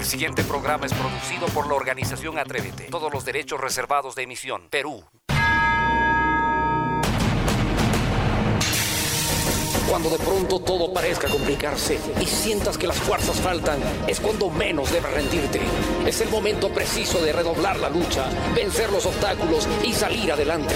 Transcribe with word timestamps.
El 0.00 0.06
siguiente 0.06 0.42
programa 0.44 0.86
es 0.86 0.94
producido 0.94 1.46
por 1.48 1.66
la 1.66 1.74
organización 1.74 2.38
Atrévete. 2.38 2.84
Todos 2.84 3.12
los 3.12 3.22
derechos 3.26 3.60
reservados 3.60 4.14
de 4.14 4.22
emisión. 4.22 4.62
Perú. 4.70 5.04
Cuando 9.90 10.08
de 10.08 10.16
pronto 10.16 10.60
todo 10.60 10.94
parezca 10.94 11.28
complicarse 11.28 12.00
y 12.18 12.24
sientas 12.24 12.78
que 12.78 12.86
las 12.86 12.96
fuerzas 12.96 13.38
faltan, 13.40 13.78
es 14.06 14.20
cuando 14.20 14.48
menos 14.48 14.90
debes 14.90 15.12
rendirte. 15.12 15.60
Es 16.06 16.22
el 16.22 16.30
momento 16.30 16.70
preciso 16.70 17.20
de 17.20 17.34
redoblar 17.34 17.78
la 17.78 17.90
lucha, 17.90 18.24
vencer 18.54 18.90
los 18.90 19.04
obstáculos 19.04 19.68
y 19.84 19.92
salir 19.92 20.32
adelante. 20.32 20.74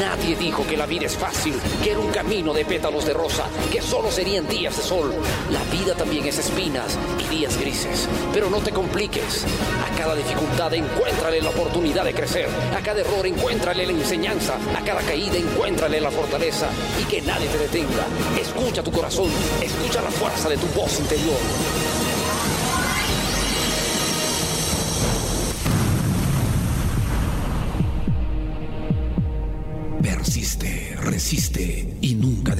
Nadie 0.00 0.34
dijo 0.34 0.66
que 0.66 0.78
la 0.78 0.86
vida 0.86 1.04
es 1.04 1.14
fácil, 1.14 1.54
que 1.84 1.90
era 1.90 2.00
un 2.00 2.10
camino 2.10 2.54
de 2.54 2.64
pétalos 2.64 3.04
de 3.04 3.12
rosa, 3.12 3.44
que 3.70 3.82
solo 3.82 4.10
serían 4.10 4.48
días 4.48 4.74
de 4.74 4.82
sol. 4.82 5.14
La 5.50 5.62
vida 5.64 5.94
también 5.94 6.24
es 6.24 6.38
espinas 6.38 6.98
y 7.18 7.28
días 7.28 7.60
grises. 7.60 8.08
Pero 8.32 8.48
no 8.48 8.60
te 8.60 8.72
compliques. 8.72 9.44
A 9.84 9.94
cada 9.98 10.14
dificultad 10.14 10.72
encuéntrale 10.72 11.42
la 11.42 11.50
oportunidad 11.50 12.04
de 12.04 12.14
crecer. 12.14 12.48
A 12.74 12.80
cada 12.80 13.00
error 13.00 13.26
encuéntrale 13.26 13.84
la 13.84 13.92
enseñanza. 13.92 14.54
A 14.74 14.82
cada 14.82 15.02
caída 15.02 15.36
encuéntrale 15.36 16.00
la 16.00 16.10
fortaleza. 16.10 16.70
Y 16.98 17.04
que 17.04 17.20
nadie 17.20 17.48
te 17.48 17.58
detenga. 17.58 18.06
Escucha 18.40 18.82
tu 18.82 18.90
corazón, 18.90 19.30
escucha 19.62 20.00
la 20.00 20.10
fuerza 20.10 20.48
de 20.48 20.56
tu 20.56 20.66
voz 20.68 20.98
interior. 20.98 22.09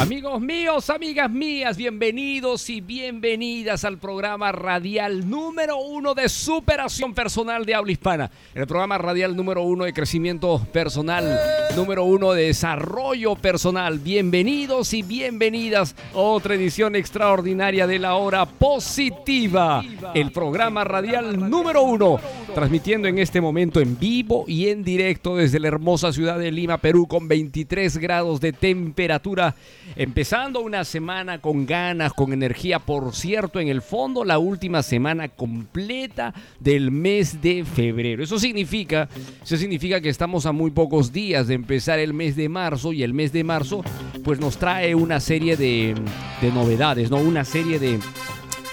Amigos 0.00 0.40
míos, 0.40 0.90
amigas 0.90 1.28
mías, 1.28 1.76
bienvenidos 1.76 2.70
y 2.70 2.80
bienvenidas 2.80 3.84
al 3.84 3.98
programa 3.98 4.52
radial 4.52 5.28
número 5.28 5.78
uno 5.78 6.14
de 6.14 6.28
superación 6.28 7.14
personal 7.14 7.66
de 7.66 7.74
habla 7.74 7.90
hispana. 7.90 8.30
El 8.54 8.68
programa 8.68 8.96
radial 8.96 9.34
número 9.34 9.62
uno 9.62 9.84
de 9.84 9.92
crecimiento 9.92 10.64
personal, 10.72 11.40
número 11.74 12.04
uno 12.04 12.32
de 12.32 12.44
desarrollo 12.44 13.34
personal. 13.34 13.98
Bienvenidos 13.98 14.94
y 14.94 15.02
bienvenidas 15.02 15.96
a 16.14 16.18
otra 16.18 16.54
edición 16.54 16.94
extraordinaria 16.94 17.88
de 17.88 17.98
la 17.98 18.14
hora 18.14 18.46
positiva. 18.46 19.82
El 20.14 20.30
programa 20.30 20.84
radial 20.84 21.50
número 21.50 21.82
uno, 21.82 22.20
transmitiendo 22.54 23.08
en 23.08 23.18
este 23.18 23.40
momento 23.40 23.80
en 23.80 23.98
vivo 23.98 24.44
y 24.46 24.68
en 24.68 24.84
directo 24.84 25.34
desde 25.34 25.58
la 25.58 25.66
hermosa 25.66 26.12
ciudad 26.12 26.38
de 26.38 26.52
Lima, 26.52 26.78
Perú, 26.78 27.08
con 27.08 27.26
23 27.26 27.98
grados 27.98 28.40
de 28.40 28.52
temperatura. 28.52 29.56
Empezando 29.96 30.60
una 30.60 30.84
semana 30.84 31.40
con 31.40 31.66
ganas, 31.66 32.12
con 32.12 32.32
energía. 32.32 32.78
Por 32.78 33.14
cierto, 33.14 33.60
en 33.60 33.68
el 33.68 33.82
fondo, 33.82 34.24
la 34.24 34.38
última 34.38 34.82
semana 34.82 35.28
completa 35.28 36.34
del 36.60 36.90
mes 36.90 37.40
de 37.40 37.64
febrero. 37.64 38.22
Eso 38.22 38.38
significa, 38.38 39.08
eso 39.42 39.56
significa 39.56 40.00
que 40.00 40.08
estamos 40.08 40.46
a 40.46 40.52
muy 40.52 40.70
pocos 40.70 41.12
días 41.12 41.46
de 41.46 41.54
empezar 41.54 41.98
el 41.98 42.14
mes 42.14 42.36
de 42.36 42.48
marzo 42.48 42.92
y 42.92 43.02
el 43.02 43.14
mes 43.14 43.32
de 43.32 43.44
marzo, 43.44 43.82
pues 44.24 44.40
nos 44.40 44.58
trae 44.58 44.94
una 44.94 45.20
serie 45.20 45.56
de, 45.56 45.94
de 46.40 46.52
novedades, 46.52 47.10
¿no? 47.10 47.18
Una 47.18 47.44
serie 47.44 47.78
de, 47.78 47.98
de 47.98 47.98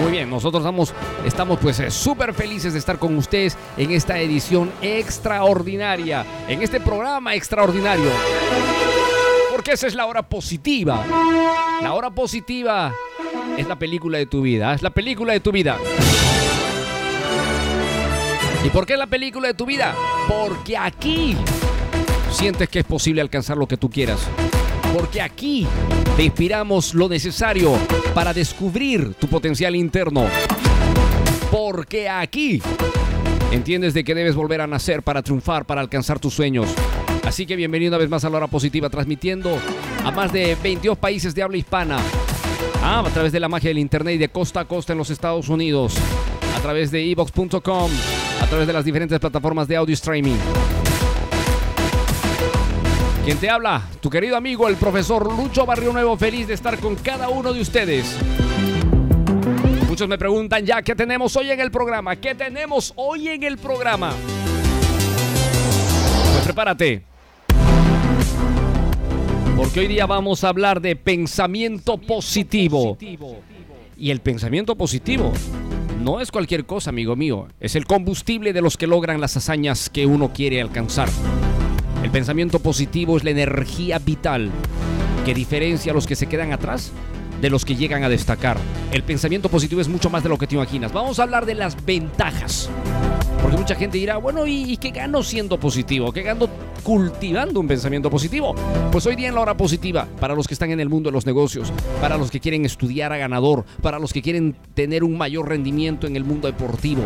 Muy 0.03 0.13
bien, 0.13 0.31
nosotros 0.31 0.63
estamos, 0.63 0.95
estamos 1.25 1.59
pues 1.61 1.79
eh, 1.81 1.91
súper 1.91 2.33
felices 2.33 2.73
de 2.73 2.79
estar 2.79 2.99
con 2.99 3.17
ustedes 3.17 3.57
en 3.77 3.91
esta 3.91 4.19
edición 4.19 4.73
extraordinaria, 4.81 6.25
en 6.49 6.63
este 6.63 6.81
programa 6.81 7.35
extraordinario. 7.35 8.11
Esa 9.71 9.87
es 9.87 9.95
la 9.95 10.07
hora 10.07 10.23
positiva. 10.23 11.05
La 11.83 11.93
hora 11.93 12.11
positiva 12.11 12.95
es 13.59 13.69
la 13.69 13.79
película 13.79 14.17
de 14.17 14.25
tu 14.25 14.41
vida, 14.41 14.73
es 14.73 14.83
la 14.83 14.89
película 14.89 15.35
de 15.35 15.41
tu 15.41 15.53
vida. 15.53 15.77
¿Y 18.65 18.71
por 18.71 18.87
qué 18.87 18.95
es 18.95 18.99
la 18.99 19.07
película 19.07 19.47
de 19.49 19.53
tu 19.53 19.67
vida? 19.67 19.95
Porque 20.27 20.75
aquí 20.75 21.37
sientes 22.33 22.71
que 22.71 22.79
es 22.79 22.87
posible 22.87 23.21
alcanzar 23.21 23.59
lo 23.59 23.69
que 23.69 23.77
tú 23.77 23.91
quieras. 23.91 24.21
Porque 24.97 25.21
aquí 25.21 25.67
te 26.17 26.25
inspiramos 26.25 26.95
lo 26.95 27.07
necesario 27.07 27.75
para 28.15 28.33
descubrir 28.33 29.15
tu 29.15 29.29
potencial 29.29 29.77
interno. 29.77 30.25
Porque 31.51 32.09
aquí 32.09 32.63
entiendes 33.53 33.93
de 33.93 34.03
que 34.03 34.15
debes 34.15 34.35
volver 34.35 34.63
a 34.63 34.67
nacer 34.67 35.03
para 35.03 35.23
triunfar, 35.23 35.67
para 35.67 35.83
alcanzar 35.83 36.19
tus 36.19 36.33
sueños. 36.33 36.75
Así 37.29 37.45
que 37.45 37.57
bienvenido 37.57 37.91
una 37.91 37.99
vez 37.99 38.09
más 38.09 38.25
a 38.25 38.31
la 38.31 38.39
hora 38.39 38.47
positiva, 38.47 38.89
transmitiendo 38.89 39.59
a 40.03 40.11
más 40.11 40.33
de 40.33 40.57
22 40.63 40.97
países 40.97 41.35
de 41.35 41.43
habla 41.43 41.59
hispana. 41.59 41.99
Ah, 42.83 43.05
a 43.07 43.11
través 43.11 43.33
de 43.33 43.39
la 43.39 43.51
magia 43.51 43.69
del 43.69 43.77
internet 43.77 44.15
y 44.15 44.19
de 44.19 44.31
costa 44.31 44.61
a 44.61 44.65
costa 44.65 44.95
en 44.95 44.99
los 44.99 45.11
Estados 45.11 45.51
Unidos. 45.51 45.95
A 46.57 46.61
través 46.61 46.91
de 46.91 47.05
evox.com, 47.11 47.91
a 48.41 48.47
través 48.47 48.67
de 48.67 48.73
las 48.73 48.83
diferentes 48.83 49.21
plataformas 49.21 49.69
de 49.69 49.77
audio 49.77 49.93
streaming. 49.93 50.39
Quien 53.27 53.37
te 53.37 53.51
habla, 53.51 53.83
tu 54.01 54.09
querido 54.09 54.35
amigo, 54.35 54.67
el 54.67 54.77
profesor 54.77 55.31
Lucho 55.31 55.67
Barrio 55.67 55.93
Nuevo, 55.93 56.17
feliz 56.17 56.49
de 56.49 56.55
estar 56.55 56.79
con 56.79 56.97
cada 56.97 57.29
uno 57.29 57.53
de 57.53 57.61
ustedes. 57.61 58.17
Muchos 59.87 60.09
me 60.09 60.17
preguntan 60.17 60.65
ya, 60.65 60.81
¿qué 60.81 60.95
tenemos 60.95 61.37
hoy 61.37 61.51
en 61.51 61.61
el 61.61 61.71
programa? 61.71 62.17
¿Qué 62.17 62.35
tenemos 62.35 62.95
hoy 62.97 63.29
en 63.29 63.43
el 63.43 63.59
programa? 63.59 64.15
Pues 66.33 66.45
prepárate. 66.45 67.18
Porque 69.59 69.81
hoy 69.81 69.89
día 69.89 70.07
vamos 70.07 70.45
a 70.45 70.51
hablar 70.51 70.81
de 70.81 70.95
pensamiento 70.95 71.99
positivo. 71.99 72.97
Y 73.97 74.13
el 74.13 74.21
pensamiento 74.21 74.77
positivo 74.77 75.33
no 76.01 76.21
es 76.21 76.31
cualquier 76.31 76.65
cosa, 76.65 76.91
amigo 76.91 77.17
mío. 77.17 77.49
Es 77.59 77.75
el 77.75 77.85
combustible 77.85 78.53
de 78.53 78.63
los 78.63 78.77
que 78.77 78.87
logran 78.87 79.21
las 79.21 79.37
hazañas 79.37 79.91
que 79.91 80.07
uno 80.07 80.33
quiere 80.33 80.61
alcanzar. 80.61 81.09
El 82.05 82.13
pensamiento 82.13 82.61
positivo 82.61 83.17
es 83.17 83.25
la 83.25 83.31
energía 83.31 83.99
vital 83.99 84.53
que 85.27 85.35
diferencia 85.35 85.91
a 85.91 85.95
los 85.97 86.07
que 86.07 86.15
se 86.15 86.29
quedan 86.29 86.53
atrás 86.53 86.93
de 87.41 87.51
los 87.51 87.65
que 87.65 87.75
llegan 87.75 88.05
a 88.05 88.09
destacar. 88.09 88.59
El 88.93 89.03
pensamiento 89.03 89.49
positivo 89.49 89.81
es 89.81 89.89
mucho 89.89 90.09
más 90.09 90.23
de 90.23 90.29
lo 90.29 90.39
que 90.39 90.47
te 90.47 90.55
imaginas. 90.55 90.93
Vamos 90.93 91.19
a 91.19 91.25
hablar 91.25 91.47
de 91.47 91.57
las 91.57 91.85
ventajas. 91.85 92.71
Porque 93.43 93.57
mucha 93.57 93.75
gente 93.75 93.99
dirá, 93.99 94.17
bueno, 94.17 94.47
¿y, 94.47 94.77
qué 94.77 94.91
gano 94.91 95.23
siendo 95.23 95.59
positivo? 95.59 96.13
¿Qué 96.13 96.23
gano 96.23 96.49
cultivando 96.83 97.61
un 97.61 97.69
pensamiento 97.69 98.11
positivo? 98.11 98.55
Pues 98.91 99.07
hoy 99.07 99.17
día 99.17 99.29
en 99.29 99.35
la 99.35 99.41
hora 99.41 99.57
positiva, 99.57 100.07
para 100.21 100.35
los 100.35 100.47
que 100.47 100.55
están 100.55 100.71
en 100.71 100.81
el 100.81 100.89
mundo 100.89 101.09
de 101.09 101.13
los 101.13 101.27
negocios, 101.27 101.73
para 102.01 102.19
los 102.19 102.31
que 102.31 102.41
quieren 102.41 102.65
estudiar 102.65 103.13
a 103.13 103.17
ganador, 103.17 103.65
para 103.83 103.99
los 103.99 104.13
que 104.13 104.23
quieren 104.23 104.57
tener 104.75 105.05
un 105.05 105.17
mayor 105.17 105.49
rendimiento 105.49 106.07
en 106.07 106.17
el 106.17 106.25
mundo 106.25 106.49
deportivo, 106.49 107.03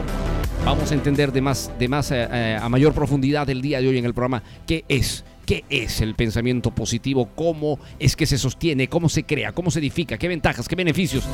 vamos 0.64 0.90
a 0.90 0.94
entender 0.94 1.32
de 1.32 1.40
más, 1.40 1.70
de 1.78 1.88
más 1.88 2.10
eh, 2.10 2.28
eh, 2.30 2.58
a 2.60 2.68
mayor 2.68 2.92
profundidad 2.92 3.48
el 3.50 3.60
día 3.60 3.80
de 3.80 3.88
hoy 3.88 3.98
en 3.98 4.04
el 4.04 4.14
programa 4.14 4.42
qué 4.66 4.84
es 4.88 5.24
¿Qué 5.46 5.64
es 5.68 6.00
el 6.00 6.14
pensamiento 6.14 6.70
positivo? 6.70 7.28
¿Cómo 7.34 7.80
es 7.98 8.14
que 8.14 8.26
se 8.26 8.38
sostiene? 8.38 8.88
¿Cómo 8.88 9.08
se 9.08 9.24
crea? 9.24 9.52
¿Cómo 9.52 9.72
se 9.72 9.80
edifica? 9.80 10.16
¿Qué 10.16 10.28
ventajas? 10.28 10.68
¿Qué 10.68 10.76
beneficios? 10.76 11.24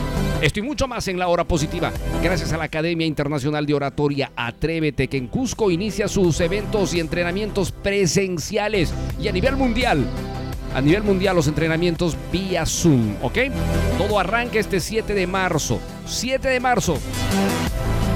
Esto 0.41 0.61
y 0.61 0.63
mucho 0.63 0.89
más 0.89 1.09
en 1.09 1.19
la 1.19 1.29
hora 1.29 1.45
positiva. 1.45 1.93
Gracias 2.23 2.53
a 2.53 2.57
la 2.57 2.65
Academia 2.65 3.07
Internacional 3.07 3.67
de 3.67 3.75
Oratoria 3.75 4.33
Atrévete, 4.35 5.09
que 5.09 5.19
en 5.19 5.27
Cusco 5.27 5.71
inicia 5.71 6.09
sus 6.09 6.41
eventos 6.41 6.95
y 6.95 7.01
entrenamientos 7.01 7.71
presenciales 7.71 8.95
y 9.21 9.29
a 9.29 9.33
nivel 9.33 9.57
mundial. 9.57 10.07
A 10.75 10.81
nivel 10.81 11.03
mundial 11.03 11.37
los 11.37 11.49
entrenamientos 11.49 12.17
vía 12.33 12.65
Zoom, 12.65 13.17
¿ok? 13.23 13.39
Todo 13.99 14.19
arranca 14.19 14.59
este 14.59 14.81
7 14.81 15.13
de 15.13 15.27
marzo. 15.27 15.81
7 16.07 16.49
de 16.49 16.61
marzo. 16.61 16.99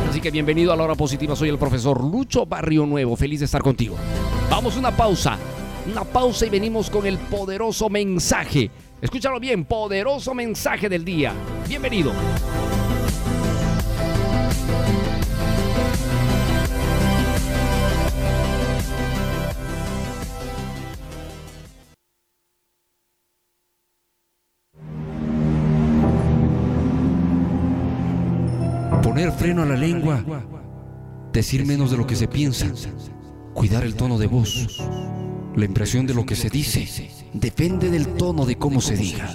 Así 0.08 0.20
que 0.20 0.30
bienvenido 0.30 0.72
a 0.72 0.76
la 0.76 0.84
hora 0.84 0.94
positiva. 0.94 1.36
Soy 1.36 1.50
el 1.50 1.58
profesor 1.58 2.02
Lucho 2.02 2.46
Barrio 2.46 2.86
Nuevo. 2.86 3.14
Feliz 3.16 3.40
de 3.40 3.46
estar 3.46 3.62
contigo. 3.62 3.96
Vamos 4.50 4.76
a 4.76 4.78
una 4.78 4.90
pausa 4.90 5.38
una 5.86 6.04
pausa 6.04 6.46
y 6.46 6.50
venimos 6.50 6.90
con 6.90 7.06
el 7.06 7.18
poderoso 7.18 7.88
mensaje. 7.88 8.70
Escúchalo 9.00 9.40
bien, 9.40 9.64
poderoso 9.64 10.34
mensaje 10.34 10.88
del 10.88 11.04
día. 11.04 11.32
Bienvenido. 11.68 12.12
Poner 29.02 29.32
freno 29.32 29.62
a 29.62 29.66
la 29.66 29.76
lengua, 29.76 30.24
decir 31.32 31.66
menos 31.66 31.90
de 31.90 31.96
lo 31.96 32.06
que 32.06 32.14
se 32.14 32.28
piensa, 32.28 32.72
cuidar 33.52 33.82
el 33.82 33.94
tono 33.94 34.16
de 34.16 34.26
voz 34.28 34.78
la 35.56 35.66
impresión 35.66 36.06
de 36.06 36.14
lo 36.14 36.24
que 36.24 36.34
se 36.34 36.48
dice 36.48 37.10
depende 37.34 37.90
del 37.90 38.14
tono 38.14 38.46
de 38.46 38.56
cómo 38.56 38.80
se 38.80 38.96
diga. 38.96 39.34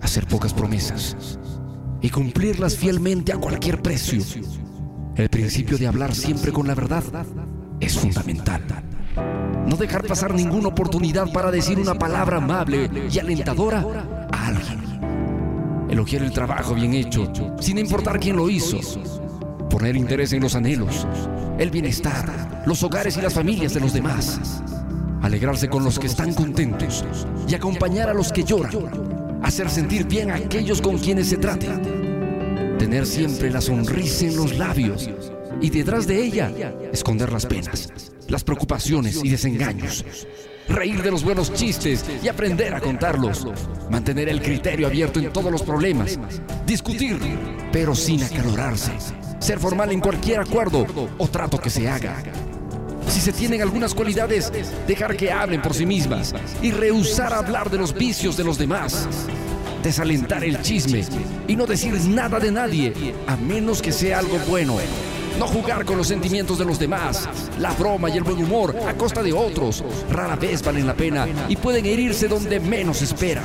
Hacer 0.00 0.26
pocas 0.26 0.54
promesas 0.54 1.38
y 2.00 2.10
cumplirlas 2.10 2.76
fielmente 2.76 3.32
a 3.32 3.38
cualquier 3.38 3.82
precio. 3.82 4.22
El 5.16 5.28
principio 5.28 5.78
de 5.78 5.86
hablar 5.86 6.14
siempre 6.14 6.52
con 6.52 6.66
la 6.66 6.74
verdad 6.74 7.02
es 7.80 7.98
fundamental. 7.98 8.62
No 9.66 9.76
dejar 9.76 10.06
pasar 10.06 10.32
ninguna 10.32 10.68
oportunidad 10.68 11.32
para 11.32 11.50
decir 11.50 11.78
una 11.78 11.94
palabra 11.94 12.36
amable 12.36 12.88
y 13.10 13.18
alentadora 13.18 14.28
a 14.30 14.46
alguien. 14.46 15.88
Elogiar 15.90 16.22
el 16.22 16.32
trabajo 16.32 16.74
bien 16.74 16.94
hecho, 16.94 17.32
sin 17.58 17.78
importar 17.78 18.20
quién 18.20 18.36
lo 18.36 18.48
hizo. 18.48 18.78
Poner 19.70 19.96
interés 19.96 20.32
en 20.32 20.42
los 20.42 20.54
anhelos, 20.54 21.06
el 21.58 21.70
bienestar, 21.70 22.62
los 22.66 22.82
hogares 22.84 23.16
y 23.16 23.22
las 23.22 23.34
familias 23.34 23.74
de 23.74 23.80
los 23.80 23.92
demás 23.92 24.62
alegrarse 25.22 25.68
con 25.68 25.84
los 25.84 25.98
que 25.98 26.06
están 26.06 26.34
contentos 26.34 27.04
y 27.48 27.54
acompañar 27.54 28.08
a 28.08 28.14
los 28.14 28.32
que 28.32 28.44
lloran, 28.44 29.40
hacer 29.42 29.70
sentir 29.70 30.06
bien 30.06 30.30
a 30.30 30.36
aquellos 30.36 30.80
con 30.80 30.98
quienes 30.98 31.28
se 31.28 31.36
trate, 31.36 31.68
tener 32.78 33.06
siempre 33.06 33.50
la 33.50 33.60
sonrisa 33.60 34.26
en 34.26 34.36
los 34.36 34.56
labios 34.56 35.10
y 35.60 35.70
detrás 35.70 36.06
de 36.06 36.22
ella 36.22 36.52
esconder 36.92 37.32
las 37.32 37.46
penas, 37.46 37.92
las 38.28 38.44
preocupaciones 38.44 39.20
y 39.24 39.30
desengaños, 39.30 40.04
reír 40.68 41.02
de 41.02 41.10
los 41.10 41.24
buenos 41.24 41.52
chistes 41.52 42.04
y 42.22 42.28
aprender 42.28 42.74
a 42.74 42.80
contarlos, 42.80 43.46
mantener 43.90 44.28
el 44.28 44.42
criterio 44.42 44.86
abierto 44.86 45.20
en 45.20 45.32
todos 45.32 45.50
los 45.50 45.62
problemas, 45.62 46.18
discutir 46.66 47.18
pero 47.72 47.94
sin 47.94 48.22
acalorarse, 48.22 48.92
ser 49.38 49.58
formal 49.58 49.92
en 49.92 50.00
cualquier 50.00 50.40
acuerdo 50.40 50.86
o 51.18 51.28
trato 51.28 51.58
que 51.58 51.70
se 51.70 51.88
haga 51.88 52.22
si 53.08 53.20
se 53.20 53.32
tienen 53.32 53.62
algunas 53.62 53.94
cualidades, 53.94 54.52
dejar 54.86 55.16
que 55.16 55.30
hablen 55.30 55.62
por 55.62 55.74
sí 55.74 55.86
mismas 55.86 56.34
y 56.62 56.70
rehusar 56.70 57.32
hablar 57.32 57.70
de 57.70 57.78
los 57.78 57.94
vicios 57.94 58.36
de 58.36 58.44
los 58.44 58.58
demás. 58.58 59.08
Desalentar 59.82 60.44
el 60.44 60.60
chisme 60.62 61.04
y 61.46 61.56
no 61.56 61.66
decir 61.66 61.94
nada 62.08 62.40
de 62.40 62.50
nadie, 62.50 63.14
a 63.26 63.36
menos 63.36 63.80
que 63.80 63.92
sea 63.92 64.18
algo 64.18 64.38
bueno. 64.48 64.76
No 65.38 65.46
jugar 65.46 65.84
con 65.84 65.98
los 65.98 66.08
sentimientos 66.08 66.58
de 66.58 66.64
los 66.64 66.78
demás. 66.78 67.28
La 67.58 67.72
broma 67.72 68.08
y 68.08 68.16
el 68.16 68.24
buen 68.24 68.42
humor 68.42 68.74
a 68.86 68.94
costa 68.94 69.22
de 69.22 69.32
otros 69.32 69.84
rara 70.10 70.36
vez 70.36 70.62
valen 70.62 70.86
la 70.86 70.94
pena 70.94 71.28
y 71.48 71.56
pueden 71.56 71.84
herirse 71.86 72.26
donde 72.26 72.58
menos 72.58 73.02
espera 73.02 73.42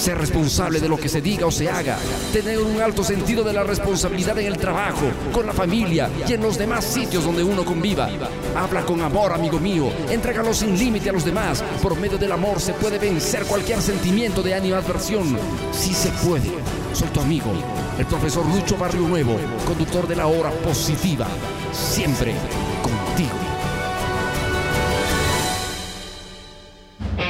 ser 0.00 0.16
responsable 0.16 0.80
de 0.80 0.88
lo 0.88 0.96
que 0.96 1.10
se 1.10 1.20
diga 1.20 1.46
o 1.46 1.50
se 1.50 1.68
haga, 1.68 1.98
tener 2.32 2.58
un 2.58 2.80
alto 2.80 3.04
sentido 3.04 3.44
de 3.44 3.52
la 3.52 3.64
responsabilidad 3.64 4.38
en 4.38 4.46
el 4.46 4.56
trabajo, 4.56 5.10
con 5.30 5.46
la 5.46 5.52
familia 5.52 6.08
y 6.26 6.32
en 6.32 6.40
los 6.40 6.56
demás 6.56 6.86
sitios 6.86 7.24
donde 7.24 7.44
uno 7.44 7.66
conviva. 7.66 8.08
Habla 8.56 8.86
con 8.86 9.02
amor, 9.02 9.34
amigo 9.34 9.60
mío, 9.60 9.90
entrégalo 10.08 10.54
sin 10.54 10.78
límite 10.78 11.10
a 11.10 11.12
los 11.12 11.24
demás. 11.24 11.62
Por 11.82 11.98
medio 12.00 12.16
del 12.16 12.32
amor 12.32 12.60
se 12.60 12.72
puede 12.72 12.98
vencer 12.98 13.44
cualquier 13.44 13.82
sentimiento 13.82 14.42
de 14.42 14.54
animadversión. 14.54 15.36
Sí 15.70 15.92
se 15.92 16.08
puede. 16.26 16.50
Soy 16.94 17.08
tu 17.08 17.20
amigo, 17.20 17.52
el 17.98 18.06
profesor 18.06 18.46
Lucho 18.46 18.78
Barrio 18.78 19.02
Nuevo, 19.02 19.36
conductor 19.66 20.08
de 20.08 20.16
la 20.16 20.26
hora 20.26 20.50
positiva. 20.50 21.26
Siempre 21.72 22.34
contigo. 22.82 23.49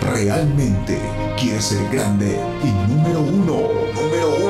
¿Realmente 0.00 0.98
quieres 1.38 1.64
ser 1.66 1.86
grande 1.90 2.40
y 2.64 2.90
número 2.90 3.20
uno? 3.20 3.68
Número 3.94 4.36
uno. 4.36 4.49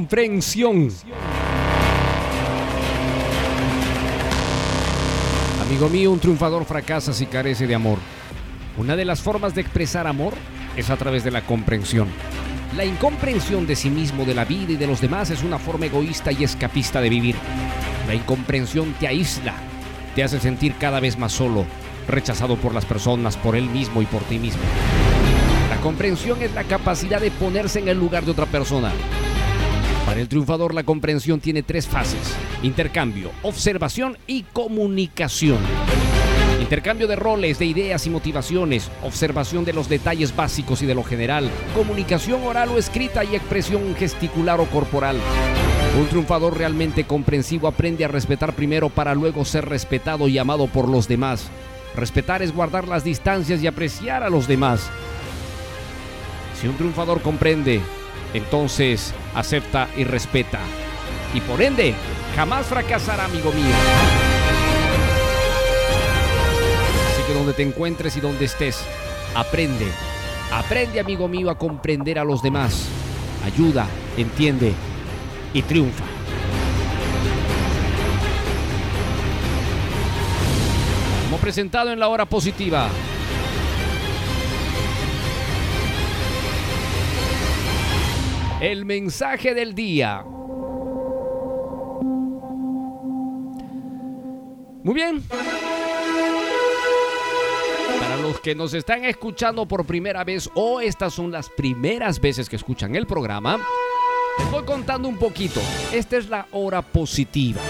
Comprensión. 0.00 0.88
Amigo 5.60 5.90
mío, 5.90 6.10
un 6.10 6.18
triunfador 6.18 6.64
fracasa 6.64 7.12
si 7.12 7.26
carece 7.26 7.66
de 7.66 7.74
amor. 7.74 7.98
Una 8.78 8.96
de 8.96 9.04
las 9.04 9.20
formas 9.20 9.54
de 9.54 9.60
expresar 9.60 10.06
amor 10.06 10.32
es 10.74 10.88
a 10.88 10.96
través 10.96 11.22
de 11.22 11.30
la 11.30 11.42
comprensión. 11.42 12.08
La 12.78 12.86
incomprensión 12.86 13.66
de 13.66 13.76
sí 13.76 13.90
mismo, 13.90 14.24
de 14.24 14.32
la 14.32 14.46
vida 14.46 14.72
y 14.72 14.76
de 14.76 14.86
los 14.86 15.02
demás 15.02 15.28
es 15.28 15.42
una 15.42 15.58
forma 15.58 15.84
egoísta 15.84 16.32
y 16.32 16.44
escapista 16.44 17.02
de 17.02 17.10
vivir. 17.10 17.36
La 18.08 18.14
incomprensión 18.14 18.94
te 18.98 19.06
aísla, 19.06 19.52
te 20.14 20.24
hace 20.24 20.40
sentir 20.40 20.76
cada 20.76 21.00
vez 21.00 21.18
más 21.18 21.32
solo, 21.32 21.66
rechazado 22.08 22.56
por 22.56 22.72
las 22.72 22.86
personas, 22.86 23.36
por 23.36 23.54
él 23.54 23.68
mismo 23.68 24.00
y 24.00 24.06
por 24.06 24.22
ti 24.22 24.38
mismo. 24.38 24.62
La 25.68 25.76
comprensión 25.82 26.40
es 26.40 26.54
la 26.54 26.64
capacidad 26.64 27.20
de 27.20 27.30
ponerse 27.30 27.80
en 27.80 27.88
el 27.88 27.98
lugar 27.98 28.24
de 28.24 28.30
otra 28.30 28.46
persona. 28.46 28.92
Para 30.10 30.22
el 30.22 30.28
triunfador 30.28 30.74
la 30.74 30.82
comprensión 30.82 31.38
tiene 31.38 31.62
tres 31.62 31.86
fases. 31.86 32.34
Intercambio, 32.64 33.30
observación 33.42 34.18
y 34.26 34.42
comunicación. 34.42 35.58
Intercambio 36.60 37.06
de 37.06 37.14
roles, 37.14 37.60
de 37.60 37.66
ideas 37.66 38.08
y 38.08 38.10
motivaciones, 38.10 38.90
observación 39.04 39.64
de 39.64 39.72
los 39.72 39.88
detalles 39.88 40.34
básicos 40.34 40.82
y 40.82 40.86
de 40.86 40.96
lo 40.96 41.04
general, 41.04 41.48
comunicación 41.76 42.42
oral 42.42 42.70
o 42.70 42.78
escrita 42.78 43.22
y 43.22 43.36
expresión 43.36 43.94
gesticular 43.94 44.58
o 44.58 44.64
corporal. 44.64 45.16
Un 45.96 46.08
triunfador 46.08 46.58
realmente 46.58 47.04
comprensivo 47.04 47.68
aprende 47.68 48.04
a 48.04 48.08
respetar 48.08 48.52
primero 48.54 48.88
para 48.88 49.14
luego 49.14 49.44
ser 49.44 49.68
respetado 49.68 50.26
y 50.26 50.38
amado 50.38 50.66
por 50.66 50.88
los 50.88 51.06
demás. 51.06 51.46
Respetar 51.94 52.42
es 52.42 52.52
guardar 52.52 52.88
las 52.88 53.04
distancias 53.04 53.62
y 53.62 53.68
apreciar 53.68 54.24
a 54.24 54.28
los 54.28 54.48
demás. 54.48 54.90
Si 56.60 56.66
un 56.66 56.76
triunfador 56.76 57.22
comprende, 57.22 57.80
entonces 58.34 59.14
acepta 59.34 59.88
y 59.96 60.04
respeta. 60.04 60.60
Y 61.34 61.40
por 61.40 61.62
ende, 61.62 61.94
jamás 62.36 62.66
fracasará, 62.66 63.24
amigo 63.24 63.52
mío. 63.52 63.74
Así 67.12 67.22
que 67.26 67.34
donde 67.34 67.52
te 67.52 67.62
encuentres 67.62 68.16
y 68.16 68.20
donde 68.20 68.44
estés, 68.44 68.84
aprende. 69.34 69.86
Aprende, 70.52 70.98
amigo 70.98 71.28
mío, 71.28 71.50
a 71.50 71.58
comprender 71.58 72.18
a 72.18 72.24
los 72.24 72.42
demás. 72.42 72.88
Ayuda, 73.44 73.86
entiende 74.16 74.72
y 75.54 75.62
triunfa. 75.62 76.04
Como 81.24 81.38
presentado 81.38 81.92
en 81.92 82.00
la 82.00 82.08
hora 82.08 82.26
positiva, 82.26 82.88
El 88.60 88.84
mensaje 88.84 89.54
del 89.54 89.74
día. 89.74 90.22
Muy 94.82 94.94
bien. 94.94 95.22
Para 97.98 98.16
los 98.18 98.38
que 98.40 98.54
nos 98.54 98.74
están 98.74 99.06
escuchando 99.06 99.66
por 99.66 99.86
primera 99.86 100.24
vez 100.24 100.50
o 100.54 100.82
estas 100.82 101.14
son 101.14 101.32
las 101.32 101.48
primeras 101.48 102.20
veces 102.20 102.50
que 102.50 102.56
escuchan 102.56 102.94
el 102.96 103.06
programa, 103.06 103.58
les 104.38 104.50
voy 104.50 104.64
contando 104.64 105.08
un 105.08 105.16
poquito. 105.16 105.62
Esta 105.90 106.18
es 106.18 106.28
la 106.28 106.46
hora 106.52 106.82
positiva. 106.82 107.62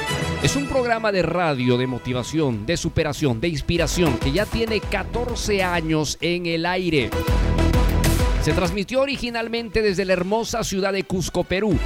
Es 0.43 0.57
un 0.57 0.67
programa 0.67 1.13
de 1.13 1.23
radio 1.23 1.79
de 1.79 1.87
motivación, 1.87 2.67
de 2.67 2.77
superación, 2.77 3.41
de 3.41 3.47
inspiración 3.47 4.19
que 4.19 4.33
ya 4.33 4.45
tiene 4.45 4.81
14 4.81 5.63
años 5.63 6.19
en 6.21 6.47
el 6.47 6.67
aire. 6.67 7.11
Se 8.43 8.53
transmitió 8.55 9.03
originalmente 9.03 9.83
desde 9.83 10.07
la 10.07 10.15
hermosa 10.15 10.65
ciudad 10.65 10.95
de 10.95 11.05
Cusco, 11.05 11.45
Perú, 11.45 11.79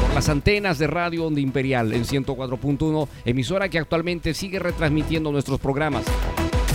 por 0.00 0.14
las 0.14 0.28
antenas 0.28 0.80
de 0.80 0.88
Radio 0.88 1.26
Onda 1.26 1.40
Imperial 1.40 1.92
en 1.92 2.04
104.1, 2.04 3.06
emisora 3.24 3.68
que 3.68 3.78
actualmente 3.78 4.34
sigue 4.34 4.58
retransmitiendo 4.58 5.30
nuestros 5.30 5.60
programas. 5.60 6.04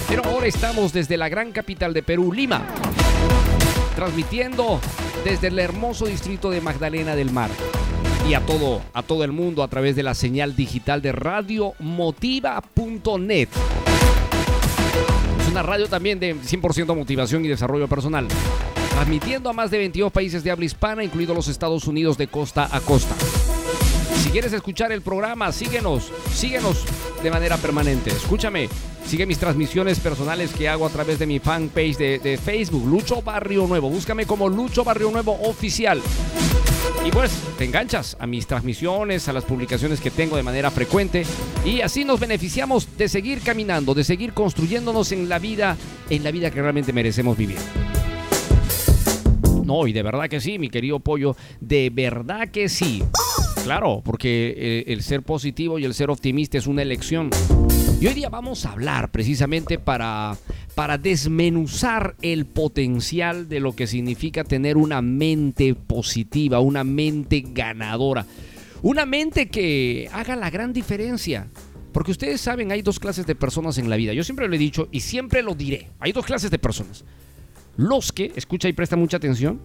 Pero 0.08 0.24
ahora 0.24 0.48
estamos 0.48 0.94
desde 0.94 1.18
la 1.18 1.28
gran 1.28 1.52
capital 1.52 1.94
de 1.94 2.04
Perú, 2.04 2.32
Lima, 2.32 2.66
transmitiendo 3.98 4.80
desde 5.26 5.48
el 5.48 5.60
hermoso 5.60 6.06
distrito 6.06 6.50
de 6.50 6.62
Magdalena 6.62 7.18
del 7.18 7.32
Mar 7.32 7.50
y 8.30 8.34
a 8.34 8.46
todo, 8.46 8.82
a 8.94 9.04
todo 9.04 9.26
el 9.26 9.34
mundo 9.34 9.62
a 9.62 9.68
través 9.68 9.98
de 9.98 10.04
la 10.04 10.14
señal 10.14 10.56
digital 10.56 11.02
de 11.02 11.12
radiomotiva.net. 11.12 13.50
Es 15.42 15.48
una 15.52 15.64
radio 15.64 15.88
también 15.88 16.18
de 16.18 16.34
100% 16.34 16.96
motivación 16.96 17.44
y 17.44 17.50
desarrollo 17.50 17.90
personal 17.90 18.30
transmitiendo 18.98 19.52
a 19.52 19.54
más 19.54 19.70
de 19.70 19.78
22 19.78 20.12
países 20.12 20.44
de 20.44 20.50
habla 20.50 20.66
hispana, 20.66 21.04
incluidos 21.04 21.36
los 21.36 21.48
Estados 21.48 21.86
Unidos 21.86 22.18
de 22.18 22.26
costa 22.26 22.68
a 22.72 22.80
costa. 22.80 23.14
Si 24.24 24.32
quieres 24.32 24.52
escuchar 24.54 24.92
el 24.92 25.04
programa, 25.04 25.52
síguenos, 25.52 26.12
síguenos 26.34 26.84
de 27.22 27.30
manera 27.30 27.58
permanente. 27.58 28.10
Escúchame, 28.10 28.68
sigue 29.06 29.28
mis 29.28 29.38
transmisiones 29.38 30.00
personales 30.00 30.52
que 30.52 30.68
hago 30.68 30.84
a 30.84 30.90
través 30.90 31.20
de 31.20 31.28
mi 31.28 31.38
fanpage 31.38 31.96
de, 31.96 32.18
de 32.18 32.40
Facebook, 32.40 32.88
Lucho 32.88 33.22
Barrio 33.22 33.68
Nuevo. 33.68 33.88
Búscame 33.88 34.26
como 34.26 34.50
Lucho 34.50 34.84
Barrio 34.84 35.12
Nuevo 35.12 35.40
Oficial. 35.44 36.02
Y 37.06 37.12
pues 37.12 37.32
te 37.60 37.66
enganchas 37.66 38.18
a 38.20 38.26
mis 38.26 38.48
transmisiones, 38.48 39.28
a 39.28 39.34
las 39.34 39.44
publicaciones 39.44 40.02
que 40.02 40.10
tengo 40.10 40.38
de 40.38 40.44
manera 40.44 40.72
frecuente 40.72 41.24
y 41.64 41.82
así 41.82 42.04
nos 42.04 42.20
beneficiamos 42.20 42.98
de 42.98 43.08
seguir 43.08 43.42
caminando, 43.42 43.94
de 43.94 44.04
seguir 44.04 44.34
construyéndonos 44.34 45.12
en 45.12 45.30
la 45.30 45.38
vida, 45.38 45.78
en 46.10 46.24
la 46.24 46.32
vida 46.32 46.50
que 46.50 46.64
realmente 46.64 46.94
merecemos 46.94 47.38
vivir. 47.38 47.60
No, 49.68 49.86
y 49.86 49.92
de 49.92 50.02
verdad 50.02 50.30
que 50.30 50.40
sí, 50.40 50.58
mi 50.58 50.70
querido 50.70 51.02
pollo, 51.02 51.36
de 51.60 51.90
verdad 51.90 52.48
que 52.48 52.70
sí. 52.70 53.04
Claro, 53.66 54.02
porque 54.02 54.54
eh, 54.56 54.84
el, 54.88 55.04
ser 55.04 55.24
positivo 55.24 55.78
y 55.78 55.84
el 55.84 55.94
ser 55.94 56.10
optimista 56.10 56.58
es 56.58 56.68
una 56.68 56.84
elección. 56.84 57.30
Y 58.00 58.08
hoy 58.08 58.14
día 58.14 58.30
vamos 58.30 58.66
a 58.66 58.72
hablar 58.72 59.12
precisamente 59.12 59.78
para, 59.78 60.38
para 60.74 60.98
desmenuzar 60.98 62.16
el 62.22 62.46
potencial 62.46 63.50
de 63.50 63.60
lo 63.60 63.76
que 63.76 63.88
significa 63.88 64.46
tener 64.46 64.78
una 64.78 65.02
mente 65.02 65.76
positiva, 65.76 66.62
una 66.62 66.86
mente 66.86 67.44
ganadora. 67.46 68.26
Una 68.84 69.06
mente 69.06 69.50
que 69.50 70.10
haga 70.14 70.38
la 70.38 70.50
gran 70.50 70.72
diferencia. 70.72 71.50
Porque 71.92 72.12
ustedes 72.12 72.40
saben, 72.40 72.72
hay 72.72 72.84
dos 72.84 73.02
clases 73.02 73.26
de 73.26 73.36
personas 73.36 73.78
en 73.80 73.90
la 73.90 73.98
vida. 73.98 74.14
Yo 74.14 74.24
siempre 74.24 74.48
lo 74.48 74.56
he 74.56 74.60
dicho 74.60 74.88
y 74.94 75.02
siempre 75.02 75.42
lo 75.42 75.56
diré. 75.56 75.90
Hay 76.00 76.14
dos 76.14 76.26
clases 76.26 76.52
de 76.52 76.58
personas 76.58 77.04
los 77.78 78.12
que, 78.12 78.34
escucha 78.36 78.68
y 78.68 78.74
presta 78.74 78.96
mucha 78.96 79.18
atención, 79.18 79.62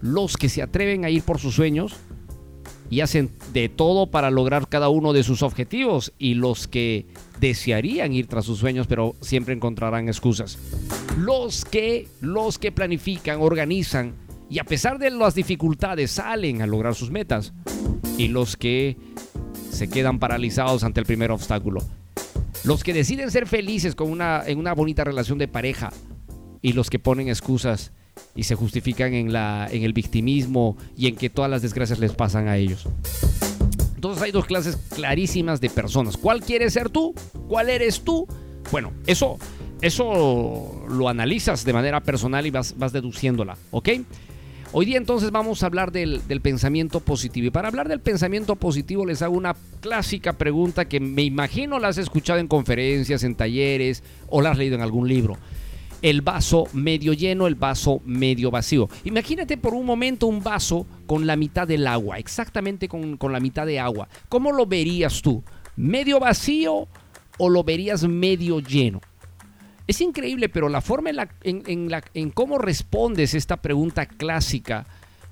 los 0.00 0.36
que 0.36 0.48
se 0.48 0.62
atreven 0.62 1.04
a 1.04 1.10
ir 1.10 1.22
por 1.22 1.38
sus 1.38 1.54
sueños 1.54 1.94
y 2.90 3.00
hacen 3.00 3.30
de 3.54 3.68
todo 3.68 4.10
para 4.10 4.30
lograr 4.30 4.68
cada 4.68 4.88
uno 4.88 5.12
de 5.12 5.22
sus 5.22 5.42
objetivos 5.42 6.12
y 6.18 6.34
los 6.34 6.68
que 6.68 7.06
desearían 7.40 8.12
ir 8.12 8.26
tras 8.26 8.44
sus 8.44 8.58
sueños 8.58 8.86
pero 8.86 9.14
siempre 9.22 9.54
encontrarán 9.54 10.08
excusas. 10.08 10.58
Los 11.16 11.64
que 11.64 12.08
los 12.20 12.58
que 12.58 12.72
planifican, 12.72 13.40
organizan 13.40 14.14
y 14.50 14.58
a 14.58 14.64
pesar 14.64 14.98
de 14.98 15.10
las 15.10 15.34
dificultades 15.34 16.10
salen 16.10 16.60
a 16.60 16.66
lograr 16.66 16.94
sus 16.94 17.10
metas 17.10 17.54
y 18.18 18.28
los 18.28 18.56
que 18.56 18.98
se 19.70 19.88
quedan 19.88 20.18
paralizados 20.18 20.84
ante 20.84 21.00
el 21.00 21.06
primer 21.06 21.30
obstáculo. 21.30 21.80
Los 22.64 22.84
que 22.84 22.92
deciden 22.92 23.30
ser 23.30 23.46
felices 23.46 23.94
con 23.94 24.10
una, 24.10 24.42
en 24.46 24.58
una 24.58 24.74
bonita 24.74 25.02
relación 25.02 25.38
de 25.38 25.48
pareja 25.48 25.90
y 26.62 26.72
los 26.72 26.88
que 26.88 26.98
ponen 26.98 27.28
excusas 27.28 27.92
y 28.34 28.44
se 28.44 28.54
justifican 28.54 29.12
en, 29.14 29.32
la, 29.32 29.68
en 29.70 29.82
el 29.82 29.92
victimismo 29.92 30.76
y 30.96 31.08
en 31.08 31.16
que 31.16 31.28
todas 31.28 31.50
las 31.50 31.60
desgracias 31.62 31.98
les 31.98 32.12
pasan 32.12 32.48
a 32.48 32.56
ellos. 32.56 32.86
Entonces 33.94 34.22
hay 34.22 34.32
dos 34.32 34.46
clases 34.46 34.76
clarísimas 34.94 35.60
de 35.60 35.70
personas. 35.70 36.16
¿Cuál 36.16 36.40
quieres 36.40 36.72
ser 36.72 36.88
tú? 36.88 37.14
¿Cuál 37.48 37.68
eres 37.68 38.00
tú? 38.00 38.26
Bueno, 38.70 38.92
eso, 39.06 39.38
eso 39.80 40.84
lo 40.88 41.08
analizas 41.08 41.64
de 41.64 41.72
manera 41.72 42.00
personal 42.00 42.46
y 42.46 42.50
vas, 42.50 42.74
vas 42.78 42.92
deduciéndola, 42.92 43.56
¿ok? 43.70 43.90
Hoy 44.74 44.86
día 44.86 44.96
entonces 44.96 45.30
vamos 45.30 45.62
a 45.62 45.66
hablar 45.66 45.92
del, 45.92 46.26
del, 46.26 46.40
pensamiento 46.40 47.00
positivo. 47.00 47.48
Y 47.48 47.50
para 47.50 47.68
hablar 47.68 47.88
del 47.88 48.00
pensamiento 48.00 48.56
positivo 48.56 49.04
les 49.04 49.20
hago 49.20 49.36
una 49.36 49.54
clásica 49.80 50.32
pregunta 50.32 50.86
que 50.86 50.98
me 50.98 51.22
imagino 51.22 51.78
la 51.78 51.88
has 51.88 51.98
escuchado 51.98 52.38
en 52.38 52.48
conferencias, 52.48 53.22
en 53.22 53.34
talleres 53.34 54.02
o 54.28 54.40
la 54.40 54.52
has 54.52 54.58
leído 54.58 54.76
en 54.76 54.80
algún 54.80 55.08
libro 55.08 55.36
el 56.02 56.20
vaso 56.20 56.66
medio 56.72 57.12
lleno, 57.12 57.46
el 57.46 57.54
vaso 57.54 58.02
medio 58.04 58.50
vacío. 58.50 58.88
Imagínate 59.04 59.56
por 59.56 59.72
un 59.72 59.86
momento 59.86 60.26
un 60.26 60.42
vaso 60.42 60.86
con 61.06 61.26
la 61.26 61.36
mitad 61.36 61.66
del 61.66 61.86
agua, 61.86 62.18
exactamente 62.18 62.88
con, 62.88 63.18
la 63.20 63.40
mitad 63.40 63.64
de 63.64 63.78
agua. 63.78 64.08
¿Cómo 64.28 64.50
lo 64.52 64.66
verías 64.66 65.22
tú? 65.22 65.42
¿Medio 65.76 66.18
vacío 66.18 66.88
o 67.38 67.48
lo 67.48 67.62
verías 67.62 68.02
medio 68.02 68.60
lleno? 68.60 69.00
Es 69.86 70.00
increíble, 70.00 70.48
pero 70.48 70.68
la 70.68 70.80
forma 70.80 71.10
en, 71.10 71.16
la, 71.88 72.04
en, 72.14 72.30
cómo 72.30 72.58
respondes 72.58 73.34
esta 73.34 73.56
pregunta 73.56 74.06
clásica 74.06 74.86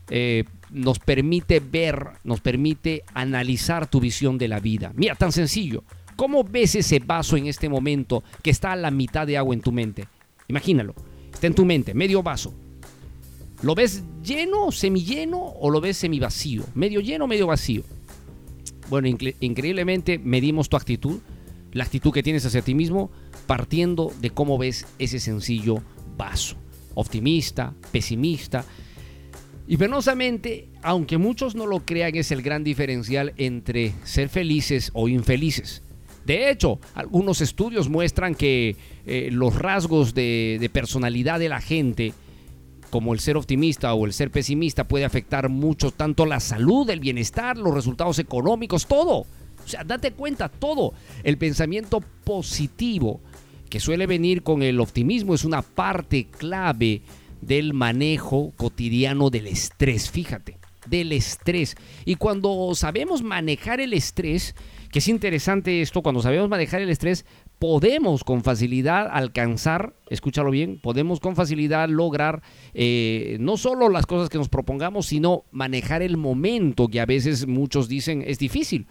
eh, 0.08 0.44
nos 0.70 0.98
permite 0.98 1.60
ver, 1.60 2.10
nos 2.24 2.40
permite 2.40 3.04
analizar 3.14 3.88
tu 3.88 4.00
visión 4.00 4.38
de 4.38 4.48
la 4.48 4.60
vida. 4.60 4.92
Mira, 4.94 5.14
tan 5.14 5.32
sencillo. 5.32 5.82
¿Cómo 6.16 6.44
ves 6.44 6.74
ese 6.74 6.98
vaso 6.98 7.36
en 7.36 7.46
este 7.46 7.68
momento 7.68 8.22
que 8.42 8.50
está 8.50 8.72
a 8.72 8.76
la 8.76 8.90
mitad 8.90 9.26
de 9.26 9.38
agua 9.38 9.54
en 9.54 9.62
tu 9.62 9.72
mente? 9.72 10.06
Imagínalo. 10.50 10.94
Está 11.32 11.46
en 11.46 11.54
tu 11.54 11.64
mente, 11.64 11.94
medio 11.94 12.22
vaso. 12.24 12.52
¿Lo 13.62 13.76
ves 13.76 14.02
lleno, 14.24 14.72
semilleno 14.72 15.38
o 15.38 15.70
lo 15.70 15.80
ves 15.80 15.96
semivacío? 15.96 16.64
Medio 16.74 17.00
lleno, 17.00 17.28
medio 17.28 17.46
vacío. 17.46 17.84
Bueno, 18.88 19.06
increíblemente 19.08 20.18
medimos 20.18 20.68
tu 20.68 20.76
actitud, 20.76 21.20
la 21.72 21.84
actitud 21.84 22.12
que 22.12 22.24
tienes 22.24 22.44
hacia 22.44 22.62
ti 22.62 22.74
mismo, 22.74 23.12
partiendo 23.46 24.12
de 24.20 24.30
cómo 24.30 24.58
ves 24.58 24.86
ese 24.98 25.20
sencillo 25.20 25.82
vaso. 26.16 26.56
Optimista, 26.94 27.72
pesimista. 27.92 28.64
Y 29.68 29.76
penosamente, 29.76 30.68
aunque 30.82 31.16
muchos 31.16 31.54
no 31.54 31.66
lo 31.66 31.86
crean, 31.86 32.16
es 32.16 32.32
el 32.32 32.42
gran 32.42 32.64
diferencial 32.64 33.34
entre 33.36 33.92
ser 34.02 34.28
felices 34.28 34.90
o 34.94 35.06
infelices. 35.06 35.82
De 36.24 36.50
hecho, 36.50 36.78
algunos 36.94 37.40
estudios 37.40 37.88
muestran 37.88 38.34
que 38.34 38.76
eh, 39.06 39.28
los 39.32 39.54
rasgos 39.56 40.14
de, 40.14 40.70
personalidad 40.72 41.38
de 41.38 41.48
la 41.48 41.60
gente, 41.60 42.12
como 42.90 43.14
el 43.14 43.20
ser 43.20 43.36
optimista 43.36 43.94
o 43.94 44.06
el 44.06 44.12
ser 44.12 44.30
pesimista, 44.30 44.86
puede 44.86 45.04
afectar 45.04 45.48
mucho 45.48 45.90
tanto 45.90 46.26
la 46.26 46.40
salud, 46.40 46.88
el 46.90 47.00
bienestar, 47.00 47.56
los 47.56 47.74
resultados 47.74 48.18
económicos, 48.18 48.86
todo. 48.86 49.26
O 49.64 49.68
sea, 49.68 49.84
date 49.84 50.12
cuenta, 50.12 50.48
todo. 50.48 50.92
El 51.22 51.38
pensamiento 51.38 52.00
positivo 52.24 53.20
que 53.68 53.80
suele 53.80 54.06
venir 54.06 54.42
con 54.42 54.62
el 54.62 54.80
optimismo 54.80 55.34
es 55.34 55.44
una 55.44 55.62
parte 55.62 56.26
clave 56.26 57.02
del 57.40 57.72
manejo 57.72 58.52
cotidiano 58.56 59.30
del 59.30 59.46
estrés, 59.46 60.10
fíjate, 60.10 60.58
del 60.86 61.12
estrés. 61.12 61.76
Y 62.04 62.16
cuando 62.16 62.72
sabemos 62.74 63.22
manejar 63.22 63.80
el 63.80 63.94
estrés, 63.94 64.54
que 64.90 64.98
es 64.98 65.08
interesante 65.08 65.82
esto, 65.82 66.02
cuando 66.02 66.20
sabemos 66.20 66.48
manejar 66.48 66.80
el 66.80 66.90
estrés, 66.90 67.24
podemos 67.58 68.24
con 68.24 68.42
facilidad 68.42 69.08
alcanzar, 69.10 69.94
escúchalo 70.08 70.50
bien, 70.50 70.80
podemos 70.80 71.20
con 71.20 71.36
facilidad 71.36 71.88
lograr 71.88 72.42
eh, 72.74 73.36
no 73.40 73.56
solo 73.56 73.88
las 73.88 74.06
cosas 74.06 74.28
que 74.28 74.38
nos 74.38 74.48
propongamos, 74.48 75.06
sino 75.06 75.44
manejar 75.52 76.02
el 76.02 76.16
momento, 76.16 76.88
que 76.88 77.00
a 77.00 77.06
veces 77.06 77.46
muchos 77.46 77.88
dicen 77.88 78.24
es 78.26 78.38
difícil. 78.38 78.86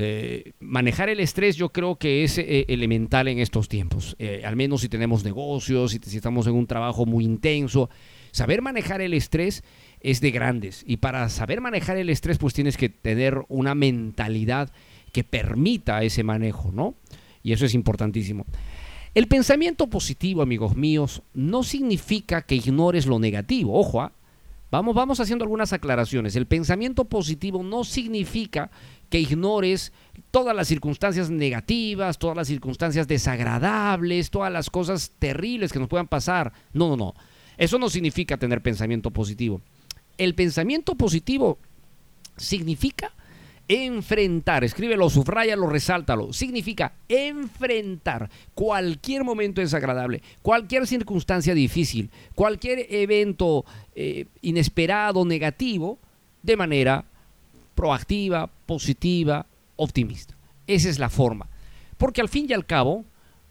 Eh, 0.00 0.52
manejar 0.60 1.08
el 1.08 1.18
estrés 1.18 1.56
yo 1.56 1.70
creo 1.70 1.96
que 1.96 2.22
es 2.22 2.38
eh, 2.38 2.66
elemental 2.68 3.26
en 3.26 3.38
estos 3.38 3.68
tiempos, 3.68 4.16
al 4.44 4.54
menos 4.54 4.82
si 4.82 4.88
tenemos 4.88 5.24
negocios, 5.24 5.92
si, 5.92 5.98
si 5.98 6.16
estamos 6.18 6.46
en 6.46 6.54
un 6.54 6.66
trabajo 6.66 7.06
muy 7.06 7.24
intenso. 7.24 7.88
Saber 8.30 8.60
manejar 8.60 9.00
el 9.00 9.14
estrés 9.14 9.64
es 10.00 10.20
de 10.20 10.30
grandes 10.30 10.84
y 10.86 10.98
para 10.98 11.28
saber 11.28 11.60
manejar 11.60 11.96
el 11.96 12.10
estrés 12.10 12.38
pues 12.38 12.54
tienes 12.54 12.76
que 12.76 12.88
tener 12.88 13.42
una 13.48 13.74
mentalidad 13.74 14.70
que 15.18 15.24
permita 15.24 16.04
ese 16.04 16.22
manejo, 16.22 16.70
¿no? 16.70 16.94
Y 17.42 17.52
eso 17.52 17.66
es 17.66 17.74
importantísimo. 17.74 18.46
El 19.16 19.26
pensamiento 19.26 19.88
positivo, 19.88 20.42
amigos 20.42 20.76
míos, 20.76 21.22
no 21.34 21.64
significa 21.64 22.42
que 22.42 22.54
ignores 22.54 23.04
lo 23.04 23.18
negativo. 23.18 23.76
Ojo, 23.76 24.00
¿ah? 24.00 24.12
vamos, 24.70 24.94
vamos 24.94 25.18
haciendo 25.18 25.42
algunas 25.42 25.72
aclaraciones. 25.72 26.36
El 26.36 26.46
pensamiento 26.46 27.06
positivo 27.06 27.64
no 27.64 27.82
significa 27.82 28.70
que 29.10 29.18
ignores 29.18 29.92
todas 30.30 30.54
las 30.54 30.68
circunstancias 30.68 31.30
negativas, 31.30 32.20
todas 32.20 32.36
las 32.36 32.46
circunstancias 32.46 33.08
desagradables, 33.08 34.30
todas 34.30 34.52
las 34.52 34.70
cosas 34.70 35.10
terribles 35.18 35.72
que 35.72 35.80
nos 35.80 35.88
puedan 35.88 36.06
pasar. 36.06 36.52
No, 36.72 36.90
no, 36.90 36.96
no. 36.96 37.14
Eso 37.56 37.76
no 37.80 37.90
significa 37.90 38.36
tener 38.36 38.62
pensamiento 38.62 39.10
positivo. 39.10 39.62
El 40.16 40.36
pensamiento 40.36 40.94
positivo 40.94 41.58
significa 42.36 43.10
Enfrentar, 43.68 44.64
escríbelo, 44.64 45.10
subrayalo, 45.10 45.68
resáltalo. 45.68 46.32
Significa 46.32 46.94
enfrentar 47.06 48.30
cualquier 48.54 49.24
momento 49.24 49.60
desagradable, 49.60 50.22
cualquier 50.40 50.86
circunstancia 50.86 51.52
difícil, 51.54 52.10
cualquier 52.34 52.86
evento 52.88 53.66
eh, 53.94 54.24
inesperado, 54.40 55.26
negativo, 55.26 55.98
de 56.42 56.56
manera 56.56 57.04
proactiva, 57.74 58.48
positiva, 58.66 59.46
optimista. 59.76 60.34
Esa 60.66 60.88
es 60.88 60.98
la 60.98 61.10
forma. 61.10 61.48
Porque 61.98 62.20
al 62.20 62.28
fin 62.28 62.46
y 62.48 62.54
al 62.54 62.64
cabo, 62.64 63.04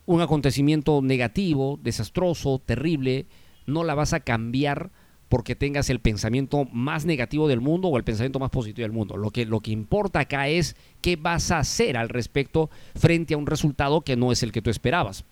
un 0.07 0.21
acontecimiento 0.21 1.01
negativo, 1.01 1.79
desastroso, 1.83 2.59
terrible, 2.65 3.27
no 3.67 3.83
la 3.83 3.93
vas 3.93 4.13
a 4.13 4.21
cambiar 4.21 4.89
porque 5.29 5.55
tengas 5.55 5.89
el 5.89 5.99
pensamiento 5.99 6.65
más 6.71 7.05
negativo 7.05 7.47
del 7.47 7.59
mundo 7.59 7.89
o 7.89 7.97
el 7.97 8.03
pensamiento 8.03 8.39
más 8.39 8.49
positivo 8.49 8.83
del 8.83 8.91
mundo. 8.91 9.17
Lo 9.17 9.31
que, 9.31 9.45
lo 9.45 9.59
que 9.59 9.71
importa 9.71 10.21
acá 10.21 10.47
es 10.47 10.75
qué 11.01 11.15
vas 11.15 11.51
a 11.51 11.59
hacer 11.59 11.97
al 11.97 12.09
respecto 12.09 12.69
frente 12.95 13.33
a 13.33 13.37
un 13.37 13.47
resultado 13.47 14.01
que 14.01 14.15
no 14.15 14.31
es 14.31 14.43
el 14.43 14.51
que 14.51 14.61
tú 14.61 14.69
esperabas. 14.69 15.25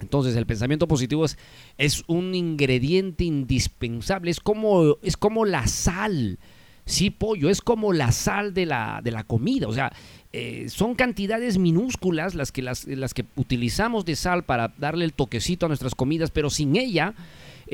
Entonces 0.00 0.36
el 0.36 0.44
pensamiento 0.44 0.86
positivo 0.86 1.24
es, 1.24 1.38
es 1.78 2.04
un 2.08 2.34
ingrediente 2.34 3.24
indispensable, 3.24 4.30
es 4.30 4.40
como, 4.40 4.96
es 5.02 5.16
como 5.16 5.44
la 5.44 5.66
sal. 5.66 6.38
Sí, 6.84 7.08
pollo, 7.08 7.48
es 7.48 7.62
como 7.62 7.94
la 7.94 8.12
sal 8.12 8.52
de 8.52 8.66
la, 8.66 9.00
de 9.02 9.10
la 9.10 9.24
comida. 9.24 9.66
O 9.66 9.72
sea, 9.72 9.90
eh, 10.34 10.66
son 10.68 10.94
cantidades 10.94 11.56
minúsculas 11.56 12.34
las 12.34 12.52
que, 12.52 12.60
las, 12.60 12.86
las 12.86 13.14
que 13.14 13.24
utilizamos 13.36 14.04
de 14.04 14.16
sal 14.16 14.42
para 14.42 14.74
darle 14.76 15.06
el 15.06 15.14
toquecito 15.14 15.64
a 15.64 15.68
nuestras 15.68 15.94
comidas, 15.94 16.30
pero 16.30 16.50
sin 16.50 16.76
ella 16.76 17.14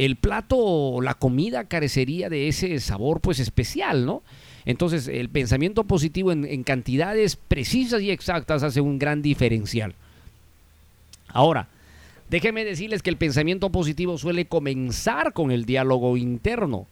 el 0.01 0.17
plato, 0.17 1.03
la 1.03 1.13
comida 1.13 1.65
carecería 1.65 2.31
de 2.31 2.49
ese 2.49 2.81
sabor 2.81 3.21
pues 3.21 3.39
especial, 3.39 4.07
¿no? 4.07 4.23
Entonces 4.65 5.07
el 5.09 5.29
pensamiento 5.29 5.85
positivo 5.85 6.33
en, 6.33 6.65
cantidades 6.65 7.37
precisas 7.37 8.01
y 8.01 8.11
exactas 8.11 8.63
hace 8.63 8.81
un 8.81 8.99
gran 8.99 9.21
diferencial. 9.21 9.95
Ahora, 11.29 11.69
déjenme 12.31 12.65
decirles 12.65 13.03
que 13.03 13.11
el 13.11 13.19
pensamiento 13.19 13.69
positivo 13.69 14.17
suele 14.17 14.47
comenzar 14.47 15.35
con 15.35 15.51
el 15.51 15.67
diálogo 15.67 16.17
interno. 16.17 16.87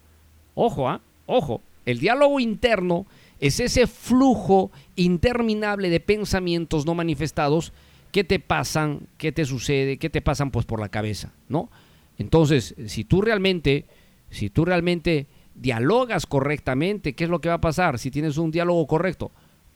Ojo, 0.54 0.90
¿ah? 0.90 1.00
Ojo, 1.24 1.62
el 1.86 2.00
diálogo 2.00 2.40
interno 2.40 3.06
es 3.40 3.58
ese 3.58 3.86
flujo 3.86 4.70
interminable 4.96 5.88
de 5.88 6.00
pensamientos 6.00 6.84
no 6.84 6.94
manifestados 6.94 7.72
que 8.12 8.22
te 8.22 8.38
pasan, 8.38 9.00
que 9.16 9.32
te 9.32 9.46
sucede, 9.46 9.96
que 9.96 10.10
te 10.10 10.20
pasan 10.20 10.50
pues 10.50 10.66
por 10.66 10.78
la 10.78 10.90
cabeza, 10.90 11.32
¿no? 11.48 11.70
Entonces, 12.18 12.74
si 12.86 13.04
tú 13.04 13.22
realmente, 13.22 13.86
si 14.30 14.50
tú 14.50 14.64
realmente 14.64 15.28
dialogas 15.54 16.26
correctamente, 16.26 17.14
¿qué 17.14 17.24
es 17.24 17.30
lo 17.30 17.40
que 17.40 17.48
va 17.48 17.56
a 17.56 17.60
pasar? 17.60 17.98
Si 17.98 18.10
tienes 18.10 18.36
un 18.36 18.50
diálogo 18.50 18.86
correcto, 18.86 19.30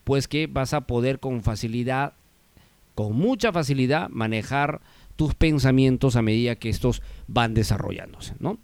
pues 0.04 0.28
que 0.28 0.46
vas 0.46 0.74
a 0.74 0.82
poder 0.82 1.20
con 1.20 1.42
facilidad, 1.42 2.14
con 2.94 3.16
mucha 3.16 3.52
facilidad, 3.52 4.08
manejar 4.10 4.80
tus 5.16 5.34
pensamientos 5.34 6.16
a 6.16 6.22
medida 6.22 6.56
que 6.56 6.68
estos 6.68 7.02
van 7.26 7.54
desarrollándose, 7.54 8.34
¿no? 8.40 8.58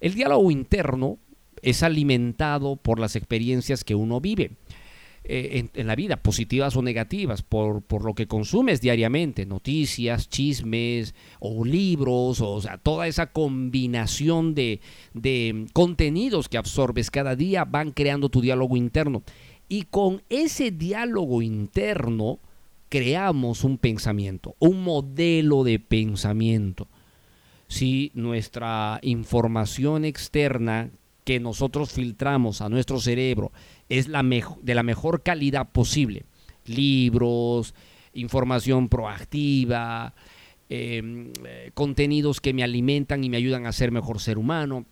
El 0.00 0.14
diálogo 0.14 0.50
interno 0.50 1.18
es 1.62 1.82
alimentado 1.82 2.76
por 2.76 2.98
las 2.98 3.16
experiencias 3.16 3.84
que 3.84 3.94
uno 3.94 4.20
vive. 4.20 4.52
Eh, 5.24 5.68
en, 5.74 5.86
la 5.86 5.94
vida, 5.94 6.16
positivas 6.16 6.74
o 6.74 6.82
negativas, 6.82 7.42
por, 7.42 7.82
por 7.82 8.04
lo 8.04 8.12
que 8.12 8.26
consumes 8.26 8.80
diariamente, 8.80 9.46
noticias, 9.46 10.28
chismes 10.28 11.14
o 11.38 11.64
libros, 11.64 12.40
o, 12.40 12.60
sea, 12.60 12.76
toda 12.78 13.06
esa 13.06 13.28
combinación 13.28 14.56
de, 14.56 14.80
de 15.14 15.66
contenidos 15.72 16.48
que 16.48 16.58
absorbes 16.58 17.12
cada 17.12 17.36
día 17.36 17.64
van 17.64 17.92
creando 17.92 18.30
tu 18.30 18.40
diálogo 18.40 18.76
interno. 18.76 19.22
Y 19.68 19.84
con 19.84 20.22
ese 20.28 20.72
diálogo 20.72 21.40
interno 21.40 22.40
creamos 22.88 23.62
un 23.62 23.78
pensamiento, 23.78 24.56
un 24.58 24.82
modelo 24.82 25.62
de 25.62 25.78
pensamiento. 25.78 26.88
Si 27.68 28.10
nuestra 28.14 28.98
información 29.02 30.04
externa 30.04 30.90
que 31.24 31.40
nosotros 31.40 31.92
filtramos 31.92 32.60
a 32.60 32.68
nuestro 32.68 33.00
cerebro 33.00 33.52
es 33.98 34.08
la 34.08 34.22
de 34.22 34.74
la 34.74 34.82
mejor 34.82 35.22
calidad 35.22 35.68
posible. 35.70 36.24
Libros, 36.64 37.74
información 38.14 38.88
proactiva, 38.88 40.14
em, 40.70 41.30
eh, 41.44 41.70
contenidos 41.74 42.40
que 42.40 42.54
me 42.54 42.62
alimentan 42.62 43.22
y 43.22 43.28
me 43.28 43.36
ayudan 43.36 43.66
a 43.66 43.72
ser 43.72 43.92
mejor 43.92 44.18
ser 44.18 44.38
humano. 44.38 44.86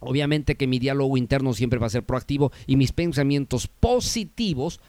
Obviamente 0.00 0.56
que 0.56 0.66
mi 0.66 0.78
diálogo 0.78 1.16
interno 1.16 1.54
siempre 1.54 1.78
va 1.78 1.86
a 1.86 1.90
ser 1.90 2.04
proactivo 2.04 2.52
y 2.66 2.76
mis 2.76 2.92
pensamientos 2.92 3.68
positivos 3.68 4.80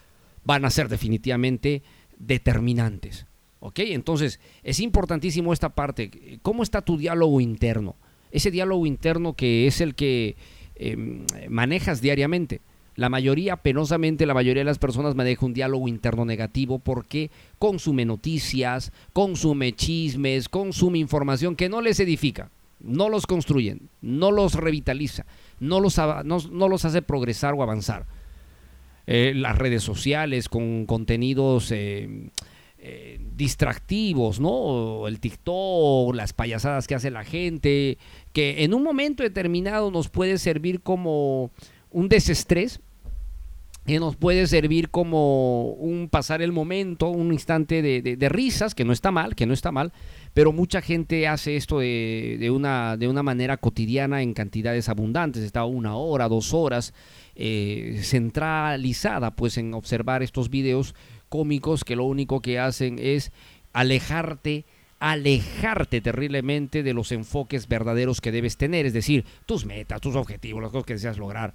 van 0.43 0.65
a 0.65 0.69
ser 0.69 0.89
definitivamente 0.89 1.83
determinantes. 2.19 3.27
¿Ok? 3.61 3.79
Entonces, 3.79 4.41
es 4.63 4.81
importantísimo 4.81 5.53
esta 5.53 5.69
parte. 5.69 6.39
¿Cómo 6.41 6.63
está 6.63 6.81
tu 6.81 6.97
diálogo 6.97 7.39
interno? 7.39 7.95
Ese 8.29 8.51
diálogo 8.51 8.85
interno 8.85 9.35
que 9.35 9.67
es 9.67 9.79
el 9.79 9.95
que 9.95 10.35
em, 10.75 11.25
manejas 11.47 12.01
diariamente. 12.01 12.59
La 12.97 13.09
mayoría, 13.09 13.57
penosamente, 13.57 14.25
la 14.25 14.33
mayoría 14.33 14.61
de 14.61 14.65
las 14.65 14.79
personas 14.79 15.13
maneja 15.13 15.45
un 15.45 15.53
diálogo 15.53 15.87
interno 15.87 16.25
negativo 16.25 16.79
porque 16.79 17.29
consume 17.59 18.05
noticias, 18.05 18.91
consume 19.13 19.73
chismes, 19.73 20.49
consume 20.49 20.97
información 20.97 21.55
que 21.55 21.69
no 21.69 21.79
les 21.81 21.99
edifica, 21.99 22.49
no 22.79 23.07
los 23.07 23.27
construyen, 23.27 23.89
no 24.01 24.31
los 24.31 24.55
revitaliza, 24.55 25.27
no 25.59 25.79
los, 25.79 25.95
no, 26.25 26.67
los 26.67 26.85
hace 26.85 27.03
progresar 27.03 27.53
o 27.53 27.61
avanzar. 27.61 28.07
Eh, 29.05 29.33
las 29.35 29.55
redes 29.59 29.83
sociales 29.83 30.49
con 30.49 30.87
contenidos 30.87 31.71
eh, 31.71 32.29
eh, 32.79 33.19
distractivos, 33.35 34.39
¿no? 34.39 35.07
El 35.07 35.19
TikTok, 35.19 36.15
las 36.15 36.33
payasadas 36.33 36.87
que 36.87 36.95
hace 36.95 37.11
la 37.11 37.23
gente, 37.23 37.99
que 38.33 38.63
en 38.63 38.73
un 38.73 38.81
momento 38.81 39.21
determinado 39.21 39.91
nos 39.91 40.09
puede 40.09 40.39
servir 40.39 40.81
como 40.81 41.51
un 41.91 42.09
desestrés, 42.09 42.81
que 43.87 44.01
nos 44.01 44.17
puede 44.17 44.45
servir 44.47 44.89
como 44.89 45.69
un 45.69 46.09
pasar 46.09 46.41
el 46.41 46.51
momento, 46.51 47.07
un 47.07 47.31
instante 47.31 47.81
de, 47.81 48.29
risas, 48.29 48.75
que 48.75 48.83
no 48.83 48.91
está 48.91 49.11
mal, 49.11 49.33
que 49.33 49.45
no 49.45 49.53
está 49.53 49.71
mal, 49.71 49.93
pero 50.33 50.51
mucha 50.51 50.81
gente 50.81 51.25
hace 51.25 51.55
esto 51.55 51.79
de, 51.79 52.51
una, 52.53 52.97
de 52.97 53.07
una 53.07 53.23
manera 53.23 53.55
cotidiana 53.55 54.21
en 54.21 54.33
cantidades 54.33 54.89
abundantes, 54.89 55.41
está 55.41 55.63
una 55.63 55.95
hora, 55.95 56.27
dos 56.27 56.53
horas, 56.53 56.93
eh, 57.37 58.01
centralizada 58.03 59.31
pues 59.31 59.57
en 59.57 59.73
observar 59.73 60.21
estos 60.21 60.49
videos 60.49 60.93
cómicos 61.29 61.85
que 61.85 61.95
lo 61.95 62.03
único 62.03 62.41
que 62.41 62.59
hacen 62.59 62.99
es 62.99 63.31
alejarte 63.71 64.65
alejarte 64.99 66.01
terriblemente 66.01 66.83
de 66.83 66.93
los 66.93 67.13
enfoques 67.13 67.69
verdaderos 67.69 68.19
que 68.19 68.33
debes 68.33 68.57
tener, 68.57 68.85
es 68.85 68.93
decir, 68.93 69.23
tus 69.45 69.65
metas, 69.65 70.01
tus 70.01 70.15
objetivos, 70.15 70.61
las 70.61 70.71
cosas 70.71 70.87
que 70.87 70.93
deseas 70.93 71.19
lograr. 71.19 71.53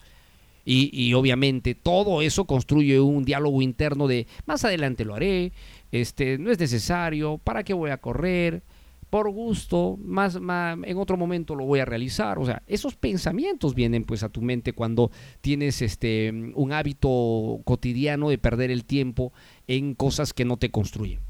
Y, 0.65 1.13
obviamente 1.15 1.75
todo 1.75 2.23
eso 2.23 2.45
construye 2.45 3.01
un 3.01 3.25
diálogo 3.25 3.63
interno 3.63 4.07
de 4.07 4.27
más 4.47 4.65
adelante 4.65 5.05
lo 5.05 5.15
haré, 5.15 5.53
este, 5.91 6.39
no 6.39 6.51
es 6.51 6.59
necesario, 6.59 7.39
¿para 7.39 7.65
qué 7.65 7.75
voy 7.75 7.91
a 7.91 7.99
correr? 7.99 8.63
Por 9.11 9.29
gusto, 9.31 9.99
más, 10.03 10.41
más, 10.41 10.79
en 10.85 10.97
otro 10.97 11.19
momento 11.19 11.55
lo 11.55 11.67
voy 11.67 11.81
a 11.81 11.85
realizar. 11.85 12.39
O 12.39 12.47
sea, 12.47 12.63
esos 12.67 12.95
pensamientos 12.95 13.75
vienen 13.75 14.05
pues 14.05 14.23
a 14.23 14.31
tu 14.31 14.41
mente 14.41 14.73
cuando 14.73 15.11
tienes 15.43 15.83
este 15.83 16.33
un 16.55 16.73
hábito 16.73 17.61
cotidiano 17.65 18.31
de 18.31 18.39
perder 18.39 18.71
el 18.71 18.87
tiempo 18.87 19.35
en 19.67 19.95
cosas 19.95 20.33
que 20.33 20.47
no 20.47 20.57
te 20.57 20.71
construyen. 20.71 21.21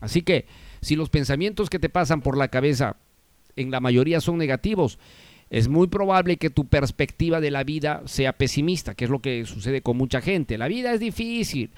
Así 0.00 0.20
que 0.20 0.46
si 0.82 0.94
los 0.94 1.08
pensamientos 1.08 1.70
que 1.70 1.78
te 1.78 1.88
pasan 1.88 2.20
por 2.20 2.36
la 2.36 2.48
cabeza 2.48 2.96
en 3.56 3.70
la 3.70 3.80
mayoría 3.80 4.20
son 4.20 4.36
negativos, 4.36 4.98
es 5.52 5.68
muy 5.68 5.86
probable 5.86 6.38
que 6.38 6.48
tu 6.48 6.64
perspectiva 6.64 7.38
de 7.38 7.50
la 7.50 7.62
vida 7.62 8.00
sea 8.06 8.32
pesimista, 8.32 8.94
que 8.94 9.04
es 9.04 9.10
lo 9.10 9.20
que 9.20 9.44
sucede 9.44 9.82
con 9.82 9.98
mucha 9.98 10.22
gente. 10.22 10.56
La 10.56 10.66
vida 10.66 10.94
es 10.94 10.98
difícil, 10.98 11.68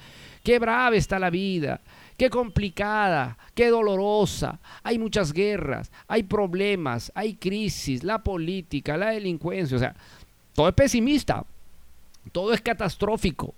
qué 0.43 0.59
brava 0.59 0.95
está 0.95 1.19
la 1.19 1.29
vida, 1.29 1.81
qué 2.15 2.29
complicada, 2.29 3.37
qué 3.53 3.67
dolorosa. 3.67 4.61
Hay 4.81 4.97
muchas 4.97 5.33
guerras, 5.33 5.91
hay 6.07 6.23
problemas, 6.23 7.11
hay 7.15 7.33
crisis, 7.33 8.05
la 8.05 8.23
política, 8.23 8.95
la 8.95 9.09
delincuencia, 9.09 9.75
o 9.75 9.79
sea, 9.81 9.93
todo 10.53 10.69
es 10.69 10.73
pesimista, 10.73 11.45
todo 12.31 12.53
es 12.53 12.61
catastrófico. 12.61 13.53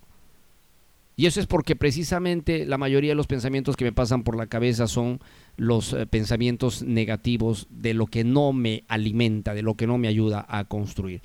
Y 1.16 1.28
eso 1.28 1.40
es 1.40 1.46
porque 1.46 1.76
precisamente 1.76 2.66
la 2.66 2.80
mayoría 2.80 3.12
de 3.12 3.16
los 3.16 3.28
pensamientos 3.28 3.76
que 3.76 3.86
me 3.86 3.94
pasan 3.94 4.24
por 4.24 4.36
la 4.36 4.48
cabeza 4.48 4.88
son 4.88 5.20
los 5.58 5.94
eh, 5.94 6.06
pensamientos 6.06 6.84
negativos 6.84 7.68
de 7.70 7.94
lo 7.94 8.06
que 8.06 8.24
no 8.24 8.54
me 8.54 8.84
alimenta, 8.88 9.54
de 9.54 9.64
lo 9.64 9.76
que 9.76 9.88
no 9.88 9.98
me 9.98 10.08
ayuda 10.08 10.46
a 10.48 10.64
construir. 10.66 11.22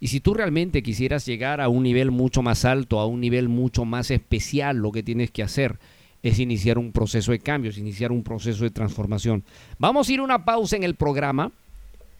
Y 0.00 0.08
si 0.08 0.20
tú 0.20 0.34
realmente 0.34 0.82
quisieras 0.82 1.26
llegar 1.26 1.60
a 1.60 1.68
un 1.68 1.82
nivel 1.82 2.10
mucho 2.10 2.42
más 2.42 2.64
alto, 2.64 2.98
a 2.98 3.06
un 3.06 3.20
nivel 3.20 3.48
mucho 3.48 3.84
más 3.84 4.10
especial, 4.10 4.78
lo 4.78 4.90
que 4.90 5.02
tienes 5.02 5.30
que 5.30 5.42
hacer 5.42 5.78
es 6.22 6.38
iniciar 6.38 6.78
un 6.78 6.92
proceso 6.92 7.32
de 7.32 7.40
cambios, 7.40 7.78
iniciar 7.78 8.12
un 8.12 8.22
proceso 8.22 8.64
de 8.64 8.70
transformación. 8.70 9.44
Vamos 9.78 10.08
a 10.08 10.12
ir 10.12 10.20
a 10.20 10.24
una 10.24 10.44
pausa 10.44 10.76
en 10.76 10.84
el 10.84 10.94
programa 10.94 11.52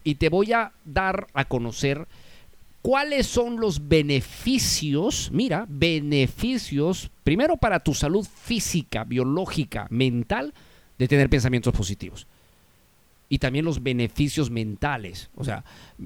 y 0.03 0.15
te 0.15 0.29
voy 0.29 0.51
a 0.53 0.73
dar 0.85 1.27
a 1.33 1.45
conocer 1.45 2.07
cuáles 2.81 3.27
son 3.27 3.59
los 3.59 3.87
beneficios, 3.87 5.31
mira, 5.33 5.65
beneficios, 5.69 7.09
primero 7.23 7.57
para 7.57 7.79
tu 7.79 7.93
salud 7.93 8.25
física, 8.25 9.05
biológica, 9.05 9.87
mental, 9.89 10.53
de 10.97 11.07
tener 11.07 11.29
pensamientos 11.29 11.73
positivos. 11.73 12.27
Y 13.29 13.39
también 13.39 13.65
los 13.65 13.81
beneficios 13.81 14.51
mentales, 14.51 15.29
o 15.35 15.43
sea, 15.43 15.63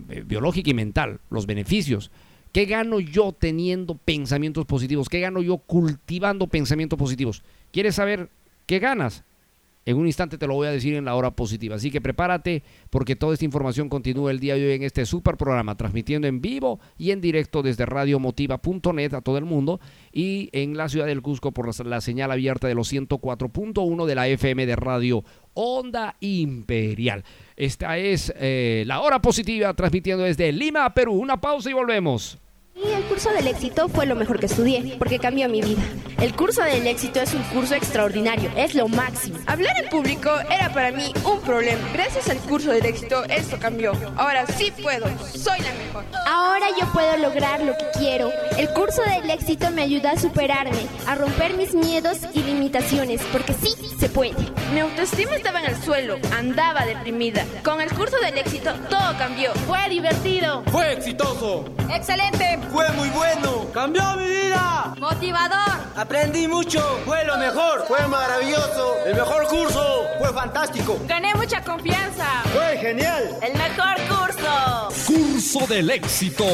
eh, 0.10 0.24
biológica 0.26 0.70
y 0.70 0.74
mental, 0.74 1.20
los 1.30 1.46
beneficios. 1.46 2.12
¿Qué 2.54 2.66
gano 2.66 3.00
yo 3.00 3.34
teniendo 3.38 3.96
pensamientos 3.96 4.66
positivos? 4.66 5.10
¿Qué 5.10 5.20
gano 5.20 5.42
yo 5.42 5.58
cultivando 5.58 6.48
pensamientos 6.48 6.98
positivos? 6.98 7.44
¿Quieres 7.72 7.96
saber 7.96 8.30
qué 8.66 8.80
ganas? 8.80 9.24
En 9.88 9.96
un 9.96 10.06
instante 10.06 10.38
te 10.38 10.48
lo 10.48 10.54
voy 10.54 10.68
a 10.68 10.72
decir 10.72 10.96
en 10.96 11.06
la 11.06 11.16
hora 11.16 11.32
positiva. 11.32 11.78
Así 11.78 11.92
que 11.92 12.02
prepárate 12.02 12.62
porque 12.90 13.16
toda 13.16 13.32
esta 13.32 13.46
información 13.46 13.88
continúa 13.88 14.32
el 14.32 14.42
día 14.42 14.56
de 14.56 14.68
hoy 14.68 14.74
en 14.74 14.84
este 14.84 15.06
super 15.06 15.38
programa, 15.38 15.78
transmitiendo 15.78 16.28
en 16.28 16.42
vivo 16.42 16.82
y 16.98 17.12
en 17.12 17.22
directo 17.22 17.64
desde 17.64 17.86
radiomotiva.net 17.86 19.14
a 19.14 19.22
todo 19.22 19.38
el 19.38 19.46
mundo 19.46 19.80
y 20.12 20.50
en 20.52 20.76
la 20.76 20.90
ciudad 20.90 21.06
del 21.06 21.22
Cusco 21.22 21.54
por 21.54 21.74
la, 21.86 22.02
señal 22.02 22.32
abierta 22.32 22.68
de 22.68 22.76
los 22.76 22.92
104.1 22.92 24.06
de 24.06 24.16
la 24.16 24.28
FM 24.28 24.66
de 24.66 24.76
Radio 24.76 25.24
Onda 25.54 26.18
Imperial. 26.20 27.24
Esta 27.56 27.98
es 27.98 28.34
eh, 28.36 28.84
la 28.86 29.00
hora 29.00 29.22
positiva 29.22 29.74
transmitiendo 29.74 30.26
desde 30.26 30.52
Lima, 30.52 30.94
Perú. 30.94 31.14
Una 31.14 31.40
pausa 31.40 31.70
y 31.70 31.74
volvemos. 31.74 32.38
Y 32.78 32.92
el 32.94 33.04
curso 33.06 33.32
del 33.32 33.48
éxito 33.48 33.90
fue 33.90 34.06
lo 34.06 34.16
mejor 34.16 34.40
que 34.40 34.46
estudié, 34.46 34.96
porque 35.00 35.18
cambió 35.18 35.50
mi 35.50 35.62
vida. 35.62 35.82
El 36.22 36.36
curso 36.36 36.62
del 36.62 36.86
éxito 36.86 37.20
es 37.20 37.34
un 37.34 37.42
curso 37.44 37.74
extraordinario, 37.74 38.52
es 38.56 38.76
lo 38.76 38.88
máximo. 38.88 39.40
Hablar 39.48 39.76
en 39.82 39.90
público 39.90 40.30
era 40.52 40.72
para 40.72 40.92
mí 40.92 41.12
un 41.26 41.40
problema. 41.42 41.82
Gracias 41.94 42.30
al 42.30 42.38
curso 42.38 42.72
del 42.72 42.86
éxito, 42.86 43.24
esto 43.26 43.58
cambió. 43.60 43.94
Ahora 44.16 44.46
sí 44.46 44.72
puedo, 44.82 45.08
soy 45.36 45.60
la 45.60 45.74
mejor. 45.74 46.06
Ahora 46.28 46.68
yo 46.80 46.92
puedo 46.94 47.18
lograr 47.18 47.62
lo 47.62 47.74
que 47.78 47.86
quiero. 47.98 48.30
El 48.58 48.70
curso 48.70 49.02
del 49.02 49.30
éxito 49.32 49.72
me 49.72 49.82
ayuda 49.82 50.12
a 50.12 50.20
superarme, 50.20 50.86
a 51.08 51.16
romper 51.16 51.56
mis 51.56 51.74
miedos 51.74 52.20
y 52.34 52.44
limitaciones, 52.44 53.22
porque 53.32 53.54
sí 53.54 53.74
se 54.00 54.10
puede. 54.10 54.36
Mi 54.74 54.82
autoestima 54.82 55.36
estaba 55.36 55.62
en 55.62 55.72
el 55.72 55.82
suelo, 55.82 56.18
andaba 56.38 56.86
deprimida. 56.86 57.44
Con 57.64 57.82
el 57.82 57.92
curso 57.92 58.18
del 58.20 58.38
éxito, 58.38 58.72
todo 58.90 59.18
cambió. 59.18 59.52
Fue 59.66 59.90
divertido. 59.90 60.64
Fue 60.68 60.94
exitoso. 60.94 61.66
Excelente. 61.90 62.60
Fue 62.72 62.90
muy 62.92 63.10
bueno. 63.10 63.68
Cambió 63.74 64.04
mi 64.18 64.26
vida. 64.26 64.94
Motivador. 65.00 65.88
Aprendí 65.96 66.48
mucho. 66.48 66.80
Fue 67.06 67.24
lo 67.26 67.38
mejor. 67.38 67.86
Fue 67.88 68.06
maravilloso. 68.08 68.96
El 69.06 69.16
mejor 69.16 69.48
curso. 69.48 70.04
Fue 70.20 70.34
fantástico. 70.34 71.00
Gané 71.08 71.34
mucha 71.36 71.64
confianza. 71.64 72.26
Fue 72.54 72.78
genial. 72.78 73.38
El 73.42 73.54
mejor 73.54 73.96
curso. 74.08 74.28
Curso 75.08 75.66
del 75.68 75.90
Éxito, 75.90 76.46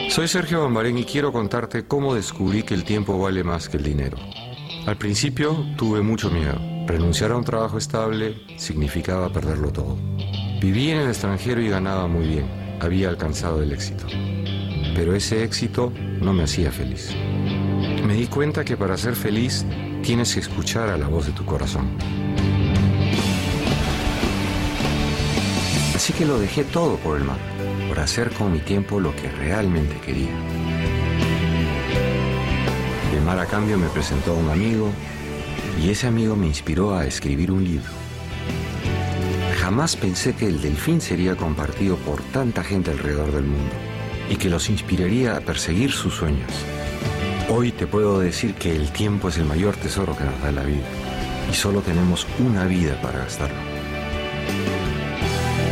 Soy 0.09 0.26
Sergio 0.26 0.62
Bambarén 0.62 0.96
y 0.96 1.04
quiero 1.04 1.32
contarte 1.32 1.87
cómo 1.87 2.14
descubrí 2.14 2.62
que 2.62 2.72
el 2.72 2.85
tiempo 2.85 3.18
vale 3.18 3.44
más 3.44 3.68
que 3.68 3.76
el 3.76 3.85
dinero. 3.85 4.16
Al 4.87 4.96
principio 4.96 5.66
tuve 5.76 6.00
mucho 6.00 6.30
miedo. 6.30 6.59
Renunciar 6.87 7.32
a 7.32 7.37
un 7.37 7.44
trabajo 7.44 7.76
estable 7.76 8.40
significaba 8.56 9.30
perderlo 9.30 9.70
todo. 9.70 9.98
Viví 10.62 10.92
en 10.92 11.00
el 11.00 11.09
extranjero 11.09 11.61
y 11.61 11.68
ganaba 11.68 12.06
muy 12.06 12.26
bien. 12.26 12.78
Había 12.80 13.11
alcanzado 13.11 13.62
el 13.62 13.72
éxito. 13.72 14.06
Pero 14.96 15.14
ese 15.14 15.44
éxito 15.44 15.92
no 16.22 16.32
me 16.32 16.44
hacía 16.44 16.72
feliz. 16.72 17.11
Me 18.06 18.14
di 18.14 18.26
cuenta 18.28 18.64
que 18.64 18.78
para 18.78 18.96
ser 18.96 19.14
feliz 19.14 19.66
tienes 20.02 20.32
que 20.32 20.40
escuchar 20.40 20.88
a 20.88 20.96
la 20.96 21.06
voz 21.06 21.26
de 21.26 21.32
tu 21.32 21.44
corazón. 21.44 21.90
Así 25.94 26.14
que 26.14 26.24
lo 26.24 26.38
dejé 26.38 26.64
todo 26.64 26.96
por 26.96 27.18
el 27.18 27.24
mar, 27.24 27.38
por 27.88 28.00
hacer 28.00 28.30
con 28.30 28.54
mi 28.54 28.61
tiempo 28.61 28.98
lo 28.98 29.14
que 29.14 29.30
realmente 29.30 30.00
quería. 30.00 30.30
El 33.14 33.22
mar 33.22 33.38
a 33.38 33.44
cambio 33.44 33.76
me 33.76 33.88
presentó 33.88 34.32
a 34.32 34.37
un 34.37 34.48
amigo 34.48 34.90
y 35.78 35.90
ese 35.90 36.06
amigo 36.06 36.37
me 36.37 36.46
inspiró 36.46 36.96
a 36.96 37.06
escribir 37.06 37.52
un 37.52 37.64
libro. 37.64 37.92
Jamás 39.61 39.94
pensé 39.94 40.35
que 40.35 40.46
el 40.46 40.62
delfín 40.62 41.02
sería 41.02 41.37
compartido 41.37 41.96
por 41.96 42.22
tanta 42.22 42.64
gente 42.64 42.92
alrededor 42.92 43.30
del 43.32 43.44
mundo 43.44 43.86
y 44.28 44.36
que 44.36 44.50
los 44.50 44.68
inspiraría 44.70 45.36
a 45.36 45.40
perseguir 45.40 45.92
sus 45.92 46.14
sueños. 46.14 46.50
Hoy 47.48 47.72
te 47.72 47.86
puedo 47.86 48.18
decir 48.18 48.54
que 48.54 48.74
el 48.74 48.90
tiempo 48.90 49.28
es 49.28 49.38
el 49.38 49.44
mayor 49.44 49.76
tesoro 49.76 50.16
que 50.16 50.24
nos 50.24 50.40
da 50.42 50.50
la 50.52 50.64
vida 50.64 50.86
y 51.50 51.54
solo 51.54 51.80
tenemos 51.80 52.26
una 52.38 52.64
vida 52.64 53.00
para 53.00 53.20
gastarlo. 53.20 53.56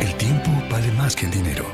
El 0.00 0.14
tiempo 0.14 0.50
vale 0.70 0.92
más 0.92 1.16
que 1.16 1.26
el 1.26 1.32
dinero. 1.32 1.66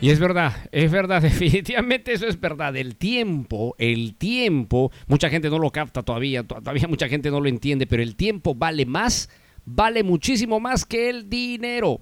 Y 0.00 0.10
es 0.10 0.18
verdad, 0.18 0.52
es 0.72 0.90
verdad, 0.90 1.22
definitivamente 1.22 2.12
eso 2.12 2.26
es 2.26 2.38
verdad. 2.38 2.76
El 2.76 2.96
tiempo, 2.96 3.74
el 3.78 4.16
tiempo, 4.16 4.90
mucha 5.06 5.30
gente 5.30 5.48
no 5.48 5.58
lo 5.58 5.70
capta 5.70 6.02
todavía, 6.02 6.42
todavía 6.42 6.88
mucha 6.88 7.08
gente 7.08 7.30
no 7.30 7.40
lo 7.40 7.48
entiende, 7.48 7.86
pero 7.86 8.02
el 8.02 8.16
tiempo 8.16 8.54
vale 8.54 8.86
más, 8.86 9.30
vale 9.64 10.02
muchísimo 10.02 10.60
más 10.60 10.84
que 10.84 11.08
el 11.08 11.30
dinero. 11.30 12.00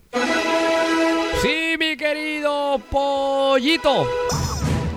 Sí, 1.42 1.73
querido 1.96 2.80
pollito. 2.90 4.06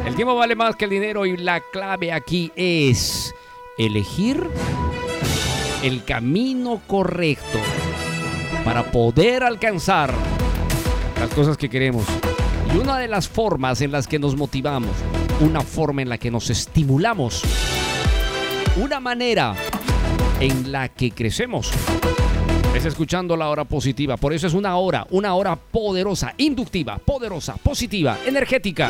El 0.05 0.15
tiempo 0.15 0.35
vale 0.35 0.55
más 0.55 0.75
que 0.75 0.85
el 0.85 0.91
dinero 0.91 1.25
y 1.25 1.37
la 1.37 1.59
clave 1.59 2.11
aquí 2.11 2.51
es 2.55 3.33
elegir 3.77 4.43
el 5.83 6.03
camino 6.03 6.81
correcto 6.87 7.59
para 8.65 8.83
poder 8.91 9.43
alcanzar 9.43 10.13
las 11.19 11.29
cosas 11.33 11.57
que 11.57 11.69
queremos. 11.69 12.05
Y 12.73 12.77
una 12.77 12.97
de 12.97 13.07
las 13.07 13.27
formas 13.27 13.81
en 13.81 13.91
las 13.91 14.07
que 14.07 14.19
nos 14.19 14.35
motivamos, 14.35 14.91
una 15.39 15.61
forma 15.61 16.01
en 16.01 16.09
la 16.09 16.17
que 16.17 16.31
nos 16.31 16.49
estimulamos, 16.49 17.43
una 18.75 18.99
manera 18.99 19.55
en 20.39 20.71
la 20.71 20.89
que 20.89 21.11
crecemos, 21.11 21.71
es 22.77 22.85
escuchando 22.85 23.35
la 23.35 23.49
hora 23.49 23.65
positiva. 23.65 24.17
Por 24.17 24.33
eso 24.33 24.47
es 24.47 24.53
una 24.53 24.77
hora, 24.77 25.07
una 25.09 25.33
hora 25.33 25.55
poderosa, 25.55 26.33
inductiva, 26.37 26.97
poderosa, 26.97 27.55
positiva, 27.57 28.17
energética. 28.25 28.89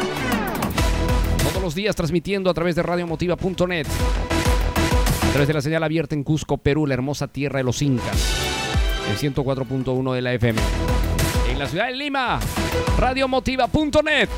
Todos 1.41 1.62
los 1.62 1.73
días 1.73 1.95
transmitiendo 1.95 2.50
a 2.50 2.54
través 2.54 2.76
de 2.76 2.84
radiomotiva.net, 2.84 3.88
a 3.88 5.32
través 5.32 5.47
de 5.47 5.54
la 5.54 5.62
señal 5.62 5.84
abierta 5.84 6.15
en 6.15 6.23
Cusco, 6.23 6.58
Perú, 6.58 6.86
la 6.86 6.95
hermosa 6.95 7.28
tierra 7.28 7.60
de 7.60 7.63
los 7.63 7.82
Incas, 7.82 8.36
en 9.10 9.34
104.1 9.34 10.13
de 10.13 10.21
la 10.21 10.34
FM 10.34 10.62
en 11.58 11.63
la 11.63 11.67
ciudad 11.67 11.88
de 11.88 11.95
Lima, 11.95 12.39
radiomotiva.net. 13.00 14.30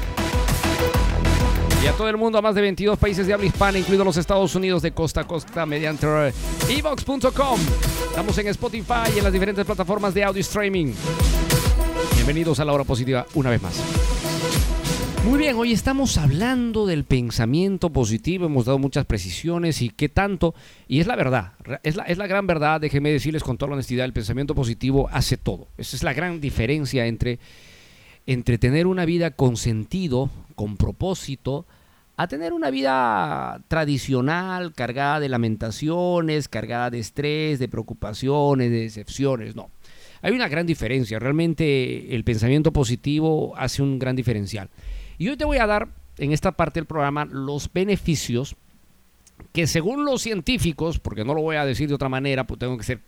Y 1.82 1.88
a 1.88 1.94
todo 1.94 2.10
el 2.10 2.18
mundo, 2.18 2.38
a 2.38 2.42
más 2.42 2.56
de 2.56 2.62
22 2.62 3.00
países 3.00 3.26
de 3.26 3.34
habla 3.34 3.46
hispana, 3.46 3.80
incluidos 3.80 4.06
los 4.06 4.18
Estados 4.18 4.54
Unidos 4.54 4.82
de 4.82 4.92
costa 4.92 5.22
a 5.22 5.24
costa, 5.28 5.66
mediante 5.66 6.06
evox.com. 6.70 7.60
Estamos 8.10 8.38
en 8.38 8.48
Spotify 8.48 9.10
y 9.16 9.20
en 9.20 9.24
las 9.24 9.32
diferentes 9.32 9.66
plataformas 9.66 10.14
de 10.14 10.26
audio 10.26 10.42
streaming. 10.42 10.94
Bienvenidos 12.16 12.60
a 12.60 12.66
la 12.66 12.74
hora 12.74 12.84
positiva 12.84 13.26
una 13.34 13.50
vez 13.50 13.62
más. 13.62 13.82
Muy 15.24 15.40
bien, 15.40 15.56
hoy 15.56 15.72
estamos 15.72 16.18
hablando 16.18 16.86
del 16.86 17.06
pensamiento 17.06 17.92
positivo, 17.92 18.48
hemos 18.48 18.66
dado 18.66 18.78
muchas 18.78 19.06
precisiones 19.06 19.82
y 19.82 19.90
qué 19.90 20.10
tanto, 20.10 20.56
y 20.88 21.00
es 21.00 21.08
la 21.08 21.16
verdad, 21.16 21.54
es 21.84 21.96
la, 21.96 22.04
es 22.04 22.18
la 22.18 22.28
gran 22.28 22.48
verdad, 22.48 22.82
déjenme 22.82 23.12
decirles 23.12 23.44
con 23.44 23.58
toda 23.58 23.70
la 23.70 23.76
honestidad, 23.76 24.06
el 24.06 24.14
pensamiento 24.14 24.56
positivo 24.56 25.10
hace 25.12 25.38
todo. 25.38 25.68
Esa 25.78 25.96
es 25.96 26.04
la 26.04 26.14
gran 26.14 26.42
diferencia 26.42 27.06
entre, 27.06 27.40
entre 28.30 28.60
tener 28.60 28.86
una 28.86 29.06
vida 29.06 29.32
con 29.32 29.58
sentido, 29.58 30.30
con 30.54 30.78
propósito, 30.78 31.66
a 32.16 32.28
tener 32.28 32.54
una 32.54 32.70
vida 32.70 33.60
tradicional, 33.68 34.72
cargada 34.76 35.20
de 35.20 35.30
lamentaciones, 35.30 36.48
cargada 36.48 36.92
de 36.92 37.00
estrés, 37.00 37.58
de 37.58 37.68
preocupaciones, 37.68 38.70
de 38.70 38.82
decepciones, 38.82 39.56
no. 39.56 39.72
Hay 40.22 40.32
una 40.34 40.48
gran 40.48 40.68
diferencia, 40.68 41.18
realmente 41.18 42.14
el 42.14 42.24
pensamiento 42.24 42.72
positivo 42.72 43.56
hace 43.58 43.82
un 43.82 43.98
gran 43.98 44.16
diferencial. 44.16 44.70
Y 45.18 45.30
hoy 45.30 45.36
te 45.36 45.46
voy 45.46 45.58
a 45.58 45.66
dar 45.66 45.88
en 46.20 46.32
esta 46.32 46.52
parte 46.52 46.80
del 46.80 46.86
programa 46.86 47.26
los 47.26 47.74
beneficios 47.74 48.56
que 49.54 49.66
según 49.66 50.06
los 50.06 50.22
científicos, 50.22 51.00
porque 51.00 51.26
no 51.26 51.34
lo 51.34 51.42
voy 51.42 51.56
a 51.56 51.66
decir 51.66 51.90
de 51.90 51.96
otra 51.96 52.10
manera, 52.10 52.46
pues 52.46 52.60
tengo 52.60 52.78
que 52.78 52.84
ser 52.84 53.00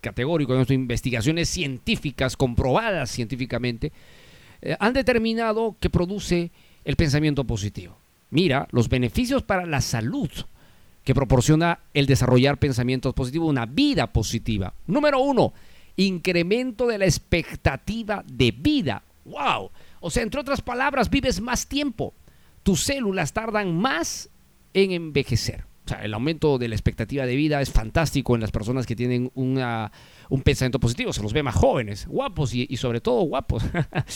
categórico 0.00 0.52
en 0.52 0.62
esto, 0.62 0.72
investigaciones 0.72 1.48
científicas 1.48 2.36
comprobadas 2.36 3.08
científicamente, 3.08 3.92
eh, 4.64 4.76
han 4.80 4.94
determinado 4.94 5.76
que 5.78 5.90
produce 5.90 6.50
el 6.84 6.96
pensamiento 6.96 7.44
positivo. 7.44 7.96
Mira, 8.30 8.66
los 8.72 8.88
beneficios 8.88 9.42
para 9.42 9.66
la 9.66 9.80
salud 9.80 10.30
que 11.04 11.14
proporciona 11.14 11.80
el 11.92 12.06
desarrollar 12.06 12.56
pensamientos 12.58 13.12
positivos, 13.12 13.50
una 13.50 13.66
vida 13.66 14.12
positiva. 14.12 14.72
Número 14.86 15.20
uno, 15.20 15.52
incremento 15.96 16.86
de 16.86 16.98
la 16.98 17.04
expectativa 17.04 18.24
de 18.26 18.52
vida. 18.52 19.02
¡Wow! 19.26 19.70
O 20.00 20.10
sea, 20.10 20.22
entre 20.22 20.40
otras 20.40 20.62
palabras, 20.62 21.10
vives 21.10 21.40
más 21.40 21.66
tiempo. 21.66 22.14
Tus 22.62 22.82
células 22.82 23.34
tardan 23.34 23.76
más 23.76 24.30
en 24.72 24.92
envejecer. 24.92 25.64
O 25.84 25.88
sea, 25.88 26.02
el 26.02 26.14
aumento 26.14 26.56
de 26.56 26.68
la 26.68 26.74
expectativa 26.74 27.26
de 27.26 27.36
vida 27.36 27.60
es 27.60 27.70
fantástico 27.70 28.34
en 28.34 28.40
las 28.40 28.50
personas 28.50 28.86
que 28.86 28.96
tienen 28.96 29.30
una, 29.34 29.92
un 30.30 30.40
pensamiento 30.40 30.80
positivo. 30.80 31.12
Se 31.12 31.22
los 31.22 31.34
ve 31.34 31.42
más 31.42 31.54
jóvenes, 31.54 32.06
guapos 32.06 32.54
y, 32.54 32.74
sobre 32.78 33.02
todo 33.02 33.20
guapos. 33.22 33.64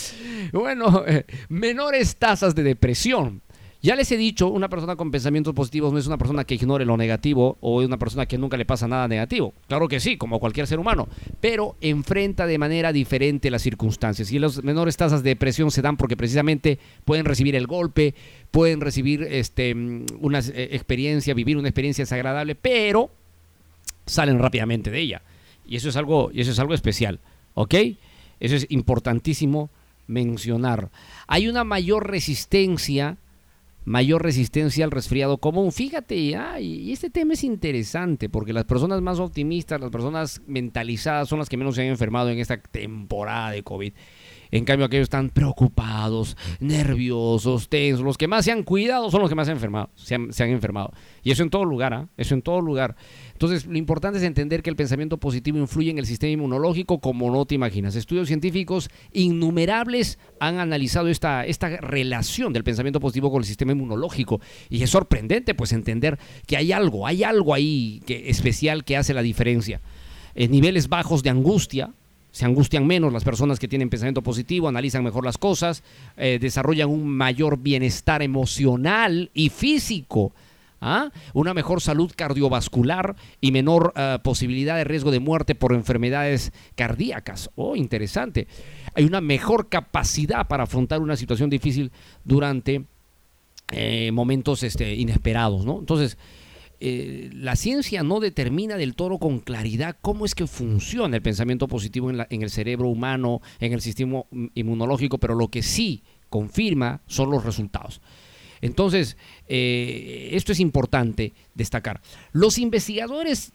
bueno, 0.53 1.05
eh, 1.07 1.27
menores 1.51 2.17
tasas 2.17 2.55
de 2.55 2.63
depresión. 2.63 3.43
Ya 3.81 3.95
les 3.95 4.11
he 4.11 4.17
dicho, 4.17 4.49
una 4.49 4.69
persona 4.69 4.97
con 4.97 5.13
pensamientos 5.13 5.55
positivos 5.55 5.93
no 5.93 6.01
es 6.01 6.09
una 6.09 6.19
persona 6.19 6.43
que 6.43 6.57
ignore 6.57 6.85
lo 6.85 6.97
negativo 6.97 7.59
o 7.61 7.81
es 7.81 7.87
una 7.87 7.97
persona 7.97 8.27
que 8.27 8.37
nunca 8.37 8.57
le 8.57 8.65
pasa 8.65 8.89
nada 8.89 9.07
negativo. 9.07 9.55
Claro 9.69 9.87
que 9.87 10.01
sí, 10.01 10.17
como 10.17 10.41
cualquier 10.41 10.67
ser 10.67 10.81
humano, 10.81 11.07
pero 11.41 11.77
enfrenta 11.81 12.49
de 12.49 12.59
manera 12.59 12.93
diferente 12.93 13.53
las 13.53 13.63
circunstancias. 13.63 14.33
Y 14.33 14.41
las 14.41 14.65
menores 14.65 14.97
tasas 14.97 15.23
de 15.23 15.31
depresión 15.31 15.71
se 15.71 15.81
dan 15.81 15.97
porque 15.97 16.17
precisamente 16.17 16.81
pueden 17.05 17.25
recibir 17.25 17.55
el 17.55 17.69
golpe, 17.69 18.17
pueden 18.51 18.81
recibir 18.81 19.23
este, 19.23 19.73
mm, 19.77 20.07
una 20.21 20.41
eh, 20.41 20.71
experiencia, 20.73 21.33
vivir 21.33 21.57
una 21.57 21.69
experiencia 21.69 22.03
desagradable, 22.03 22.57
pero 22.57 23.11
salen 24.07 24.41
rápidamente 24.41 24.91
de 24.91 24.99
ella. 24.99 25.23
Y 25.69 25.77
eso 25.77 25.89
es 25.89 25.97
algo, 25.97 26.31
y 26.33 26.41
eso 26.41 26.51
es 26.51 26.59
algo 26.59 26.75
especial, 26.75 27.21
¿ok? 27.55 27.75
Eso 28.41 28.57
es 28.57 28.67
importantísimo 28.71 29.71
mencionar. 30.09 30.91
Hay 31.29 31.47
una 31.47 31.63
mayor 31.63 32.11
resistencia 32.11 33.19
mayor 33.89 34.23
resistencia 34.23 34.85
al 34.85 34.91
resfriado 34.91 35.39
común. 35.39 35.73
Fíjate, 35.73 36.15
y 36.15 36.93
este 36.93 37.11
tema 37.11 37.33
es 37.33 37.43
interesante 37.43 38.29
porque 38.29 38.53
las 38.53 38.65
personas 38.65 39.01
más 39.01 39.19
optimistas, 39.19 39.81
las 39.81 39.91
personas 39.91 40.43
mentalizadas 40.47 41.29
son 41.29 41.39
las 41.39 41.49
que 41.49 41.57
menos 41.57 41.75
se 41.75 41.83
han 41.83 41.89
enfermado 41.89 42.29
en 42.29 42.39
esta 42.39 42.59
temporada 42.61 43.51
de 43.51 43.63
COVID. 43.63 43.93
En 44.51 44.65
cambio, 44.65 44.87
aquellos 44.87 45.05
están 45.05 45.31
preocupados, 45.31 46.37
nerviosos, 46.61 47.69
tensos. 47.69 48.05
Los 48.05 48.17
que 48.17 48.29
más 48.29 48.45
se 48.45 48.53
han 48.53 48.63
cuidado 48.63 49.11
son 49.11 49.21
los 49.21 49.29
que 49.29 49.35
más 49.35 49.47
se 49.47 49.53
han 49.53 49.57
enfermado. 49.57 49.91
Se 49.95 50.15
han, 50.15 50.51
enfermado. 50.51 50.93
Y 51.23 51.31
eso 51.31 51.43
en 51.43 51.51
todo 51.51 51.65
lugar, 51.65 51.93
¿ah? 51.95 52.09
Eso 52.17 52.35
en 52.35 52.43
todo 52.43 52.61
lugar. 52.61 52.97
Entonces, 53.33 53.67
lo 53.67 53.77
importante 53.77 54.19
es 54.19 54.25
entender 54.25 54.63
que 54.63 54.71
el 54.71 54.77
pensamiento 54.77 55.19
positivo 55.19 55.59
influye 55.59 55.91
en 55.91 55.99
el 55.99 56.07
sistema 56.07 56.33
inmunológico 56.33 57.01
como 57.01 57.31
no 57.31 57.45
te 57.45 57.55
imaginas. 57.55 57.95
Estudios 57.95 58.29
científicos 58.29 58.91
innumerables 59.13 60.19
han 60.41 60.59
analizado 60.59 61.09
esta, 61.09 61.45
esta 61.45 61.69
relación 61.77 62.53
del 62.53 62.65
pensamiento 62.65 63.01
positivo 63.01 63.31
con 63.31 63.41
el 63.41 63.47
sistema 63.47 63.73
inmunológico. 63.73 64.41
Y 64.71 64.83
es 64.83 64.91
sorprendente, 64.91 65.55
pues, 65.55 65.73
entender 65.73 66.19
que 66.47 66.57
hay 66.57 66.73
algo, 66.73 67.07
hay 67.07 67.23
algo 67.23 67.55
ahí 67.55 68.03
que, 68.07 68.31
especial 68.31 68.85
que 68.85 68.97
hace 68.97 69.15
la 69.15 69.23
diferencia. 69.23 69.81
En 70.35 70.51
niveles 70.51 70.89
bajos 70.89 71.23
de 71.23 71.31
angustia, 71.31 71.93
se 72.39 72.45
angustian 72.45 72.87
menos 72.87 73.13
las 73.13 73.25
personas 73.25 73.59
que 73.59 73.67
tienen 73.67 73.91
pensamiento 73.91 74.23
positivo, 74.23 74.69
analizan 74.69 75.03
mejor 75.03 75.25
las 75.25 75.39
cosas, 75.39 75.83
eh, 76.17 76.39
desarrollan 76.41 76.89
un 76.89 77.09
mayor 77.09 77.59
bienestar 77.59 78.23
emocional 78.23 79.29
y 79.35 79.49
físico. 79.49 80.33
¿ah? 80.81 81.11
Una 81.35 81.53
mejor 81.53 81.81
salud 81.81 82.13
cardiovascular 82.15 83.17
y 83.41 83.51
menor 83.51 83.93
eh, 83.97 84.19
posibilidad 84.23 84.77
de 84.77 84.85
riesgo 84.85 85.11
de 85.11 85.19
muerte 85.19 85.57
por 85.57 85.73
enfermedades 85.73 86.53
cardíacas. 86.77 87.51
Oh, 87.57 87.75
interesante. 87.75 88.47
Hay 88.95 89.03
una 89.03 89.21
mejor 89.21 89.69
capacidad 89.69 90.47
para 90.47 90.63
afrontar 90.63 91.01
una 91.01 91.17
situación 91.17 91.51
difícil 91.51 91.91
durante 92.23 92.85
eh, 93.73 94.13
momentos 94.13 94.63
este, 94.63 94.95
inesperados. 94.95 95.65
¿no? 95.65 95.81
Entonces, 95.81 96.17
eh, 96.81 97.31
la 97.33 97.57
ciencia 97.57 98.03
no 98.03 98.21
determina 98.21 98.77
del 98.77 98.95
todo 98.95 99.19
con 99.19 99.41
claridad 99.41 99.97
cómo 100.01 100.25
es 100.25 100.35
que 100.35 100.47
funciona 100.47 101.17
el 101.17 101.23
pensamiento 101.23 101.67
positivo 101.67 102.11
en, 102.11 102.43
el 102.43 102.51
cerebro 102.51 102.89
humano, 102.89 103.41
en 103.59 103.73
el 103.73 103.81
sistema 103.81 104.23
inmunológico, 104.55 105.19
pero 105.19 105.35
lo 105.35 105.49
que 105.49 105.63
sí 105.63 106.05
confirma 106.31 107.01
son 107.07 107.31
los 107.31 107.45
resultados. 107.45 108.01
Entonces, 108.61 109.17
eh, 109.49 110.31
esto 110.33 110.53
es 110.53 110.61
importante 110.61 111.33
destacar. 111.55 112.01
Los 112.33 112.59
investigadores 112.59 113.53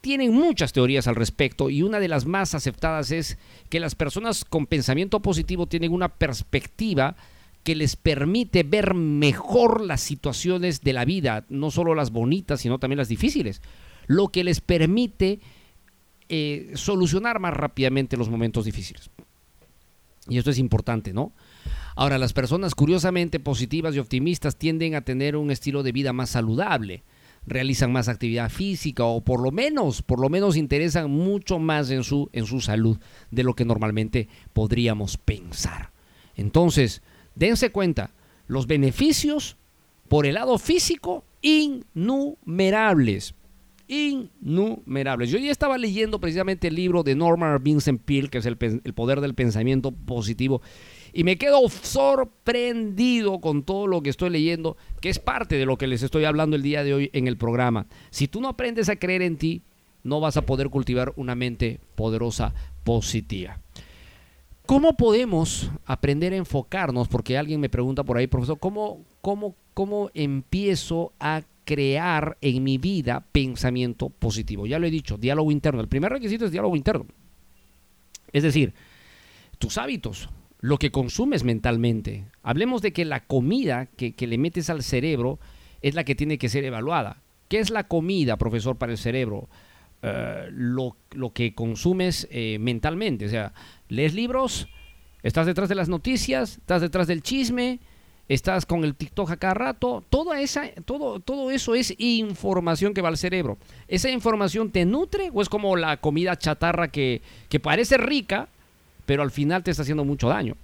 tienen 0.00 0.32
muchas 0.32 0.72
teorías 0.72 1.06
al 1.06 1.14
respecto 1.14 1.70
y 1.70 1.82
una 1.82 2.00
de 2.00 2.08
las 2.08 2.26
más 2.26 2.54
aceptadas 2.54 3.12
es 3.12 3.38
que 3.68 3.80
las 3.80 3.94
personas 3.94 4.44
con 4.44 4.66
pensamiento 4.66 5.20
positivo 5.20 5.66
tienen 5.66 5.92
una 5.92 6.08
perspectiva 6.08 7.16
que 7.62 7.74
les 7.74 7.96
permite 7.96 8.62
ver 8.62 8.94
mejor 8.94 9.80
las 9.80 10.00
situaciones 10.00 10.80
de 10.80 10.92
la 10.92 11.04
vida, 11.04 11.44
no 11.48 11.70
solo 11.70 11.94
las 11.94 12.10
bonitas, 12.10 12.60
sino 12.60 12.78
también 12.78 12.98
las 12.98 13.08
difíciles, 13.08 13.62
lo 14.06 14.28
que 14.28 14.44
les 14.44 14.60
permite 14.60 15.40
eh, 16.28 16.72
solucionar 16.74 17.38
más 17.40 17.54
rápidamente 17.54 18.16
los 18.16 18.28
momentos 18.28 18.64
difíciles. 18.64 19.10
Y 20.28 20.38
esto 20.38 20.50
es 20.50 20.58
importante, 20.58 21.12
¿no? 21.12 21.32
Ahora, 21.94 22.18
las 22.18 22.32
personas 22.32 22.74
curiosamente 22.74 23.40
positivas 23.40 23.94
y 23.94 23.98
optimistas 23.98 24.56
tienden 24.56 24.94
a 24.94 25.02
tener 25.02 25.36
un 25.36 25.50
estilo 25.50 25.82
de 25.82 25.92
vida 25.92 26.12
más 26.12 26.30
saludable, 26.30 27.02
realizan 27.46 27.92
más 27.92 28.08
actividad 28.08 28.50
física 28.50 29.04
o 29.04 29.20
por 29.20 29.42
lo 29.42 29.50
menos, 29.50 30.02
por 30.02 30.20
lo 30.20 30.28
menos 30.28 30.56
interesan 30.56 31.10
mucho 31.10 31.58
más 31.58 31.90
en 31.90 32.04
su, 32.04 32.30
en 32.32 32.46
su 32.46 32.60
salud 32.60 32.98
de 33.30 33.42
lo 33.42 33.54
que 33.54 33.64
normalmente 33.64 34.28
podríamos 34.52 35.16
pensar. 35.18 35.90
Entonces, 36.36 37.02
dense 37.34 37.70
cuenta, 37.70 38.10
los 38.46 38.66
beneficios 38.66 39.56
por 40.08 40.26
el 40.26 40.34
lado 40.34 40.58
físico 40.58 41.24
innumerables. 41.42 43.34
Innumerables. 43.88 45.30
Yo 45.30 45.38
ya 45.38 45.50
estaba 45.50 45.76
leyendo 45.76 46.20
precisamente 46.20 46.68
el 46.68 46.74
libro 46.74 47.02
de 47.02 47.14
Norman 47.14 47.62
Vincent 47.62 48.00
Peale, 48.02 48.28
que 48.28 48.38
es 48.38 48.46
el, 48.46 48.56
el 48.60 48.94
poder 48.94 49.20
del 49.20 49.34
pensamiento 49.34 49.90
positivo, 49.90 50.62
y 51.12 51.24
me 51.24 51.36
quedo 51.36 51.68
sorprendido 51.68 53.40
con 53.40 53.64
todo 53.64 53.86
lo 53.86 54.02
que 54.02 54.10
estoy 54.10 54.30
leyendo, 54.30 54.78
que 55.00 55.10
es 55.10 55.18
parte 55.18 55.56
de 55.56 55.66
lo 55.66 55.76
que 55.76 55.86
les 55.86 56.02
estoy 56.02 56.24
hablando 56.24 56.56
el 56.56 56.62
día 56.62 56.84
de 56.84 56.94
hoy 56.94 57.10
en 57.12 57.28
el 57.28 57.36
programa. 57.36 57.86
Si 58.10 58.28
tú 58.28 58.40
no 58.40 58.48
aprendes 58.48 58.88
a 58.88 58.96
creer 58.96 59.20
en 59.20 59.36
ti, 59.36 59.62
no 60.04 60.20
vas 60.20 60.36
a 60.36 60.46
poder 60.46 60.70
cultivar 60.70 61.12
una 61.16 61.34
mente 61.34 61.80
poderosa 61.94 62.54
positiva. 62.84 63.58
¿Cómo 64.66 64.96
podemos 64.96 65.70
aprender 65.84 66.32
a 66.32 66.36
enfocarnos? 66.36 67.08
Porque 67.08 67.36
alguien 67.36 67.60
me 67.60 67.68
pregunta 67.68 68.04
por 68.04 68.16
ahí, 68.16 68.26
profesor, 68.26 68.58
¿cómo, 68.58 69.04
cómo, 69.20 69.54
cómo 69.74 70.10
empiezo 70.14 71.12
a 71.18 71.42
crear 71.64 72.36
en 72.40 72.62
mi 72.62 72.78
vida 72.78 73.24
pensamiento 73.32 74.08
positivo? 74.08 74.66
Ya 74.66 74.78
lo 74.78 74.86
he 74.86 74.90
dicho, 74.90 75.16
diálogo 75.16 75.50
interno. 75.50 75.80
El 75.80 75.88
primer 75.88 76.12
requisito 76.12 76.44
es 76.44 76.52
diálogo 76.52 76.76
interno. 76.76 77.06
Es 78.32 78.42
decir, 78.42 78.72
tus 79.58 79.78
hábitos, 79.78 80.28
lo 80.60 80.78
que 80.78 80.90
consumes 80.92 81.44
mentalmente. 81.44 82.24
Hablemos 82.42 82.82
de 82.82 82.92
que 82.92 83.04
la 83.04 83.20
comida 83.20 83.86
que, 83.86 84.14
le 84.26 84.38
metes 84.38 84.70
al 84.70 84.82
cerebro 84.82 85.38
es 85.82 85.94
la 85.94 86.04
que 86.04 86.14
tiene 86.14 86.38
que 86.38 86.48
ser 86.48 86.64
evaluada. 86.64 87.20
¿Qué 87.48 87.58
es 87.58 87.70
la 87.70 87.88
comida, 87.88 88.38
profesor, 88.38 88.76
para 88.76 88.92
el 88.92 88.98
cerebro? 88.98 89.48
Eh, 90.04 90.48
lo, 90.50 90.96
que 91.32 91.54
consumes 91.54 92.26
eh, 92.30 92.58
mentalmente. 92.58 93.26
O 93.26 93.28
sea, 93.28 93.52
lees 93.88 94.14
libros, 94.14 94.68
estás 95.22 95.46
detrás 95.46 95.68
de 95.68 95.76
las 95.76 95.88
noticias, 95.88 96.58
estás 96.58 96.82
detrás 96.82 97.06
del 97.06 97.22
chisme, 97.22 97.78
estás 98.28 98.66
con 98.66 98.82
el 98.82 98.96
TikTok 98.96 99.30
a 99.30 99.36
cada 99.36 99.54
rato. 99.54 100.02
Toda 100.10 100.40
esa, 100.40 100.68
todo, 100.84 101.20
todo 101.20 101.52
eso 101.52 101.76
es 101.76 101.94
información 101.98 102.94
que 102.94 103.00
va 103.00 103.10
al 103.10 103.16
cerebro. 103.16 103.58
¿Esa 103.86 104.10
información 104.10 104.72
te 104.72 104.84
nutre 104.84 105.30
o 105.32 105.40
es 105.40 105.48
como 105.48 105.76
la 105.76 105.96
comida 105.98 106.36
chatarra 106.36 106.88
que, 106.88 107.22
que 107.48 107.60
parece 107.60 107.96
rica, 107.96 108.48
pero 109.06 109.22
al 109.22 109.30
final 109.30 109.62
te 109.62 109.70
está 109.70 109.82
haciendo 109.82 110.04
mucho 110.04 110.28
daño? 110.28 110.56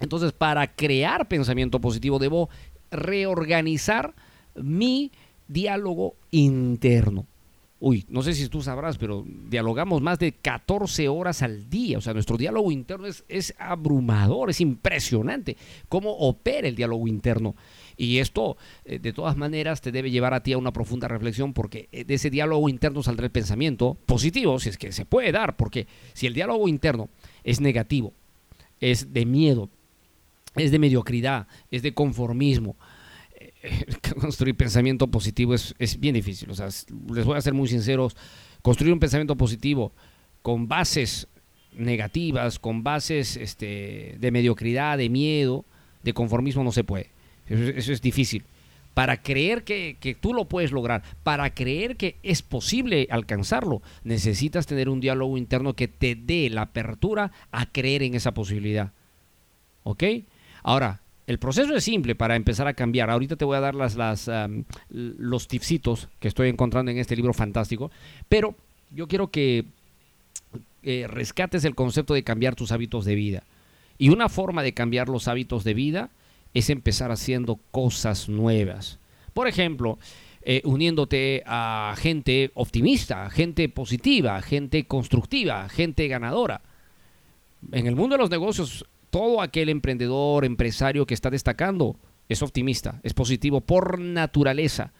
Entonces, 0.00 0.32
para 0.32 0.66
crear 0.66 1.28
pensamiento 1.28 1.78
positivo, 1.78 2.18
debo 2.18 2.48
reorganizar 2.90 4.14
mi 4.54 5.12
diálogo 5.46 6.14
interno. 6.30 7.26
Uy, 7.82 8.04
no 8.10 8.22
sé 8.22 8.34
si 8.34 8.46
tú 8.50 8.60
sabrás, 8.60 8.98
pero 8.98 9.24
dialogamos 9.48 10.02
más 10.02 10.18
de 10.18 10.32
14 10.32 11.08
horas 11.08 11.40
al 11.40 11.70
día. 11.70 11.96
O 11.96 12.02
sea, 12.02 12.12
nuestro 12.12 12.36
diálogo 12.36 12.70
interno 12.70 13.06
es, 13.06 13.54
abrumador, 13.58 14.50
es 14.50 14.60
impresionante 14.60 15.56
cómo 15.88 16.10
opera 16.10 16.68
el 16.68 16.76
diálogo 16.76 17.08
interno. 17.08 17.56
Y 17.96 18.18
esto, 18.18 18.58
eh, 18.84 18.98
de 18.98 19.14
todas 19.14 19.34
maneras, 19.38 19.80
te 19.80 19.92
debe 19.92 20.10
llevar 20.10 20.34
a 20.34 20.42
ti 20.42 20.52
a 20.52 20.58
una 20.58 20.74
profunda 20.74 21.08
reflexión 21.08 21.54
porque 21.54 21.88
eh, 21.90 22.04
de 22.04 22.14
ese 22.14 22.28
diálogo 22.28 22.68
interno 22.68 23.02
saldrá 23.02 23.24
el 23.24 23.32
pensamiento 23.32 23.96
positivo, 24.04 24.60
si 24.60 24.68
es 24.68 24.76
que 24.76 24.92
se 24.92 25.06
puede 25.06 25.32
dar, 25.32 25.56
porque 25.56 25.86
si 26.12 26.26
el 26.26 26.34
diálogo 26.34 26.68
interno 26.68 27.08
es 27.44 27.62
negativo, 27.62 28.12
es 28.78 29.14
de 29.14 29.24
miedo, 29.24 29.70
es 30.54 30.70
de 30.70 30.78
mediocridad, 30.78 31.46
es 31.70 31.80
de 31.80 31.94
conformismo, 31.94 32.76
construir 34.20 34.56
pensamiento 34.56 35.06
positivo 35.08 35.54
es, 35.54 36.00
bien 36.00 36.14
difícil. 36.14 36.50
O 36.50 36.54
sea, 36.54 36.66
les 36.66 37.24
voy 37.24 37.36
a 37.36 37.40
ser 37.40 37.54
muy 37.54 37.68
sinceros, 37.68 38.16
construir 38.62 38.92
un 38.92 39.00
pensamiento 39.00 39.36
positivo 39.36 39.92
con 40.42 40.68
bases 40.68 41.28
negativas, 41.72 42.58
con 42.58 42.82
bases 42.82 43.36
este, 43.36 44.16
de 44.18 44.30
mediocridad, 44.30 44.98
de 44.98 45.08
miedo, 45.08 45.64
de 46.02 46.12
conformismo, 46.12 46.64
no 46.64 46.72
se 46.72 46.84
puede. 46.84 47.10
Eso, 47.46 47.92
es 47.92 48.00
difícil. 48.00 48.44
Para 48.94 49.22
creer 49.22 49.62
que, 49.62 49.96
que, 50.00 50.14
tú 50.14 50.34
lo 50.34 50.46
puedes 50.46 50.72
lograr, 50.72 51.02
para 51.22 51.54
creer 51.54 51.96
que 51.96 52.16
es 52.22 52.42
posible 52.42 53.06
alcanzarlo, 53.10 53.82
necesitas 54.02 54.66
tener 54.66 54.88
un 54.88 55.00
diálogo 55.00 55.38
interno 55.38 55.74
que 55.74 55.88
te 55.88 56.16
dé 56.16 56.50
la 56.50 56.62
apertura 56.62 57.30
a 57.52 57.66
creer 57.66 58.02
en 58.02 58.14
esa 58.14 58.32
posibilidad. 58.32 58.92
¿Ok? 59.84 60.04
Ahora, 60.62 61.00
el 61.30 61.38
proceso 61.38 61.76
es 61.76 61.84
simple 61.84 62.16
para 62.16 62.34
empezar 62.34 62.66
a 62.66 62.74
cambiar. 62.74 63.08
Ahorita 63.08 63.36
te 63.36 63.44
voy 63.44 63.56
a 63.56 63.60
dar 63.60 63.76
las, 63.76 63.96
los 64.88 65.46
tipsitos 65.46 66.08
que 66.18 66.26
estoy 66.26 66.48
encontrando 66.48 66.90
en 66.90 66.98
este 66.98 67.14
libro 67.14 67.32
fantástico, 67.32 67.92
pero 68.28 68.56
yo 68.90 69.06
quiero 69.06 69.28
que 69.30 69.64
eh, 70.82 71.06
rescates 71.08 71.64
el 71.64 71.76
concepto 71.76 72.14
de 72.14 72.24
cambiar 72.24 72.56
tus 72.56 72.72
hábitos 72.72 73.04
de 73.04 73.14
vida. 73.14 73.44
Y 73.96 74.08
una 74.08 74.28
forma 74.28 74.64
de 74.64 74.74
cambiar 74.74 75.08
los 75.08 75.28
hábitos 75.28 75.62
de 75.62 75.74
vida 75.74 76.10
es 76.52 76.68
empezar 76.68 77.12
haciendo 77.12 77.60
cosas 77.70 78.28
nuevas. 78.28 78.98
Por 79.32 79.46
ejemplo, 79.46 80.00
eh, 80.42 80.62
uniéndote 80.64 81.44
a 81.46 81.94
gente 81.96 82.50
optimista, 82.54 83.30
gente 83.30 83.68
positiva, 83.68 84.42
gente 84.42 84.84
constructiva, 84.84 85.68
gente 85.68 86.08
ganadora. 86.08 86.60
En 87.70 87.86
el 87.86 87.94
mundo 87.94 88.16
de 88.16 88.22
los 88.22 88.30
negocios, 88.30 88.84
todo 89.10 89.42
aquel 89.42 89.68
emprendedor, 89.68 90.44
empresario 90.44 91.06
que 91.06 91.14
está 91.14 91.30
destacando 91.30 91.96
es 92.28 92.42
optimista, 92.42 93.00
es 93.02 93.12
positivo 93.12 93.60
por 93.60 93.98
naturaleza. 93.98 94.92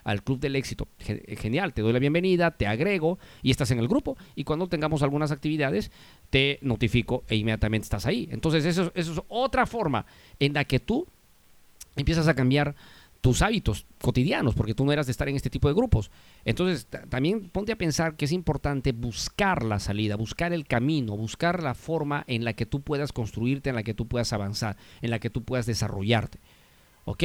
al 0.05 0.23
Club 0.23 0.41
del 0.41 0.57
Éxito. 0.57 0.89
Genial, 0.99 1.75
te 1.75 1.83
doy 1.83 1.93
la 1.93 1.99
bienvenida, 1.99 2.51
te 2.51 2.67
agrego 2.67 3.19
y 3.43 3.51
estás 3.51 3.71
en 3.71 3.79
el 3.79 3.89
grupo. 3.89 4.17
Y 4.35 4.45
cuando 4.45 4.69
tengamos 4.69 5.03
algunas 5.03 5.31
actividades, 5.31 5.91
te 6.31 6.59
notifico 6.63 7.25
e 7.29 7.37
inmediatamente 7.37 7.85
estás 7.85 8.07
ahí. 8.07 8.29
Entonces, 8.33 8.65
eso 8.65 8.91
es 8.95 9.11
otra 9.29 9.67
forma 9.67 10.07
en 10.41 10.55
la 10.55 10.65
que 10.65 10.81
tú 10.81 11.07
empiezas 11.97 12.29
a 12.29 12.35
cambiar 12.35 12.75
tus 13.23 13.41
hábitos 13.41 13.87
cotidianos, 14.01 14.57
porque 14.57 14.75
tú 14.75 14.85
no 14.85 14.93
eras 14.93 15.07
de 15.07 15.13
estar 15.13 15.29
en 15.29 15.37
este 15.37 15.49
tipo 15.49 15.69
de 15.69 15.75
grupos. 15.75 16.11
Entonces, 16.45 16.89
también 17.09 17.49
ponte 17.51 17.71
a 17.71 17.79
pensar 17.79 18.17
que 18.17 18.25
es 18.25 18.33
importante 18.33 18.91
buscar 18.91 19.65
la 19.65 19.79
salida, 19.79 20.17
buscar 20.17 20.53
el 20.53 20.67
camino, 20.67 21.17
buscar 21.17 21.63
la 21.63 21.75
forma 21.75 22.25
en 22.27 22.45
la 22.45 22.55
que 22.55 22.67
tú 22.67 22.83
puedas 22.83 23.13
construirte, 23.13 23.71
en 23.71 23.77
la 23.77 23.85
que 23.85 23.95
tú 23.95 24.09
puedas 24.09 24.33
avanzar, 24.33 24.77
en 25.03 25.11
la 25.11 25.21
que 25.21 25.31
tú 25.31 25.45
puedas 25.45 25.67
desarrollarte. 25.67 26.41
¿Ok? 27.05 27.23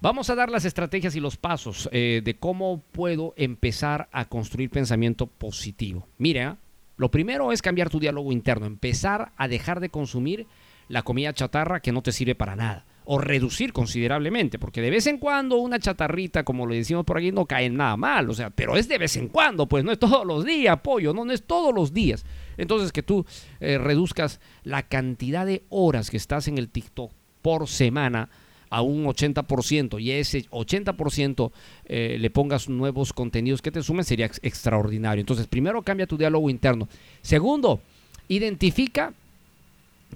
Vamos 0.00 0.30
a 0.30 0.34
dar 0.34 0.50
las 0.50 0.64
estrategias 0.64 1.14
y 1.16 1.20
los 1.20 1.36
pasos 1.36 1.90
eh, 1.92 2.22
de 2.24 2.36
cómo 2.38 2.82
puedo 2.92 3.34
empezar 3.36 4.08
a 4.10 4.24
construir 4.24 4.70
pensamiento 4.70 5.26
positivo. 5.26 6.08
Mira, 6.16 6.56
lo 6.96 7.10
primero 7.10 7.52
es 7.52 7.60
cambiar 7.60 7.90
tu 7.90 8.00
diálogo 8.00 8.32
interno, 8.32 8.64
empezar 8.64 9.32
a 9.36 9.48
dejar 9.48 9.80
de 9.80 9.90
consumir 9.90 10.46
la 10.88 11.02
comida 11.02 11.34
chatarra 11.34 11.80
que 11.80 11.92
no 11.92 12.00
te 12.00 12.12
sirve 12.12 12.34
para 12.34 12.56
nada 12.56 12.85
o 13.06 13.18
reducir 13.18 13.72
considerablemente, 13.72 14.58
porque 14.58 14.82
de 14.82 14.90
vez 14.90 15.06
en 15.06 15.18
cuando 15.18 15.56
una 15.56 15.78
chatarrita, 15.78 16.44
como 16.44 16.66
le 16.66 16.76
decimos 16.76 17.04
por 17.04 17.18
aquí, 17.18 17.30
no 17.30 17.46
cae 17.46 17.70
nada 17.70 17.96
mal, 17.96 18.28
o 18.28 18.34
sea, 18.34 18.50
pero 18.50 18.76
es 18.76 18.88
de 18.88 18.98
vez 18.98 19.16
en 19.16 19.28
cuando, 19.28 19.66
pues 19.66 19.84
no 19.84 19.92
es 19.92 19.98
todos 19.98 20.26
los 20.26 20.44
días, 20.44 20.78
pollo, 20.80 21.14
no, 21.14 21.24
no 21.24 21.32
es 21.32 21.44
todos 21.44 21.72
los 21.72 21.94
días. 21.94 22.24
Entonces 22.56 22.92
que 22.92 23.02
tú 23.02 23.24
eh, 23.60 23.78
reduzcas 23.78 24.40
la 24.64 24.82
cantidad 24.82 25.46
de 25.46 25.62
horas 25.68 26.10
que 26.10 26.16
estás 26.16 26.48
en 26.48 26.58
el 26.58 26.68
TikTok 26.68 27.12
por 27.42 27.68
semana 27.68 28.28
a 28.70 28.82
un 28.82 29.04
80% 29.04 30.02
y 30.02 30.10
ese 30.10 30.48
80% 30.50 31.52
eh, 31.84 32.16
le 32.18 32.30
pongas 32.30 32.68
nuevos 32.68 33.12
contenidos 33.12 33.62
que 33.62 33.70
te 33.70 33.82
sumen 33.82 34.04
sería 34.04 34.26
extraordinario. 34.26 35.20
Entonces, 35.20 35.46
primero 35.46 35.82
cambia 35.82 36.08
tu 36.08 36.16
diálogo 36.16 36.50
interno. 36.50 36.88
Segundo, 37.22 37.80
identifica 38.26 39.12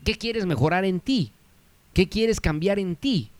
qué 0.04 0.14
quieres 0.16 0.46
mejorar 0.46 0.84
en 0.84 0.98
ti. 0.98 1.32
¿Qué 1.92 2.08
quieres 2.08 2.40
cambiar 2.40 2.78
en 2.78 2.96
ti? 2.96 3.30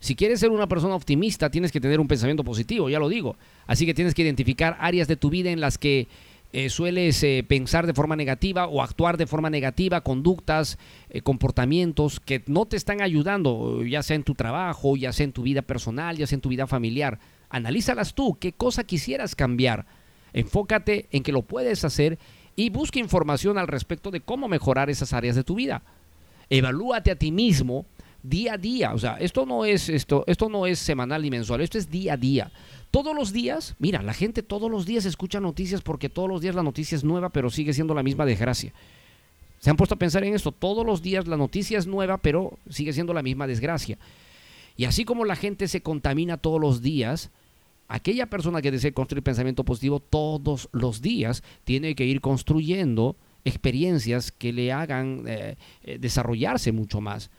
Si 0.00 0.14
quieres 0.14 0.40
ser 0.40 0.50
una 0.50 0.68
persona 0.68 0.94
optimista, 0.94 1.50
tienes 1.50 1.72
que 1.72 1.80
tener 1.80 2.00
un 2.00 2.08
pensamiento 2.08 2.44
positivo, 2.44 2.88
ya 2.88 2.98
lo 2.98 3.08
digo. 3.08 3.36
Así 3.66 3.86
que 3.86 3.94
tienes 3.94 4.14
que 4.14 4.22
identificar 4.22 4.76
áreas 4.80 5.08
de 5.08 5.16
tu 5.16 5.30
vida 5.30 5.50
en 5.50 5.60
las 5.60 5.78
que 5.78 6.06
eh, 6.52 6.68
sueles 6.68 7.22
eh, 7.22 7.44
pensar 7.46 7.86
de 7.86 7.94
forma 7.94 8.14
negativa 8.14 8.66
o 8.66 8.82
actuar 8.82 9.16
de 9.16 9.26
forma 9.26 9.50
negativa, 9.50 10.00
conductas, 10.02 10.78
eh, 11.10 11.22
comportamientos 11.22 12.20
que 12.20 12.42
no 12.46 12.66
te 12.66 12.76
están 12.76 13.00
ayudando, 13.02 13.84
ya 13.84 14.02
sea 14.02 14.16
en 14.16 14.22
tu 14.22 14.34
trabajo, 14.34 14.96
ya 14.96 15.12
sea 15.12 15.24
en 15.24 15.32
tu 15.32 15.42
vida 15.42 15.62
personal, 15.62 16.16
ya 16.16 16.26
sea 16.26 16.36
en 16.36 16.42
tu 16.42 16.50
vida 16.50 16.66
familiar. 16.66 17.18
Analízalas 17.48 18.14
tú, 18.14 18.36
qué 18.38 18.52
cosa 18.52 18.84
quisieras 18.84 19.34
cambiar. 19.34 19.86
Enfócate 20.32 21.06
en 21.10 21.22
que 21.22 21.32
lo 21.32 21.42
puedes 21.42 21.84
hacer 21.84 22.18
y 22.54 22.70
busca 22.70 22.98
información 22.98 23.58
al 23.58 23.68
respecto 23.68 24.10
de 24.10 24.20
cómo 24.20 24.48
mejorar 24.48 24.90
esas 24.90 25.12
áreas 25.12 25.36
de 25.36 25.44
tu 25.44 25.54
vida 25.54 25.82
evalúate 26.50 27.10
a 27.10 27.16
ti 27.16 27.32
mismo 27.32 27.86
día 28.22 28.54
a 28.54 28.58
día. 28.58 28.92
O 28.94 28.98
sea, 28.98 29.16
esto 29.20 29.46
no 29.46 29.64
es 29.64 29.88
esto, 29.88 30.24
esto 30.26 30.48
no 30.48 30.66
es 30.66 30.78
semanal 30.78 31.22
ni 31.22 31.30
mensual, 31.30 31.60
esto 31.60 31.78
es 31.78 31.90
día 31.90 32.14
a 32.14 32.16
día. 32.16 32.50
Todos 32.90 33.14
los 33.14 33.32
días, 33.32 33.74
mira, 33.78 34.02
la 34.02 34.14
gente 34.14 34.42
todos 34.42 34.70
los 34.70 34.86
días 34.86 35.04
escucha 35.04 35.40
noticias 35.40 35.82
porque 35.82 36.08
todos 36.08 36.28
los 36.28 36.40
días 36.40 36.54
la 36.54 36.62
noticia 36.62 36.96
es 36.96 37.04
nueva, 37.04 37.30
pero 37.30 37.50
sigue 37.50 37.72
siendo 37.72 37.94
la 37.94 38.02
misma 38.02 38.26
desgracia. 38.26 38.72
Se 39.58 39.70
han 39.70 39.76
puesto 39.76 39.94
a 39.94 39.98
pensar 39.98 40.24
en 40.24 40.34
esto, 40.34 40.52
todos 40.52 40.84
los 40.84 41.02
días 41.02 41.26
la 41.26 41.36
noticia 41.36 41.78
es 41.78 41.86
nueva, 41.86 42.18
pero 42.18 42.58
sigue 42.70 42.92
siendo 42.92 43.12
la 43.12 43.22
misma 43.22 43.46
desgracia. 43.46 43.98
Y 44.76 44.84
así 44.84 45.04
como 45.04 45.24
la 45.24 45.36
gente 45.36 45.68
se 45.68 45.82
contamina 45.82 46.36
todos 46.36 46.60
los 46.60 46.82
días, 46.82 47.30
aquella 47.88 48.26
persona 48.26 48.60
que 48.60 48.70
desea 48.70 48.92
construir 48.92 49.22
pensamiento 49.22 49.64
positivo 49.64 50.00
todos 50.00 50.68
los 50.72 51.00
días 51.00 51.42
tiene 51.64 51.94
que 51.94 52.04
ir 52.04 52.20
construyendo 52.20 53.16
experiencias 53.46 54.32
que 54.32 54.52
le 54.52 54.72
hagan 54.72 55.22
eh, 55.26 55.56
eh, 55.82 55.98
desarrollarse 55.98 56.72
mucho 56.72 57.00
más. 57.00 57.30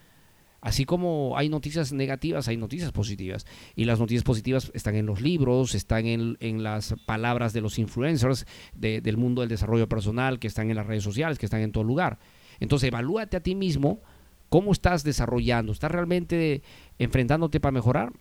Así 0.62 0.86
como 0.86 1.38
hay 1.38 1.50
noticias 1.50 1.94
negativas, 1.94 2.48
hay 2.48 2.58
noticias 2.58 2.92
positivas. 2.92 3.46
Y 3.76 3.86
las 3.86 4.00
noticias 4.00 4.24
positivas 4.24 4.72
están 4.74 4.96
en 4.96 5.06
los 5.06 5.22
libros, 5.22 5.76
están 5.76 6.06
en, 6.06 6.64
las 6.64 6.96
palabras 7.06 7.54
de 7.54 7.62
los 7.62 7.78
influencers 7.78 8.46
del 8.74 9.18
mundo 9.18 9.42
del 9.42 9.50
desarrollo 9.50 9.88
personal, 9.88 10.40
que 10.40 10.48
están 10.48 10.70
en 10.70 10.78
las 10.78 10.88
redes 10.88 11.04
sociales, 11.04 11.38
que 11.38 11.46
están 11.46 11.62
en 11.62 11.72
todo 11.72 11.84
lugar. 11.84 12.18
Entonces, 12.60 12.88
evalúate 12.88 13.38
a 13.38 13.42
ti 13.42 13.54
mismo 13.54 14.02
cómo 14.50 14.72
estás 14.72 15.04
desarrollando. 15.04 15.72
¿Estás 15.72 15.92
realmente 15.92 16.64
enfrentándote 16.98 17.60
para 17.60 17.72
mejorar? 17.74 18.14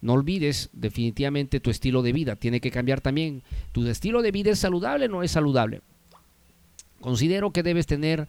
No 0.00 0.12
olvides 0.12 0.70
definitivamente 0.72 1.58
tu 1.58 1.70
estilo 1.70 2.02
de 2.02 2.12
vida. 2.12 2.36
Tiene 2.36 2.60
que 2.60 2.70
cambiar 2.70 3.00
también. 3.00 3.42
¿Tu 3.72 3.86
estilo 3.88 4.22
de 4.22 4.30
vida 4.30 4.52
es 4.52 4.60
saludable 4.60 5.06
o 5.06 5.08
no 5.08 5.22
es 5.24 5.32
saludable? 5.32 5.82
Considero 7.00 7.52
que 7.52 7.62
debes 7.62 7.86
tener 7.86 8.28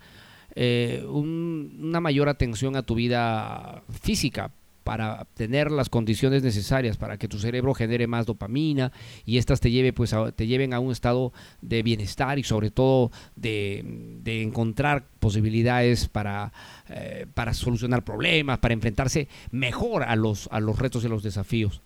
eh, 0.56 1.04
una 1.08 2.00
mayor 2.00 2.30
atención 2.30 2.76
a 2.76 2.84
tu 2.84 2.96
vida 2.96 3.84
física 4.02 4.52
para 4.88 5.28
tener 5.34 5.70
las 5.70 5.90
condiciones 5.90 6.44
necesarias 6.44 6.96
para 6.96 7.18
que 7.18 7.28
tu 7.28 7.40
cerebro 7.40 7.74
genere 7.74 8.08
más 8.08 8.26
dopamina 8.26 8.94
y 9.26 9.38
estas 9.38 9.60
te, 9.60 9.70
lleve, 9.70 9.92
pues, 9.92 10.16
te 10.38 10.48
lleven 10.48 10.74
a 10.74 10.80
un 10.80 10.94
estado 10.94 11.34
de 11.62 11.84
bienestar 11.84 12.40
y 12.40 12.44
sobre 12.44 12.72
todo 12.72 13.12
de, 13.36 13.84
encontrar 14.26 15.04
posibilidades 15.20 16.08
para, 16.08 16.54
eh, 16.88 17.26
para 17.34 17.54
solucionar 17.54 18.06
problemas, 18.06 18.60
para 18.60 18.74
enfrentarse 18.74 19.28
mejor 19.52 20.04
a 20.04 20.16
los, 20.16 20.48
a 20.54 20.62
los 20.62 20.80
retos 20.80 21.04
y 21.04 21.10
los 21.10 21.22
desafíos. 21.22 21.82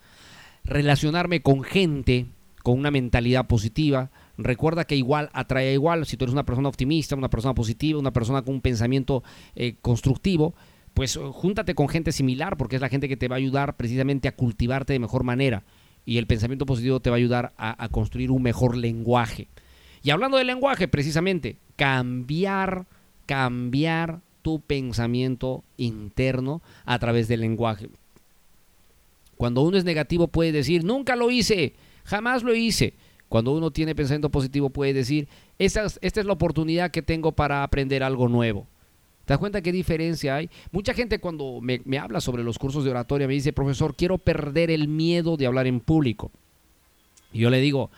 Relacionarme 0.63 1.41
con 1.41 1.63
gente 1.63 2.27
con 2.61 2.77
una 2.77 2.91
mentalidad 2.91 3.47
positiva, 3.47 4.11
Recuerda 4.43 4.85
que 4.85 4.95
igual 4.95 5.29
atrae 5.33 5.69
a 5.69 5.73
igual. 5.73 6.05
Si 6.05 6.17
tú 6.17 6.25
eres 6.25 6.33
una 6.33 6.45
persona 6.45 6.69
optimista, 6.69 7.15
una 7.15 7.29
persona 7.29 7.53
positiva, 7.53 7.99
una 7.99 8.11
persona 8.11 8.41
con 8.41 8.55
un 8.55 8.61
pensamiento 8.61 9.23
eh, 9.55 9.75
constructivo, 9.81 10.53
pues 10.93 11.15
eh, 11.15 11.19
júntate 11.31 11.75
con 11.75 11.89
gente 11.89 12.11
similar 12.11 12.57
porque 12.57 12.75
es 12.75 12.81
la 12.81 12.89
gente 12.89 13.07
que 13.07 13.17
te 13.17 13.27
va 13.27 13.35
a 13.35 13.37
ayudar 13.37 13.77
precisamente 13.77 14.27
a 14.27 14.35
cultivarte 14.35 14.93
de 14.93 14.99
mejor 14.99 15.23
manera. 15.23 15.63
Y 16.05 16.17
el 16.17 16.27
pensamiento 16.27 16.65
positivo 16.65 16.99
te 16.99 17.09
va 17.09 17.15
a 17.15 17.19
ayudar 17.19 17.53
a, 17.57 17.83
a 17.83 17.89
construir 17.89 18.31
un 18.31 18.41
mejor 18.41 18.75
lenguaje. 18.75 19.47
Y 20.03 20.09
hablando 20.09 20.37
del 20.37 20.47
lenguaje, 20.47 20.87
precisamente, 20.87 21.57
cambiar, 21.75 22.87
cambiar 23.27 24.21
tu 24.41 24.59
pensamiento 24.61 25.63
interno 25.77 26.61
a 26.85 26.97
través 26.99 27.27
del 27.27 27.41
lenguaje. 27.41 27.89
Cuando 29.37 29.61
uno 29.61 29.77
es 29.77 29.83
negativo 29.83 30.27
puede 30.27 30.51
decir, 30.51 30.83
nunca 30.83 31.15
lo 31.15 31.31
hice, 31.31 31.73
jamás 32.03 32.43
lo 32.43 32.53
hice. 32.53 32.93
Cuando 33.31 33.53
uno 33.53 33.71
tiene 33.71 33.95
pensamiento 33.95 34.29
positivo 34.29 34.71
puede 34.71 34.91
decir, 34.91 35.29
esta 35.57 35.85
es, 35.85 35.97
esta 36.01 36.19
es 36.19 36.25
la 36.25 36.33
oportunidad 36.33 36.91
que 36.91 37.01
tengo 37.01 37.31
para 37.31 37.63
aprender 37.63 38.03
algo 38.03 38.27
nuevo. 38.27 38.67
¿Te 39.23 39.31
das 39.31 39.39
cuenta 39.39 39.61
qué 39.61 39.71
diferencia 39.71 40.35
hay? 40.35 40.49
Mucha 40.73 40.93
gente 40.93 41.19
cuando 41.19 41.61
me, 41.61 41.81
me, 41.85 41.97
habla 41.97 42.19
sobre 42.19 42.43
los 42.43 42.59
cursos 42.59 42.83
de 42.83 42.91
oratoria 42.91 43.29
me 43.29 43.33
dice, 43.33 43.53
profesor, 43.53 43.95
quiero 43.95 44.17
perder 44.17 44.69
el 44.69 44.89
miedo 44.89 45.37
de 45.37 45.45
hablar 45.45 45.65
en 45.65 45.79
público. 45.79 46.29
Y 47.31 47.39
yo 47.39 47.49
le 47.49 47.61
digo, 47.61 47.89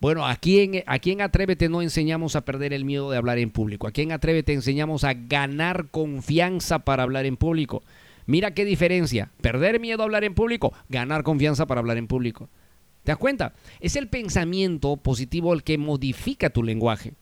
Bueno, 0.00 0.26
aquí 0.26 0.58
en, 0.58 0.82
aquí 0.86 1.12
en 1.12 1.20
Atrévete 1.20 1.68
no 1.68 1.80
enseñamos 1.80 2.34
a 2.34 2.44
perder 2.44 2.72
el 2.72 2.84
miedo 2.84 3.08
de 3.12 3.18
hablar 3.18 3.38
en 3.38 3.50
público. 3.50 3.86
Aquí 3.86 4.02
en 4.02 4.10
Atrévete 4.10 4.52
enseñamos 4.52 5.04
a 5.04 5.14
ganar 5.14 5.90
confianza 5.92 6.80
para 6.80 7.04
hablar 7.04 7.24
en 7.24 7.36
público. 7.36 7.84
Mira 8.26 8.50
qué 8.50 8.64
diferencia. 8.64 9.30
Perder 9.40 9.78
miedo 9.78 10.02
a 10.02 10.06
hablar 10.06 10.24
en 10.24 10.34
público, 10.34 10.72
ganar 10.88 11.22
confianza 11.22 11.66
para 11.66 11.78
hablar 11.78 11.98
en 11.98 12.08
público. 12.08 12.48
¿Te 13.06 13.12
das 13.12 13.18
cuenta? 13.18 13.52
Es 13.78 13.94
el 13.94 14.08
pensamiento 14.08 14.96
positivo 14.96 15.54
el 15.54 15.62
que 15.62 15.78
modifica 15.78 16.50
tu 16.50 16.64
lenguaje. 16.64 17.14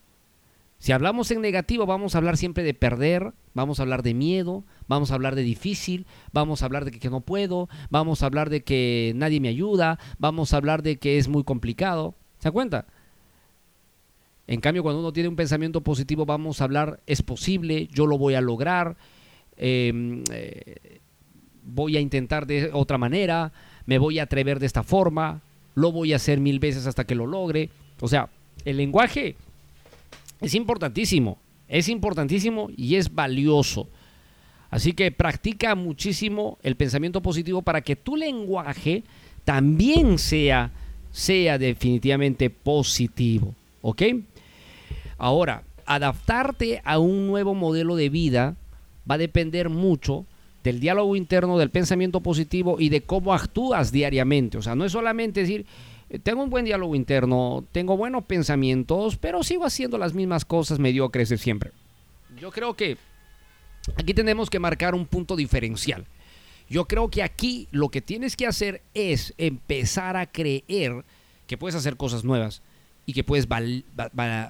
Si 0.78 0.92
hablamos 0.92 1.30
en 1.30 1.42
negativo, 1.42 1.84
vamos 1.84 2.14
a 2.14 2.18
hablar 2.18 2.38
siempre 2.38 2.64
de 2.64 2.72
perder, 2.72 3.34
vamos 3.52 3.78
a 3.78 3.82
hablar 3.82 4.02
de 4.02 4.14
miedo, 4.14 4.64
vamos 4.88 5.10
a 5.10 5.14
hablar 5.14 5.34
de 5.34 5.42
difícil, 5.42 6.06
vamos 6.32 6.62
a 6.62 6.64
hablar 6.64 6.86
de 6.86 6.90
que 6.90 7.10
no 7.10 7.20
puedo, 7.20 7.68
vamos 7.90 8.22
a 8.22 8.26
hablar 8.26 8.48
de 8.48 8.62
que 8.62 9.12
nadie 9.14 9.40
me 9.40 9.48
ayuda, 9.48 9.98
vamos 10.18 10.54
a 10.54 10.56
hablar 10.56 10.82
de 10.82 10.96
que 10.96 11.18
es 11.18 11.28
muy 11.28 11.44
complicado. 11.44 12.14
¿Se 12.38 12.48
da 12.48 12.52
cuenta? 12.52 12.86
En 14.46 14.62
cambio, 14.62 14.82
cuando 14.82 15.00
uno 15.00 15.12
tiene 15.12 15.28
un 15.28 15.36
pensamiento 15.36 15.82
positivo, 15.82 16.24
vamos 16.24 16.62
a 16.62 16.64
hablar, 16.64 17.02
es 17.06 17.20
posible, 17.20 17.88
yo 17.88 18.06
lo 18.06 18.16
voy 18.16 18.36
a 18.36 18.40
lograr, 18.40 18.96
eh, 19.58 20.24
eh, 20.32 21.00
voy 21.62 21.98
a 21.98 22.00
intentar 22.00 22.46
de 22.46 22.70
otra 22.72 22.96
manera, 22.96 23.52
me 23.84 23.98
voy 23.98 24.18
a 24.18 24.22
atrever 24.22 24.60
de 24.60 24.66
esta 24.66 24.82
forma, 24.82 25.42
lo 25.74 25.92
voy 25.92 26.12
a 26.12 26.16
hacer 26.16 26.40
mil 26.40 26.58
veces 26.58 26.86
hasta 26.86 27.04
que 27.04 27.14
lo 27.14 27.26
logre. 27.26 27.70
O 28.00 28.08
sea, 28.08 28.28
el 28.64 28.76
lenguaje 28.76 29.36
es 30.40 30.54
importantísimo, 30.54 31.38
es 31.68 31.88
importantísimo 31.88 32.68
y 32.76 32.96
es 32.96 33.14
valioso. 33.14 33.88
Así 34.70 34.92
que 34.92 35.12
practica 35.12 35.74
muchísimo 35.74 36.58
el 36.62 36.76
pensamiento 36.76 37.22
positivo 37.22 37.62
para 37.62 37.80
que 37.80 37.96
tu 37.96 38.16
lenguaje 38.16 39.04
también 39.44 40.18
sea, 40.18 40.72
sea 41.12 41.58
definitivamente 41.58 42.50
positivo. 42.50 43.54
¿Ok? 43.82 44.02
Ahora, 45.18 45.62
adaptarte 45.86 46.80
a 46.84 46.98
un 46.98 47.26
nuevo 47.26 47.54
modelo 47.54 47.96
de 47.96 48.08
vida 48.08 48.56
va 49.08 49.14
a 49.16 49.18
depender 49.18 49.68
mucho 49.68 50.26
del 50.64 50.80
diálogo 50.80 51.14
interno, 51.14 51.58
del 51.58 51.70
pensamiento 51.70 52.20
positivo 52.20 52.76
y 52.80 52.88
de 52.88 53.02
cómo 53.02 53.34
actúas 53.34 53.92
diariamente. 53.92 54.56
O 54.56 54.62
sea, 54.62 54.74
no 54.74 54.86
es 54.86 54.92
solamente 54.92 55.40
decir, 55.40 55.66
eh, 56.08 56.18
tengo 56.18 56.42
un 56.42 56.48
buen 56.48 56.64
diálogo 56.64 56.94
interno, 56.96 57.64
tengo 57.70 57.98
buenos 57.98 58.24
pensamientos, 58.24 59.18
pero 59.18 59.44
sigo 59.44 59.66
haciendo 59.66 59.98
las 59.98 60.14
mismas 60.14 60.46
cosas 60.46 60.78
mediocres 60.78 61.28
de 61.28 61.36
siempre. 61.36 61.70
Yo 62.40 62.50
creo 62.50 62.74
que 62.74 62.96
aquí 63.96 64.14
tenemos 64.14 64.48
que 64.48 64.58
marcar 64.58 64.94
un 64.94 65.04
punto 65.04 65.36
diferencial. 65.36 66.06
Yo 66.70 66.86
creo 66.86 67.10
que 67.10 67.22
aquí 67.22 67.68
lo 67.70 67.90
que 67.90 68.00
tienes 68.00 68.34
que 68.34 68.46
hacer 68.46 68.80
es 68.94 69.34
empezar 69.36 70.16
a 70.16 70.24
creer 70.26 71.04
que 71.46 71.58
puedes 71.58 71.74
hacer 71.74 71.98
cosas 71.98 72.24
nuevas 72.24 72.62
y 73.04 73.12
que 73.12 73.22
puedes 73.22 73.48
val 73.48 73.84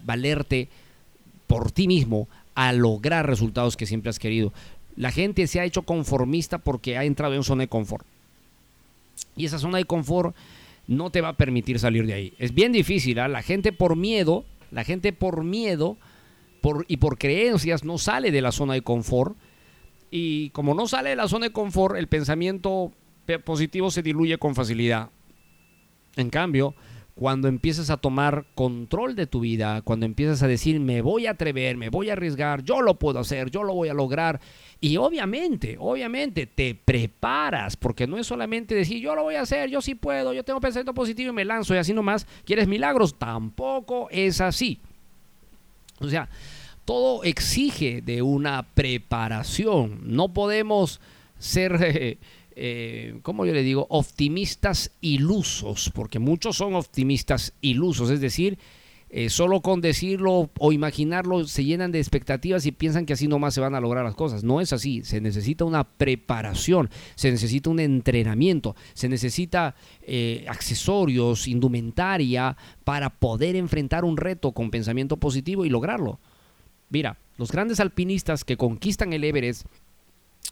valerte 0.04 0.68
por 1.48 1.72
ti 1.72 1.88
mismo 1.88 2.28
a 2.54 2.72
lograr 2.72 3.26
resultados 3.26 3.76
que 3.76 3.86
siempre 3.86 4.10
has 4.10 4.20
querido. 4.20 4.52
La 4.96 5.10
gente 5.10 5.46
se 5.46 5.60
ha 5.60 5.64
hecho 5.64 5.82
conformista 5.82 6.58
porque 6.58 6.96
ha 6.96 7.04
entrado 7.04 7.34
en 7.34 7.42
zona 7.42 7.62
de 7.62 7.68
confort. 7.68 8.06
Y 9.36 9.46
esa 9.46 9.58
zona 9.58 9.78
de 9.78 9.84
confort 9.84 10.34
no 10.86 11.10
te 11.10 11.20
va 11.20 11.30
a 11.30 11.36
permitir 11.36 11.78
salir 11.78 12.06
de 12.06 12.14
ahí. 12.14 12.34
Es 12.38 12.54
bien 12.54 12.72
difícil. 12.72 13.18
¿eh? 13.18 13.28
La 13.28 13.42
gente 13.42 13.72
por 13.72 13.96
miedo, 13.96 14.44
la 14.70 14.84
gente 14.84 15.12
por 15.12 15.44
miedo 15.44 15.96
y 16.88 16.96
por 16.96 17.18
creencias 17.18 17.84
no 17.84 17.98
sale 17.98 18.30
de 18.30 18.40
la 18.40 18.52
zona 18.52 18.74
de 18.74 18.82
confort. 18.82 19.36
Y 20.10 20.50
como 20.50 20.74
no 20.74 20.86
sale 20.86 21.10
de 21.10 21.16
la 21.16 21.28
zona 21.28 21.46
de 21.46 21.52
confort, 21.52 21.96
el 21.96 22.06
pensamiento 22.06 22.92
positivo 23.44 23.90
se 23.90 24.02
diluye 24.02 24.38
con 24.38 24.54
facilidad. 24.54 25.10
En 26.16 26.30
cambio, 26.30 26.74
cuando 27.14 27.46
empiezas 27.46 27.90
a 27.90 27.96
tomar 27.96 28.44
control 28.54 29.14
de 29.14 29.26
tu 29.26 29.40
vida, 29.40 29.82
cuando 29.82 30.04
empiezas 30.04 30.42
a 30.42 30.48
decir, 30.48 30.80
me 30.80 31.00
voy 31.00 31.26
a 31.26 31.32
atrever, 31.32 31.76
me 31.76 31.88
voy 31.88 32.10
a 32.10 32.14
arriesgar, 32.14 32.64
yo 32.64 32.82
lo 32.82 32.98
puedo 32.98 33.20
hacer, 33.20 33.50
yo 33.50 33.62
lo 33.62 33.72
voy 33.72 33.88
a 33.88 33.94
lograr. 33.94 34.40
Y 34.80 34.96
obviamente, 34.96 35.76
obviamente 35.78 36.46
te 36.46 36.74
preparas, 36.74 37.76
porque 37.76 38.08
no 38.08 38.18
es 38.18 38.26
solamente 38.26 38.74
decir, 38.74 39.00
yo 39.00 39.14
lo 39.14 39.22
voy 39.22 39.36
a 39.36 39.42
hacer, 39.42 39.70
yo 39.70 39.80
sí 39.80 39.94
puedo, 39.94 40.32
yo 40.32 40.42
tengo 40.42 40.60
pensamiento 40.60 40.92
positivo 40.92 41.30
y 41.30 41.34
me 41.34 41.44
lanzo 41.44 41.74
y 41.74 41.78
así 41.78 41.94
nomás, 41.94 42.26
¿quieres 42.44 42.66
milagros? 42.66 43.16
Tampoco 43.16 44.08
es 44.10 44.40
así. 44.40 44.80
O 46.00 46.08
sea, 46.08 46.28
todo 46.84 47.22
exige 47.22 48.02
de 48.02 48.22
una 48.22 48.64
preparación. 48.74 50.00
No 50.04 50.32
podemos 50.32 51.00
ser... 51.38 52.18
eh, 52.56 53.18
¿cómo 53.22 53.46
yo 53.46 53.52
le 53.52 53.62
digo? 53.62 53.86
Optimistas 53.90 54.90
ilusos, 55.00 55.90
porque 55.94 56.18
muchos 56.18 56.56
son 56.56 56.74
optimistas 56.74 57.52
ilusos, 57.60 58.10
es 58.10 58.20
decir, 58.20 58.58
eh, 59.16 59.30
solo 59.30 59.60
con 59.60 59.80
decirlo 59.80 60.50
o 60.58 60.72
imaginarlo 60.72 61.46
se 61.46 61.64
llenan 61.64 61.92
de 61.92 62.00
expectativas 62.00 62.66
y 62.66 62.72
piensan 62.72 63.06
que 63.06 63.12
así 63.12 63.28
nomás 63.28 63.54
se 63.54 63.60
van 63.60 63.76
a 63.76 63.80
lograr 63.80 64.04
las 64.04 64.16
cosas. 64.16 64.42
No 64.42 64.60
es 64.60 64.72
así, 64.72 65.04
se 65.04 65.20
necesita 65.20 65.64
una 65.64 65.84
preparación, 65.84 66.90
se 67.14 67.30
necesita 67.30 67.70
un 67.70 67.78
entrenamiento, 67.78 68.74
se 68.92 69.08
necesita 69.08 69.76
eh, 70.02 70.44
accesorios, 70.48 71.46
indumentaria 71.46 72.56
para 72.82 73.08
poder 73.08 73.54
enfrentar 73.54 74.04
un 74.04 74.16
reto 74.16 74.50
con 74.50 74.72
pensamiento 74.72 75.16
positivo 75.16 75.64
y 75.64 75.68
lograrlo. 75.68 76.18
Mira, 76.90 77.16
los 77.36 77.52
grandes 77.52 77.78
alpinistas 77.78 78.44
que 78.44 78.56
conquistan 78.56 79.12
el 79.12 79.22
Everest 79.22 79.66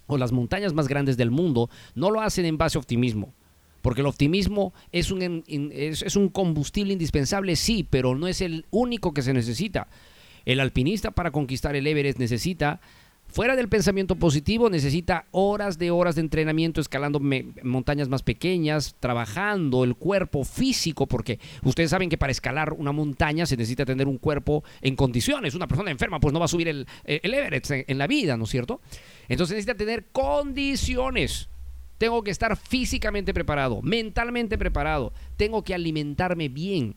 o 0.06 0.18
las 0.18 0.32
montañas 0.32 0.74
más 0.74 0.88
grandes 0.88 1.16
del 1.16 1.30
mundo 1.30 1.70
no 1.94 2.10
lo 2.10 2.20
hacen 2.20 2.44
en 2.44 2.58
base 2.58 2.78
a 2.78 2.80
optimismo. 2.80 3.32
Porque 3.80 4.00
el 4.00 4.06
optimismo 4.06 4.72
es 4.92 5.10
un, 5.10 5.44
es, 5.48 6.16
un 6.16 6.28
combustible 6.28 6.92
indispensable, 6.92 7.56
sí, 7.56 7.86
pero 7.88 8.14
no 8.14 8.28
es 8.28 8.40
el 8.40 8.64
único 8.70 9.12
que 9.12 9.22
se 9.22 9.32
necesita. 9.32 9.88
El 10.44 10.60
alpinista 10.60 11.10
para 11.10 11.32
conquistar 11.32 11.74
el 11.74 11.86
Everest 11.86 12.18
necesita 12.18 12.80
Fuera 13.32 13.56
del 13.56 13.70
pensamiento 13.70 14.16
positivo, 14.16 14.68
necesita 14.68 15.24
horas 15.30 15.78
de 15.78 15.90
horas 15.90 16.16
de 16.16 16.20
entrenamiento 16.20 16.82
escalando 16.82 17.18
montañas 17.62 18.10
más 18.10 18.22
pequeñas, 18.22 18.94
trabajando 19.00 19.84
el 19.84 19.94
cuerpo 19.94 20.44
físico, 20.44 21.06
porque 21.06 21.40
ustedes 21.62 21.88
saben 21.88 22.10
que 22.10 22.18
para 22.18 22.30
escalar 22.30 22.74
una 22.74 22.92
montaña 22.92 23.46
se 23.46 23.56
necesita 23.56 23.86
tener 23.86 24.06
un 24.06 24.18
cuerpo 24.18 24.62
en 24.82 24.96
condiciones. 24.96 25.54
Una 25.54 25.66
persona 25.66 25.90
enferma 25.90 26.20
pues 26.20 26.34
no 26.34 26.40
va 26.40 26.44
a 26.44 26.48
subir 26.48 26.68
el, 26.68 26.86
el 27.04 27.32
Everest 27.32 27.70
en, 27.70 27.84
en 27.88 27.96
la 27.96 28.06
vida, 28.06 28.36
¿no 28.36 28.44
es 28.44 28.50
cierto? 28.50 28.82
Entonces 29.30 29.54
necesita 29.54 29.78
tener 29.78 30.08
condiciones. 30.12 31.48
Tengo 31.96 32.22
que 32.22 32.32
estar 32.32 32.54
físicamente 32.54 33.32
preparado, 33.32 33.80
mentalmente 33.80 34.58
preparado, 34.58 35.14
tengo 35.38 35.64
que 35.64 35.72
alimentarme 35.72 36.50
bien. 36.50 36.96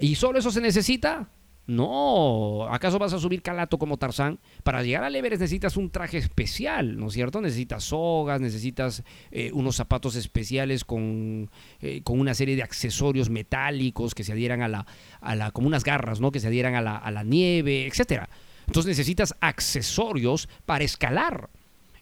¿Y 0.00 0.16
solo 0.16 0.40
eso 0.40 0.50
se 0.50 0.60
necesita? 0.60 1.28
No, 1.70 2.66
¿acaso 2.68 2.98
vas 2.98 3.12
a 3.12 3.20
subir 3.20 3.42
calato 3.42 3.78
como 3.78 3.96
Tarzán? 3.96 4.40
Para 4.64 4.82
llegar 4.82 5.04
al 5.04 5.14
Everest 5.14 5.40
necesitas 5.40 5.76
un 5.76 5.88
traje 5.88 6.18
especial, 6.18 6.98
¿no 6.98 7.06
es 7.06 7.12
cierto? 7.12 7.40
Necesitas 7.40 7.84
sogas, 7.84 8.40
necesitas 8.40 9.04
eh, 9.30 9.52
unos 9.54 9.76
zapatos 9.76 10.16
especiales 10.16 10.84
con, 10.84 11.48
eh, 11.80 12.02
con, 12.02 12.18
una 12.18 12.34
serie 12.34 12.56
de 12.56 12.64
accesorios 12.64 13.30
metálicos 13.30 14.16
que 14.16 14.24
se 14.24 14.32
adhieran 14.32 14.62
a 14.62 14.68
la, 14.68 14.84
a 15.20 15.36
la 15.36 15.52
como 15.52 15.68
unas 15.68 15.84
garras, 15.84 16.20
¿no? 16.20 16.32
Que 16.32 16.40
se 16.40 16.48
adhieran 16.48 16.74
a 16.74 16.82
la, 16.82 16.96
a 16.96 17.12
la 17.12 17.22
nieve, 17.22 17.86
etcétera. 17.86 18.28
Entonces 18.66 18.88
necesitas 18.88 19.36
accesorios 19.40 20.48
para 20.66 20.82
escalar. 20.82 21.50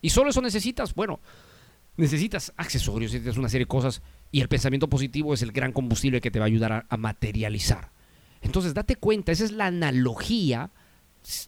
Y 0.01 0.09
solo 0.09 0.31
eso 0.31 0.41
necesitas, 0.41 0.95
bueno, 0.95 1.21
necesitas 1.99 2.55
accesorios, 2.57 3.13
necesitas 3.13 3.37
una 3.37 3.51
serie 3.51 3.67
de 3.67 3.69
cosas 3.69 4.01
y 4.33 4.41
el 4.41 4.49
pensamiento 4.49 4.89
positivo 4.89 5.35
es 5.35 5.43
el 5.43 5.53
gran 5.53 5.73
combustible 5.73 6.23
que 6.23 6.31
te 6.31 6.39
va 6.39 6.47
a 6.47 6.49
ayudar 6.49 6.87
a 6.89 6.97
materializar. 6.97 7.98
Entonces, 8.43 8.75
date 8.75 8.97
cuenta, 8.97 9.33
esa 9.33 9.45
es 9.45 9.53
la 9.53 9.67
analogía 9.67 10.71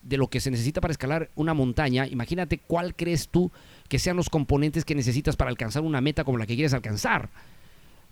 de 0.03 0.17
lo 0.17 0.29
que 0.29 0.41
se 0.41 0.51
necesita 0.51 0.81
para 0.81 0.93
escalar 0.93 1.31
una 1.35 1.55
montaña. 1.55 2.07
Imagínate 2.07 2.59
cuál 2.59 2.95
crees 2.95 3.29
tú 3.29 3.51
que 3.89 3.99
sean 3.99 4.17
los 4.17 4.31
componentes 4.31 4.85
que 4.85 4.95
necesitas 4.95 5.37
para 5.37 5.51
alcanzar 5.51 5.83
una 5.83 6.01
meta 6.01 6.25
como 6.25 6.39
la 6.39 6.47
que 6.47 6.55
quieres 6.55 6.75
alcanzar. 6.75 7.31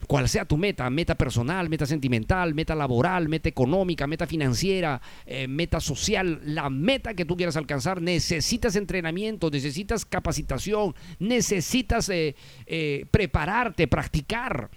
Cual 0.07 0.29
sea 0.29 0.45
tu 0.45 0.57
meta, 0.57 0.89
meta 0.91 1.17
personal, 1.17 1.69
meta 1.69 1.85
sentimental, 1.85 2.55
meta 2.55 2.77
laboral, 2.77 3.29
meta 3.29 3.49
económica, 3.49 4.07
meta 4.07 4.27
financiera, 4.27 5.03
eh, 5.27 5.49
meta 5.49 5.81
social, 5.81 6.41
la 6.45 6.71
meta 6.71 7.15
que 7.15 7.25
tú 7.25 7.37
quieras 7.37 7.57
alcanzar, 7.57 8.01
necesitas 8.01 8.77
entrenamiento, 8.77 9.51
necesitas 9.51 10.05
capacitación, 10.05 10.95
necesitas 11.19 12.09
eh, 12.11 12.37
eh, 12.67 13.07
prepararte, 13.11 13.89
practicar. 13.89 14.71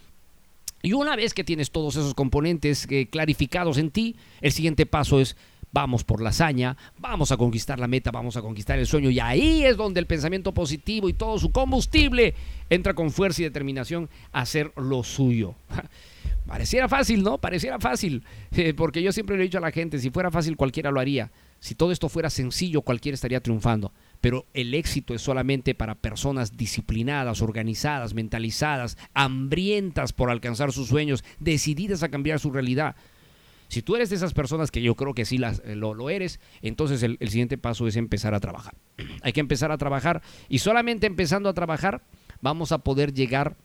Y 0.81 0.93
una 0.93 1.15
vez 1.15 1.33
que 1.33 1.43
tienes 1.43 1.71
todos 1.71 1.95
esos 1.95 2.13
componentes 2.13 2.87
eh, 2.89 3.07
clarificados 3.09 3.77
en 3.77 3.91
ti, 3.91 4.15
el 4.41 4.51
siguiente 4.51 4.85
paso 4.85 5.19
es 5.19 5.35
vamos 5.71 6.03
por 6.03 6.21
la 6.21 6.29
hazaña, 6.29 6.75
vamos 6.97 7.31
a 7.31 7.37
conquistar 7.37 7.79
la 7.79 7.87
meta, 7.87 8.11
vamos 8.11 8.35
a 8.37 8.41
conquistar 8.41 8.77
el 8.77 8.87
sueño. 8.87 9.09
Y 9.09 9.19
ahí 9.19 9.63
es 9.63 9.77
donde 9.77 9.99
el 9.99 10.05
pensamiento 10.05 10.53
positivo 10.53 11.09
y 11.09 11.13
todo 11.13 11.39
su 11.39 11.51
combustible 11.51 12.35
entra 12.69 12.93
con 12.93 13.11
fuerza 13.11 13.41
y 13.41 13.45
determinación 13.45 14.09
a 14.31 14.41
hacer 14.41 14.71
lo 14.75 15.03
suyo. 15.03 15.55
Pareciera 16.47 16.89
fácil, 16.89 17.23
¿no? 17.23 17.37
Pareciera 17.37 17.79
fácil. 17.79 18.23
Eh, 18.51 18.73
porque 18.73 19.01
yo 19.01 19.11
siempre 19.11 19.37
le 19.37 19.43
he 19.43 19.45
dicho 19.45 19.59
a 19.59 19.61
la 19.61 19.71
gente, 19.71 19.99
si 19.99 20.09
fuera 20.09 20.31
fácil 20.31 20.57
cualquiera 20.57 20.91
lo 20.91 20.99
haría. 20.99 21.31
Si 21.59 21.75
todo 21.75 21.91
esto 21.91 22.09
fuera 22.09 22.29
sencillo, 22.29 22.81
cualquiera 22.81 23.13
estaría 23.13 23.39
triunfando 23.39 23.93
pero 24.21 24.45
el 24.53 24.75
éxito 24.75 25.15
es 25.15 25.21
solamente 25.21 25.73
para 25.73 25.95
personas 25.95 26.55
disciplinadas, 26.55 27.41
organizadas, 27.41 28.13
mentalizadas, 28.13 28.97
hambrientas 29.13 30.13
por 30.13 30.29
alcanzar 30.29 30.71
sus 30.71 30.87
sueños, 30.87 31.23
decididas 31.39 32.03
a 32.03 32.09
cambiar 32.09 32.39
su 32.39 32.51
realidad. 32.51 32.95
Si 33.67 33.81
tú 33.81 33.95
eres 33.95 34.09
de 34.09 34.17
esas 34.17 34.33
personas 34.33 34.69
que 34.69 34.81
yo 34.81 34.95
creo 34.95 35.13
que 35.13 35.25
sí 35.25 35.37
las, 35.37 35.61
eh, 35.65 35.75
lo, 35.75 36.09
eres, 36.09 36.39
entonces 36.61 37.01
el, 37.03 37.17
siguiente 37.21 37.57
paso 37.57 37.87
es 37.87 37.95
empezar 37.95 38.33
a 38.33 38.39
trabajar. 38.39 38.75
Hay 39.23 39.33
que 39.33 39.39
empezar 39.39 39.71
a 39.71 39.77
trabajar 39.77 40.21
y 40.49 40.59
solamente 40.59 41.07
empezando 41.07 41.49
a 41.49 41.53
trabajar 41.53 42.03
vamos 42.41 42.71
a 42.71 42.79
poder 42.79 43.13
llegar, 43.13 43.55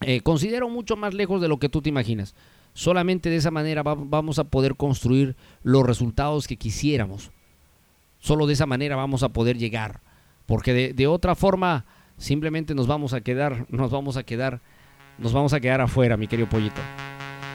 eh, 0.00 0.22
considero 0.22 0.68
mucho 0.68 0.96
más 0.96 1.14
lejos 1.14 1.40
de 1.40 1.48
lo 1.48 1.58
que 1.58 1.68
tú 1.68 1.82
te 1.82 1.88
imaginas. 1.88 2.34
Solamente 2.72 3.28
de 3.28 3.36
esa 3.36 3.50
manera 3.50 3.82
va- 3.82 3.96
vamos 3.96 4.38
a 4.38 4.44
poder 4.44 4.76
construir 4.76 5.36
los 5.62 5.86
resultados 5.86 6.48
que 6.48 6.56
quisiéramos. 6.56 7.30
Solo 8.18 8.46
de 8.46 8.54
esa 8.54 8.66
manera 8.66 8.96
vamos 8.96 9.22
a 9.22 9.30
poder 9.30 9.58
llegar. 9.58 10.00
Porque 10.46 10.94
de, 10.94 11.06
otra 11.06 11.34
forma 11.34 11.84
simplemente 12.16 12.74
nos 12.74 12.86
vamos 12.86 13.12
a 13.12 13.20
quedar, 13.20 13.66
nos 13.68 13.90
vamos 13.90 14.16
a 14.16 14.22
quedar, 14.22 14.60
nos 15.18 15.32
vamos 15.32 15.52
a 15.52 15.60
quedar 15.60 15.80
afuera, 15.80 16.16
mi 16.16 16.26
querido 16.26 16.48
pollito. 16.48 16.80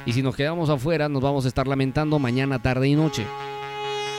Y 0.06 0.14
si 0.14 0.22
nos 0.22 0.36
quedamos 0.36 0.70
afuera, 0.70 1.10
nos 1.10 1.22
vamos 1.22 1.46
a 1.46 1.48
estar 1.48 1.68
lamentando 1.68 2.20
mañana, 2.20 2.62
tarde 2.62 2.88
y 2.88 2.96
noche. 2.96 3.26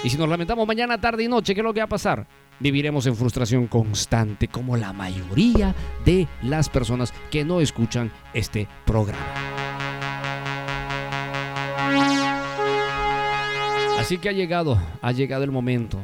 Y 0.03 0.11
si 0.11 0.19
nos 0.19 0.29
lamentamos 0.29 0.67
mañana, 0.67 1.01
tarde 1.01 1.25
y 1.25 1.29
noche, 1.29 1.55
¿qué 1.55 1.61
es 1.61 1.65
lo 1.65 1.73
que 1.73 1.81
va 1.81 1.85
a 1.85 1.89
pasar? 1.89 2.27
Viviremos 2.61 3.07
en 3.07 3.17
frustración 3.17 3.67
constante, 3.69 4.49
como 4.49 4.77
la 4.77 4.93
mayoría 4.93 5.75
de 6.05 6.29
las 6.43 6.69
personas 6.69 7.15
que 7.31 7.45
no 7.45 7.61
escuchan 7.61 8.13
este 8.33 8.69
programa. 8.85 9.23
Así 13.99 14.19
que 14.19 14.29
ha 14.29 14.33
llegado, 14.33 14.79
ha 15.01 15.13
llegado 15.13 15.45
el 15.45 15.51
momento. 15.51 15.99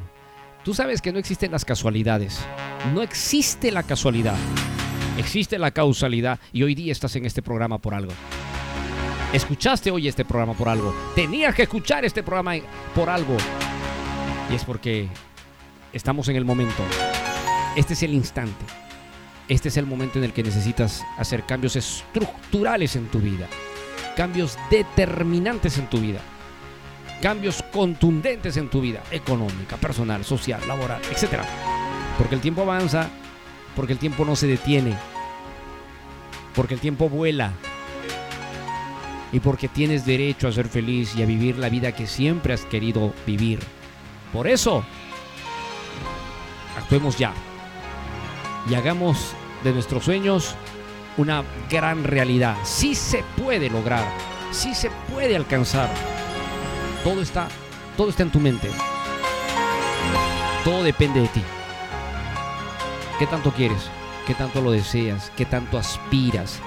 Tú 0.65 0.75
sabes 0.75 1.01
que 1.01 1.11
no 1.11 1.19
existen 1.19 1.53
las 1.53 1.65
casualidades. 1.65 2.39
No 2.93 3.01
existe 3.01 3.71
la 3.71 3.83
casualidad. 3.83 4.37
Existe 5.17 5.59
la 5.59 5.71
causalidad 5.71 6.39
y 6.53 6.63
hoy 6.63 6.75
día 6.75 6.93
estás 6.93 7.17
en 7.17 7.25
este 7.25 7.41
programa 7.41 7.79
por 7.79 7.95
algo. 7.95 8.13
Escuchaste 9.33 9.91
hoy 9.91 10.07
este 10.07 10.25
programa 10.25 10.53
por 10.53 10.69
algo. 10.69 10.95
Tenías 11.15 11.55
que 11.55 11.63
escuchar 11.63 12.05
este 12.05 12.23
programa 12.23 12.57
por 12.95 13.09
algo. 13.09 13.39
Y 14.51 14.55
es 14.55 14.65
porque 14.65 15.09
estamos 15.95 16.29
en 16.29 16.37
el 16.37 16.45
momento. 16.45 16.83
Este 17.75 17.95
es 17.95 18.03
el 18.03 18.13
instante. 18.13 18.65
Este 19.49 19.69
es 19.69 19.79
el 19.79 19.87
momento 19.87 20.19
en 20.19 20.25
el 20.25 20.35
que 20.35 20.43
necesitas 20.43 21.03
hacer 21.17 21.45
cambios 21.47 21.75
estructurales 21.77 22.97
en 22.97 23.07
tu 23.07 23.19
vida. 23.19 23.49
Cambios 24.15 24.59
determinantes 24.71 25.79
en 25.79 25.89
tu 25.89 25.99
vida. 25.99 26.21
Cambios 27.23 27.63
contundentes 27.73 28.57
en 28.57 28.69
tu 28.69 28.81
vida. 28.81 29.03
Económica, 29.11 29.77
personal, 29.77 30.25
social, 30.25 30.61
laboral, 30.67 31.01
etc. 31.11 31.41
Porque 32.19 32.35
el 32.35 32.41
tiempo 32.41 32.63
avanza. 32.63 33.09
Porque 33.77 33.93
el 33.93 33.99
tiempo 33.99 34.25
no 34.25 34.37
se 34.37 34.47
detiene. 34.47 34.97
Porque 36.55 36.75
el 36.75 36.81
tiempo 36.81 37.09
vuela 37.09 37.53
y 39.33 39.41
porque 39.41 39.69
tienes 39.69 40.05
derecho 40.05 40.49
a 40.49 40.53
ser 40.53 40.69
feliz 40.69 41.15
y 41.17 41.23
a 41.23 41.27
vivir 41.27 41.59
la 41.59 41.69
vida 41.69 41.93
que 41.93 42.07
siempre 42.07 42.55
has 42.55 42.65
querido 42.65 43.13
vivir. 43.27 43.61
Por 44.33 44.49
eso, 44.49 44.85
actuemos 46.77 47.17
ya 47.17 47.33
y 48.69 48.75
hagamos 48.75 49.35
de 49.65 49.73
nuestros 49.73 50.05
sueños 50.05 50.55
una 51.17 51.45
gran 51.71 52.05
realidad. 52.05 52.57
Sí 52.65 52.95
se 52.95 53.25
puede 53.37 53.71
lograr, 53.71 54.05
sí 54.53 54.75
se 54.75 54.91
puede 55.13 55.37
alcanzar. 55.37 55.91
Todo 57.05 57.23
está, 57.23 57.49
todo 57.97 58.11
está 58.11 58.25
en 58.25 58.31
tu 58.31 58.41
mente. 58.41 58.71
Todo 60.65 60.83
depende 60.83 61.21
de 61.21 61.29
ti. 61.29 61.43
¿Qué 63.19 63.27
tanto 63.27 63.53
quieres? 63.53 63.89
¿Qué 64.27 64.35
tanto 64.35 64.61
lo 64.61 64.71
deseas? 64.71 65.33
¿Qué 65.35 65.47
tanto 65.47 65.79
aspiras? 65.79 66.61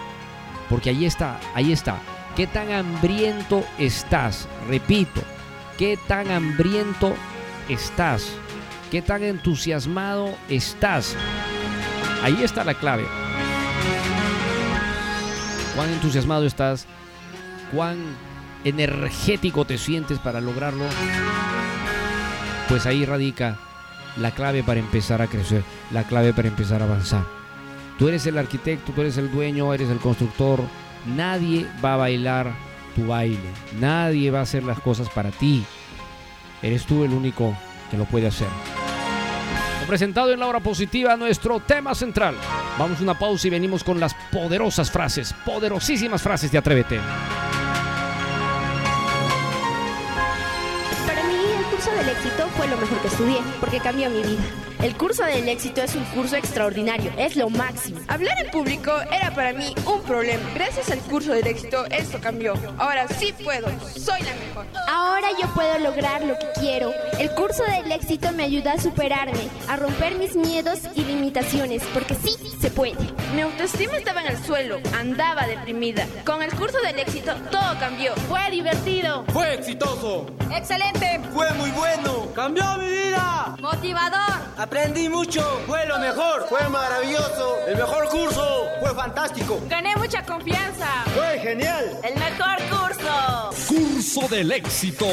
Porque 0.69 0.89
ahí 0.89 1.05
está, 1.05 1.39
ahí 1.53 1.71
está. 1.71 1.99
¿Qué 2.35 2.47
tan 2.47 2.71
hambriento 2.71 3.63
estás? 3.77 4.47
Repito, 4.67 5.21
¿qué 5.77 5.99
tan 6.07 6.31
hambriento 6.31 7.13
estás? 7.69 8.31
¿Qué 8.89 9.03
tan 9.03 9.23
entusiasmado 9.23 10.35
estás? 10.49 11.15
Ahí 12.23 12.43
está 12.43 12.63
la 12.63 12.73
clave. 12.73 13.05
¿Cuán 15.75 15.89
entusiasmado 15.89 16.45
estás? 16.47 16.87
¿Cuán 17.71 17.97
energético 18.63 19.65
te 19.65 19.77
sientes 19.77 20.19
para 20.19 20.41
lograrlo? 20.41 20.85
Pues 22.69 22.85
ahí 22.85 23.05
radica 23.05 23.57
la 24.17 24.31
clave 24.31 24.63
para 24.63 24.79
empezar 24.79 25.21
a 25.21 25.27
crecer, 25.27 25.63
la 25.91 26.03
clave 26.03 26.33
para 26.33 26.47
empezar 26.47 26.81
a 26.81 26.85
avanzar. 26.85 27.25
Tú 27.99 28.07
eres 28.07 28.25
el 28.25 28.37
arquitecto, 28.37 28.91
tú 28.91 29.01
eres 29.01 29.17
el 29.17 29.31
dueño, 29.31 29.73
eres 29.73 29.89
el 29.89 29.99
constructor, 29.99 30.61
Nadie 31.05 31.67
va 31.83 31.95
a 31.95 31.97
bailar 31.97 32.53
tu 32.95 33.07
baile. 33.07 33.49
Nadie 33.79 34.31
va 34.31 34.39
a 34.39 34.43
hacer 34.43 34.63
las 34.63 34.79
cosas 34.79 35.09
para 35.09 35.31
ti. 35.31 35.65
Eres 36.61 36.85
tú 36.85 37.03
el 37.03 37.11
único 37.11 37.55
que 37.91 37.97
lo 37.97 38.05
puede 38.05 38.27
hacer. 38.27 38.47
Presentado 39.87 40.31
en 40.31 40.39
la 40.39 40.47
hora 40.47 40.61
positiva 40.61 41.17
nuestro 41.17 41.59
tema 41.59 41.93
central. 41.93 42.35
Vamos 42.79 42.99
a 42.99 43.03
una 43.03 43.19
pausa 43.19 43.47
y 43.47 43.51
venimos 43.51 43.83
con 43.83 43.99
las 43.99 44.15
poderosas 44.31 44.89
frases, 44.89 45.35
poderosísimas 45.45 46.21
frases 46.21 46.51
de 46.51 46.57
Atrévete. 46.57 46.99
Éxito 52.33 52.42
fue 52.57 52.67
lo 52.67 52.77
mejor 52.77 52.99
que 53.01 53.07
estudié, 53.07 53.37
porque 53.59 53.79
cambió 53.79 54.09
mi 54.09 54.21
vida. 54.21 54.43
El 54.81 54.97
curso 54.97 55.23
del 55.23 55.47
éxito 55.47 55.81
es 55.81 55.95
un 55.95 56.03
curso 56.05 56.35
extraordinario, 56.35 57.09
es 57.17 57.37
lo 57.37 57.49
máximo. 57.49 58.01
Hablar 58.09 58.37
en 58.43 58.51
público 58.51 58.91
era 59.13 59.33
para 59.33 59.53
mí 59.53 59.73
un 59.85 60.01
problema. 60.01 60.43
Gracias 60.53 60.91
al 60.91 60.99
curso 60.99 61.31
del 61.31 61.47
éxito, 61.47 61.85
esto 61.85 62.19
cambió. 62.19 62.53
Ahora 62.77 63.07
sí 63.07 63.33
puedo, 63.43 63.67
soy 63.95 64.21
la 64.23 64.33
mejor. 64.35 64.65
Ahora 64.89 65.29
yo 65.41 65.47
puedo 65.53 65.79
lograr 65.79 66.21
lo 66.23 66.37
que 66.37 66.47
quiero. 66.59 66.91
El 67.17 67.31
curso 67.31 67.63
del 67.63 67.89
éxito 67.93 68.33
me 68.33 68.43
ayuda 68.43 68.73
a 68.73 68.77
superarme, 68.77 69.47
a 69.69 69.77
romper 69.77 70.15
mis 70.15 70.35
miedos 70.35 70.79
y 70.95 71.05
limitaciones, 71.05 71.81
porque 71.93 72.15
sí 72.15 72.35
se 72.59 72.69
puede. 72.69 72.97
Mi 73.33 73.41
autoestima 73.41 73.95
estaba 73.95 74.21
en 74.21 74.35
el 74.35 74.43
suelo, 74.43 74.79
andaba 74.99 75.47
deprimida. 75.47 76.05
Con 76.25 76.43
el 76.43 76.53
curso 76.53 76.77
del 76.81 76.99
éxito, 76.99 77.33
todo 77.51 77.79
cambió. 77.79 78.13
Fue 78.27 78.51
divertido. 78.51 79.23
Fue 79.31 79.53
exitoso. 79.53 80.25
Excelente. 80.53 81.21
Fue 81.33 81.49
muy 81.53 81.71
bueno. 81.71 82.27
Cambió 82.43 82.77
mi 82.77 82.89
vida. 82.89 83.55
Motivador. 83.61 84.43
Aprendí 84.57 85.07
mucho. 85.07 85.41
Fue 85.65 85.85
lo 85.85 85.97
mejor. 85.97 86.45
Fue 86.49 86.67
maravilloso. 86.67 87.55
El 87.65 87.77
mejor 87.77 88.09
curso. 88.09 88.65
Fue 88.81 88.93
fantástico. 88.93 89.61
Gané 89.69 89.95
mucha 89.95 90.21
confianza. 90.25 91.05
Fue 91.15 91.39
genial. 91.39 91.97
El 92.03 92.15
mejor 92.19 92.57
curso. 92.69 93.49
Curso 93.65 94.27
del 94.27 94.51
éxito. 94.51 95.07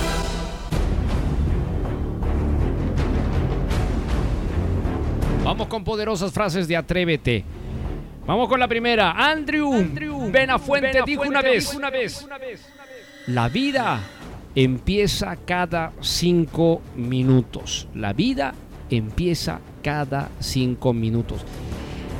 Vamos 5.51 5.67
con 5.67 5.83
poderosas 5.83 6.31
frases 6.31 6.65
de 6.65 6.77
Atrévete. 6.77 7.43
Vamos 8.25 8.47
con 8.47 8.57
la 8.57 8.69
primera. 8.69 9.11
Andrew, 9.11 9.85
Benafuente, 10.31 11.01
dijo 11.05 11.23
una 11.23 11.41
vez, 11.41 11.73
una 11.73 11.89
vez, 11.89 12.25
la 13.27 13.49
vida 13.49 13.99
empieza 14.55 15.35
cada 15.35 15.91
cinco 15.99 16.81
minutos. 16.95 17.89
La 17.93 18.13
vida 18.13 18.53
empieza 18.89 19.59
cada 19.83 20.29
cinco 20.39 20.93
minutos. 20.93 21.41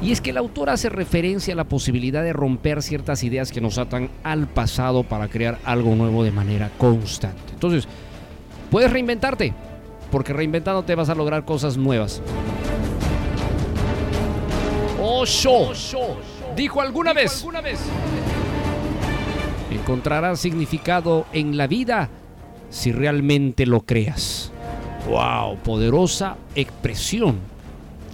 Y 0.01 0.11
es 0.11 0.19
que 0.19 0.31
el 0.31 0.37
autor 0.37 0.69
hace 0.69 0.89
referencia 0.89 1.53
a 1.53 1.57
la 1.57 1.63
posibilidad 1.63 2.23
de 2.23 2.33
romper 2.33 2.83
ciertas 2.83 3.23
ideas 3.23 3.53
que 3.53 3.61
nos 3.61 3.77
atan 3.77 4.09
al 4.23 4.47
pasado 4.47 5.03
para 5.03 5.29
crear 5.29 5.57
algo 5.63 5.95
nuevo 5.95 6.25
de 6.25 6.31
manera 6.31 6.69
constante. 6.77 7.53
Entonces, 7.53 7.87
puedes 8.69 8.91
reinventarte, 8.91 9.53
porque 10.11 10.33
reinventándote 10.33 10.95
vas 10.95 11.07
a 11.07 11.15
lograr 11.15 11.45
cosas 11.45 11.77
nuevas. 11.77 12.21
Osho 15.21 16.17
dijo 16.55 16.81
alguna 16.81 17.13
vez, 17.13 17.45
encontrarás 19.69 20.39
significado 20.39 21.27
en 21.31 21.57
la 21.57 21.67
vida 21.67 22.09
si 22.71 22.91
realmente 22.91 23.67
lo 23.67 23.81
creas. 23.81 24.51
Wow, 25.07 25.57
poderosa 25.57 26.37
expresión 26.55 27.37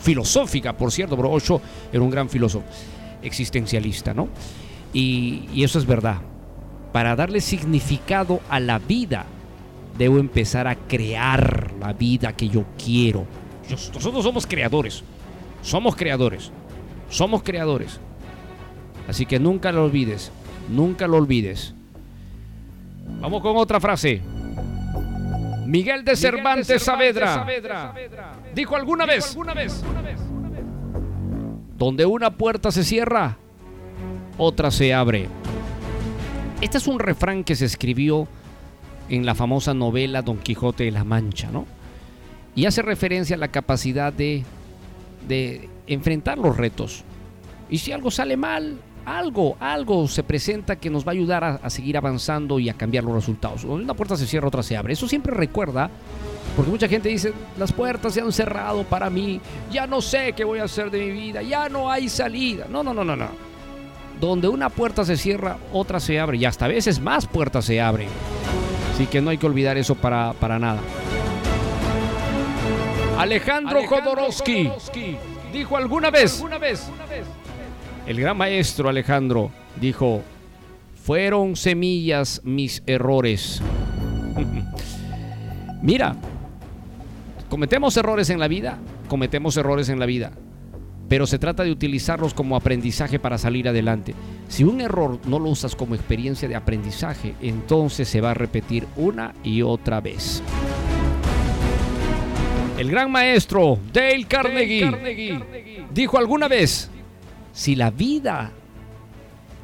filosófica, 0.01 0.73
por 0.73 0.91
cierto, 0.91 1.15
pero 1.15 1.31
Osho 1.31 1.61
era 1.93 2.01
un 2.01 2.09
gran 2.09 2.29
filósofo 2.29 2.65
existencialista, 3.23 4.13
¿no? 4.13 4.27
Y, 4.91 5.47
y 5.53 5.63
eso 5.63 5.79
es 5.79 5.85
verdad. 5.85 6.17
Para 6.91 7.15
darle 7.15 7.39
significado 7.39 8.41
a 8.49 8.59
la 8.59 8.79
vida, 8.79 9.25
debo 9.97 10.17
empezar 10.19 10.67
a 10.67 10.75
crear 10.75 11.71
la 11.79 11.93
vida 11.93 12.33
que 12.33 12.49
yo 12.49 12.65
quiero. 12.83 13.25
Nosotros 13.69 14.23
somos 14.23 14.45
creadores, 14.45 15.03
somos 15.61 15.95
creadores, 15.95 16.51
somos 17.09 17.43
creadores. 17.43 17.99
Así 19.07 19.25
que 19.25 19.39
nunca 19.39 19.71
lo 19.71 19.85
olvides, 19.85 20.31
nunca 20.69 21.07
lo 21.07 21.17
olvides. 21.17 21.73
Vamos 23.21 23.41
con 23.41 23.55
otra 23.57 23.79
frase. 23.79 24.21
Miguel 25.65 26.05
de 26.05 26.15
Cervantes, 26.15 26.81
Saavedra, 26.81 27.45
dijo 28.55 28.75
alguna 28.75 29.05
vez, 29.05 29.35
donde 31.77 32.05
una 32.05 32.31
puerta 32.31 32.71
se 32.71 32.83
cierra, 32.83 33.37
otra 34.37 34.71
se 34.71 34.93
abre. 34.93 35.27
Este 36.61 36.77
es 36.77 36.87
un 36.87 36.99
refrán 36.99 37.43
que 37.43 37.55
se 37.55 37.65
escribió 37.65 38.27
en 39.09 39.25
la 39.25 39.35
famosa 39.35 39.73
novela 39.73 40.21
Don 40.21 40.37
Quijote 40.37 40.85
de 40.85 40.91
la 40.91 41.03
Mancha, 41.03 41.49
¿no? 41.51 41.65
Y 42.55 42.65
hace 42.65 42.81
referencia 42.81 43.35
a 43.35 43.39
la 43.39 43.49
capacidad 43.49 44.11
de, 44.11 44.43
de 45.27 45.69
enfrentar 45.87 46.37
los 46.37 46.57
retos. 46.57 47.03
Y 47.69 47.79
si 47.79 47.91
algo 47.91 48.11
sale 48.11 48.37
mal, 48.37 48.79
algo, 49.07 49.55
algo 49.61 50.07
se 50.07 50.21
presenta 50.21 50.75
que 50.75 50.89
nos 50.89 51.07
va 51.07 51.11
a 51.11 51.13
ayudar 51.13 51.43
a, 51.43 51.69
seguir 51.69 51.97
avanzando 51.97 52.59
y 52.59 52.69
a 52.69 52.73
cambiar 52.73 53.05
los 53.05 53.15
resultados. 53.15 53.63
Donde 53.63 53.85
una 53.85 53.93
puerta 53.93 54.17
se 54.17 54.27
cierra, 54.27 54.49
otra 54.49 54.63
se 54.63 54.75
abre. 54.75 54.93
Eso 54.93 55.07
siempre 55.07 55.33
recuerda, 55.33 55.89
porque 56.55 56.71
mucha 56.71 56.89
gente 56.89 57.07
dice, 57.07 57.33
las 57.57 57.71
puertas 57.71 58.13
se 58.13 58.21
han 58.21 58.31
cerrado 58.33 58.83
para 58.83 59.09
mí, 59.09 59.39
ya 59.71 59.87
no 59.87 60.01
sé 60.01 60.33
qué 60.33 60.43
voy 60.43 60.59
a 60.59 60.65
hacer 60.65 60.91
de 60.91 60.99
mi 60.99 61.11
vida, 61.11 61.41
ya 61.41 61.69
no 61.69 61.89
hay 61.89 62.09
salida. 62.09 62.67
No, 62.69 62.83
no, 62.83 62.93
no, 62.93 63.05
no, 63.05 63.15
no. 63.15 63.29
Donde 64.19 64.49
una 64.49 64.69
puerta 64.69 65.05
se 65.05 65.15
cierra, 65.15 65.57
otra 65.71 65.99
se 65.99 66.19
abre 66.19 66.37
y 66.37 66.45
hasta 66.45 66.65
a 66.65 66.69
veces 66.69 66.99
más 66.99 67.27
puertas 67.27 67.63
se 67.63 67.79
abren. 67.79 68.09
Así 68.93 69.05
que 69.05 69.21
no 69.21 69.29
hay 69.29 69.37
que 69.37 69.45
olvidar 69.45 69.77
eso 69.77 69.95
para, 69.95 70.33
para 70.33 70.59
nada. 70.59 70.81
Alejandro, 73.17 73.79
Alejandro 73.79 73.87
Jodorowsky, 73.87 74.63
Jodorowsky 74.65 75.17
dijo 75.51 75.75
alguna 75.75 76.11
vez, 76.11 76.35
alguna 76.35 76.59
vez, 76.59 76.87
el 78.05 78.19
gran 78.19 78.37
maestro 78.37 78.89
Alejandro 78.89 79.49
dijo, 79.81 80.21
fueron 81.03 81.55
semillas 81.55 82.41
mis 82.43 82.83
errores. 82.85 83.61
Mira, 85.81 86.15
cometemos 87.49 87.97
errores 87.97 88.29
en 88.29 88.39
la 88.39 88.47
vida, 88.47 88.77
cometemos 89.07 89.57
errores 89.57 89.89
en 89.89 89.99
la 89.99 90.05
vida, 90.05 90.31
pero 91.09 91.25
se 91.25 91.39
trata 91.39 91.63
de 91.63 91.71
utilizarlos 91.71 92.35
como 92.35 92.55
aprendizaje 92.55 93.17
para 93.17 93.39
salir 93.39 93.67
adelante. 93.67 94.13
Si 94.47 94.63
un 94.63 94.79
error 94.79 95.19
no 95.25 95.39
lo 95.39 95.49
usas 95.49 95.75
como 95.75 95.95
experiencia 95.95 96.47
de 96.47 96.55
aprendizaje, 96.55 97.33
entonces 97.41 98.07
se 98.07 98.21
va 98.21 98.31
a 98.31 98.35
repetir 98.35 98.87
una 98.95 99.33
y 99.43 99.63
otra 99.63 100.01
vez. 100.01 100.43
El 102.77 102.91
gran 102.91 103.11
maestro 103.11 103.79
Dale 103.91 104.25
Carnegie, 104.25 104.85
Dale 104.85 104.99
Carnegie 105.39 105.85
dijo 105.91 106.17
alguna 106.17 106.47
vez, 106.47 106.89
si 107.51 107.75
la 107.75 107.89
vida, 107.89 108.51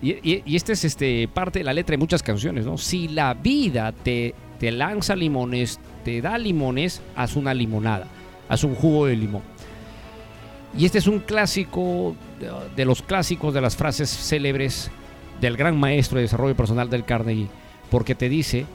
y, 0.01 0.11
y, 0.11 0.43
y 0.45 0.55
esta 0.55 0.73
es 0.73 0.83
este, 0.83 1.27
parte 1.27 1.59
de 1.59 1.65
la 1.65 1.73
letra 1.73 1.93
de 1.93 1.99
muchas 1.99 2.23
canciones, 2.23 2.65
¿no? 2.65 2.77
Si 2.77 3.07
la 3.07 3.35
vida 3.35 3.91
te, 3.91 4.33
te 4.59 4.71
lanza 4.71 5.15
limones, 5.15 5.79
te 6.03 6.21
da 6.21 6.37
limones, 6.37 7.01
haz 7.15 7.35
una 7.35 7.53
limonada, 7.53 8.07
haz 8.49 8.63
un 8.63 8.73
jugo 8.73 9.05
de 9.05 9.15
limón. 9.15 9.43
Y 10.75 10.85
este 10.85 10.97
es 10.97 11.05
un 11.05 11.19
clásico 11.19 12.15
de, 12.39 12.51
de 12.75 12.85
los 12.85 13.03
clásicos 13.03 13.53
de 13.53 13.61
las 13.61 13.75
frases 13.75 14.09
célebres 14.09 14.89
del 15.39 15.55
gran 15.55 15.79
maestro 15.79 16.17
de 16.17 16.23
desarrollo 16.23 16.55
personal 16.55 16.89
del 16.89 17.05
Carnegie, 17.05 17.47
porque 17.91 18.15
te 18.15 18.27
dice 18.27 18.65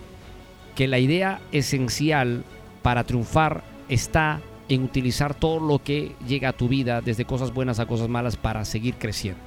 que 0.77 0.87
la 0.87 1.01
idea 1.01 1.41
esencial 1.51 2.45
para 2.83 3.03
triunfar 3.03 3.65
está 3.89 4.41
en 4.69 4.85
utilizar 4.85 5.35
todo 5.35 5.61
lo 5.61 5.83
que 5.83 6.15
llega 6.27 6.51
a 6.51 6.53
tu 6.53 6.69
vida, 6.69 7.01
desde 7.01 7.25
cosas 7.25 7.53
buenas 7.53 7.81
a 7.81 7.87
cosas 7.87 8.09
malas, 8.09 8.37
para 8.37 8.65
seguir 8.65 8.95
creciendo. 8.95 9.41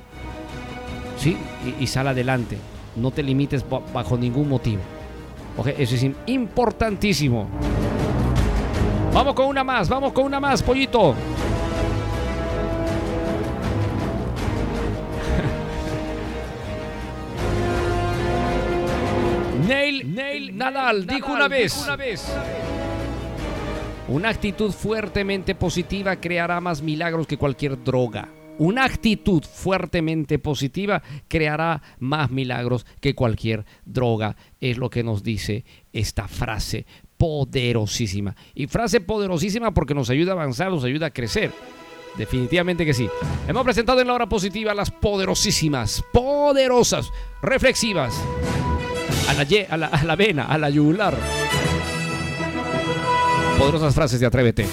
¿Sí? 1.18 1.38
Y, 1.80 1.84
y 1.84 1.88
sal 1.88 2.08
adelante. 2.08 2.58
No 2.96 3.12
te 3.12 3.24
limites 3.24 3.66
bajo 3.94 4.18
ningún 4.18 4.50
motivo. 4.50 4.82
Okay, 5.58 5.76
eso 5.78 5.96
es 5.96 6.06
importantísimo. 6.28 7.48
Vamos 9.14 9.36
con 9.36 9.48
una 9.48 9.64
más, 9.64 9.88
vamos 9.90 10.14
con 10.14 10.26
una 10.26 10.40
más, 10.40 10.64
pollito. 10.64 11.14
Neil, 19.68 20.16
Neil 20.16 20.58
Nadal, 20.58 21.06
Nadal 21.06 21.08
dijo 21.08 21.34
una 21.34 21.50
vez. 21.50 21.74
Dijo 21.74 21.86
una 21.86 21.98
vez 21.98 22.26
una 24.12 24.28
actitud 24.28 24.72
fuertemente 24.74 25.56
positiva 25.56 26.18
creará 26.18 26.60
más 26.60 26.82
milagros 26.82 27.28
que 27.28 27.38
cualquier 27.38 27.82
droga. 27.82 28.28
Una 28.58 28.84
actitud 28.84 29.42
fuertemente 29.42 30.38
positiva 30.38 31.02
creará 31.30 31.82
más 32.00 32.30
milagros 32.30 32.86
que 33.00 33.16
cualquier 33.16 33.64
droga. 33.86 34.36
Es 34.60 34.78
lo 34.78 34.90
que 34.90 35.02
nos 35.04 35.24
dice 35.24 35.64
esta 35.94 36.28
frase 36.28 36.86
poderosísima. 37.18 38.36
Y 38.54 38.68
frase 38.68 39.00
poderosísima 39.00 39.74
porque 39.74 39.96
nos 39.96 40.10
ayuda 40.10 40.34
a 40.34 40.36
avanzar, 40.36 40.72
nos 40.72 40.84
ayuda 40.84 41.08
a 41.08 41.14
crecer. 41.14 41.54
Definitivamente 42.18 42.86
que 42.86 42.94
sí. 42.94 43.08
Hemos 43.48 43.64
presentado 43.64 44.02
en 44.02 44.08
la 44.08 44.14
hora 44.14 44.28
positiva 44.28 44.76
las 44.76 44.92
poderosísimas, 44.92 46.04
poderosas, 46.12 47.10
reflexivas. 47.42 48.14
A 49.30 49.34
la, 49.34 49.48
a 49.70 49.78
la, 49.78 49.88
a 49.88 50.04
la 50.04 50.16
vena, 50.18 50.48
a 50.48 50.58
la 50.58 50.70
yugular 50.70 51.18
poderosas 53.58 53.94
frases 53.94 54.20
de 54.20 54.26
Atrévete. 54.26 54.66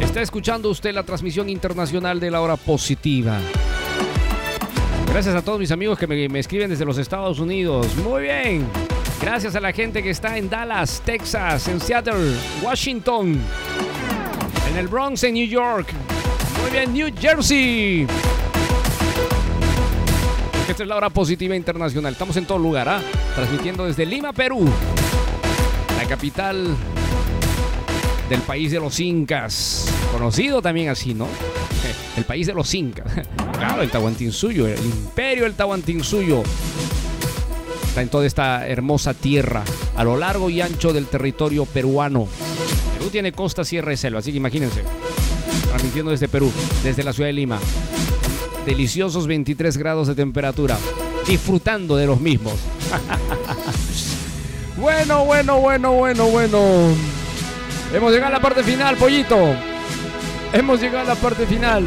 Está 0.00 0.20
escuchando 0.20 0.68
usted 0.68 0.92
la 0.92 1.04
transmisión 1.04 1.48
internacional 1.48 2.20
de 2.20 2.30
la 2.30 2.40
hora 2.40 2.56
positiva. 2.56 3.38
Gracias 5.08 5.34
a 5.34 5.42
todos 5.42 5.58
mis 5.58 5.70
amigos 5.70 5.98
que 5.98 6.06
me, 6.06 6.28
me, 6.28 6.38
escriben 6.38 6.70
desde 6.70 6.84
los 6.84 6.98
Estados 6.98 7.38
Unidos. 7.38 7.94
Muy 7.96 8.22
bien. 8.22 8.66
Gracias 9.20 9.54
a 9.54 9.60
la 9.60 9.72
gente 9.72 10.02
que 10.02 10.10
está 10.10 10.36
en 10.36 10.50
Dallas, 10.50 11.00
Texas, 11.04 11.68
en 11.68 11.80
Seattle, 11.80 12.34
Washington, 12.62 13.38
en 14.70 14.76
el 14.76 14.88
Bronx, 14.88 15.22
en 15.24 15.34
New 15.34 15.46
York. 15.46 15.88
Muy 16.60 16.70
bien, 16.70 16.92
New 16.92 17.08
Jersey. 17.20 18.06
Esta 20.72 20.84
es 20.84 20.88
la 20.88 20.96
hora 20.96 21.10
positiva 21.10 21.54
internacional. 21.54 22.14
Estamos 22.14 22.34
en 22.38 22.46
todo 22.46 22.56
lugar, 22.56 22.88
¿ah? 22.88 23.02
Transmitiendo 23.34 23.84
desde 23.84 24.06
Lima, 24.06 24.32
Perú. 24.32 24.66
La 25.98 26.08
capital 26.08 26.74
del 28.30 28.40
país 28.40 28.72
de 28.72 28.80
los 28.80 28.98
incas, 28.98 29.92
conocido 30.10 30.62
también 30.62 30.88
así, 30.88 31.12
¿no? 31.12 31.28
El 32.16 32.24
país 32.24 32.46
de 32.46 32.54
los 32.54 32.72
incas. 32.72 33.06
Claro, 33.52 33.82
el 33.82 33.90
Tahuantinsuyo, 33.90 34.66
el 34.66 34.84
imperio 34.84 35.44
del 35.44 35.54
Tahuantinsuyo. 35.54 36.42
Está 37.86 38.02
en 38.02 38.08
toda 38.08 38.26
esta 38.26 38.66
hermosa 38.66 39.14
tierra, 39.14 39.62
a 39.94 40.02
lo 40.02 40.16
largo 40.16 40.50
y 40.50 40.60
ancho 40.62 40.92
del 40.92 41.06
territorio 41.06 41.64
peruano. 41.64 42.26
Perú 42.98 43.10
tiene 43.10 43.30
costa, 43.30 43.64
sierra 43.64 43.92
y 43.92 43.96
selva, 43.96 44.18
así 44.18 44.32
que 44.32 44.38
imagínense. 44.38 44.82
Transmitiendo 45.68 46.10
desde 46.10 46.26
Perú, 46.26 46.50
desde 46.82 47.04
la 47.04 47.12
ciudad 47.12 47.28
de 47.28 47.34
Lima. 47.34 47.60
Deliciosos 48.66 49.26
23 49.26 49.76
grados 49.76 50.08
de 50.08 50.14
temperatura. 50.14 50.78
Disfrutando 51.26 51.96
de 51.96 52.06
los 52.06 52.20
mismos. 52.20 52.54
bueno, 54.76 55.24
bueno, 55.24 55.60
bueno, 55.60 55.92
bueno, 55.92 56.28
bueno. 56.28 56.58
Hemos 57.92 58.12
llegado 58.12 58.28
a 58.28 58.38
la 58.38 58.40
parte 58.40 58.62
final, 58.62 58.96
pollito. 58.96 59.36
Hemos 60.52 60.80
llegado 60.80 61.10
a 61.10 61.14
la 61.14 61.20
parte 61.20 61.46
final. 61.46 61.84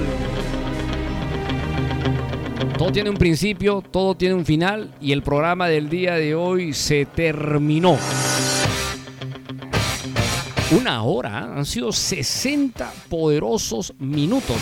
Todo 2.77 2.91
tiene 2.91 3.09
un 3.09 3.17
principio, 3.17 3.81
todo 3.89 4.15
tiene 4.15 4.35
un 4.35 4.45
final 4.45 4.93
y 4.99 5.13
el 5.13 5.23
programa 5.23 5.67
del 5.67 5.89
día 5.89 6.15
de 6.15 6.35
hoy 6.35 6.73
se 6.73 7.05
terminó. 7.05 7.97
Una 10.71 11.03
hora, 11.03 11.39
¿eh? 11.39 11.59
han 11.59 11.65
sido 11.65 11.91
60 11.91 12.91
poderosos 13.07 13.93
minutos. 13.99 14.57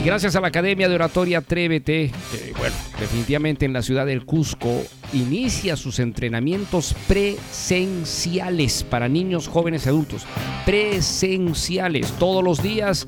Y 0.00 0.06
gracias 0.06 0.34
a 0.34 0.40
la 0.40 0.48
Academia 0.48 0.88
de 0.88 0.94
Oratoria 0.94 1.38
Atrévete, 1.38 2.10
bueno, 2.58 2.74
definitivamente 2.98 3.66
en 3.66 3.72
la 3.74 3.82
ciudad 3.82 4.06
del 4.06 4.24
Cusco, 4.24 4.82
inicia 5.12 5.76
sus 5.76 5.98
entrenamientos 5.98 6.94
presenciales 7.06 8.82
para 8.84 9.08
niños, 9.08 9.46
jóvenes 9.46 9.84
y 9.84 9.88
adultos. 9.90 10.24
Presenciales, 10.64 12.12
todos 12.12 12.42
los 12.42 12.62
días. 12.62 13.06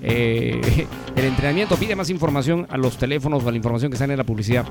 eh, 0.00 0.60
el 1.16 1.24
entrenamiento 1.24 1.74
pide 1.76 1.96
más 1.96 2.08
información 2.08 2.68
a 2.70 2.76
los 2.76 2.98
teléfonos 2.98 3.42
o 3.42 3.48
a 3.48 3.50
la 3.50 3.56
información 3.56 3.90
que 3.90 3.96
sale 3.98 4.12
en 4.12 4.18
la 4.18 4.24
publicidad. 4.24 4.64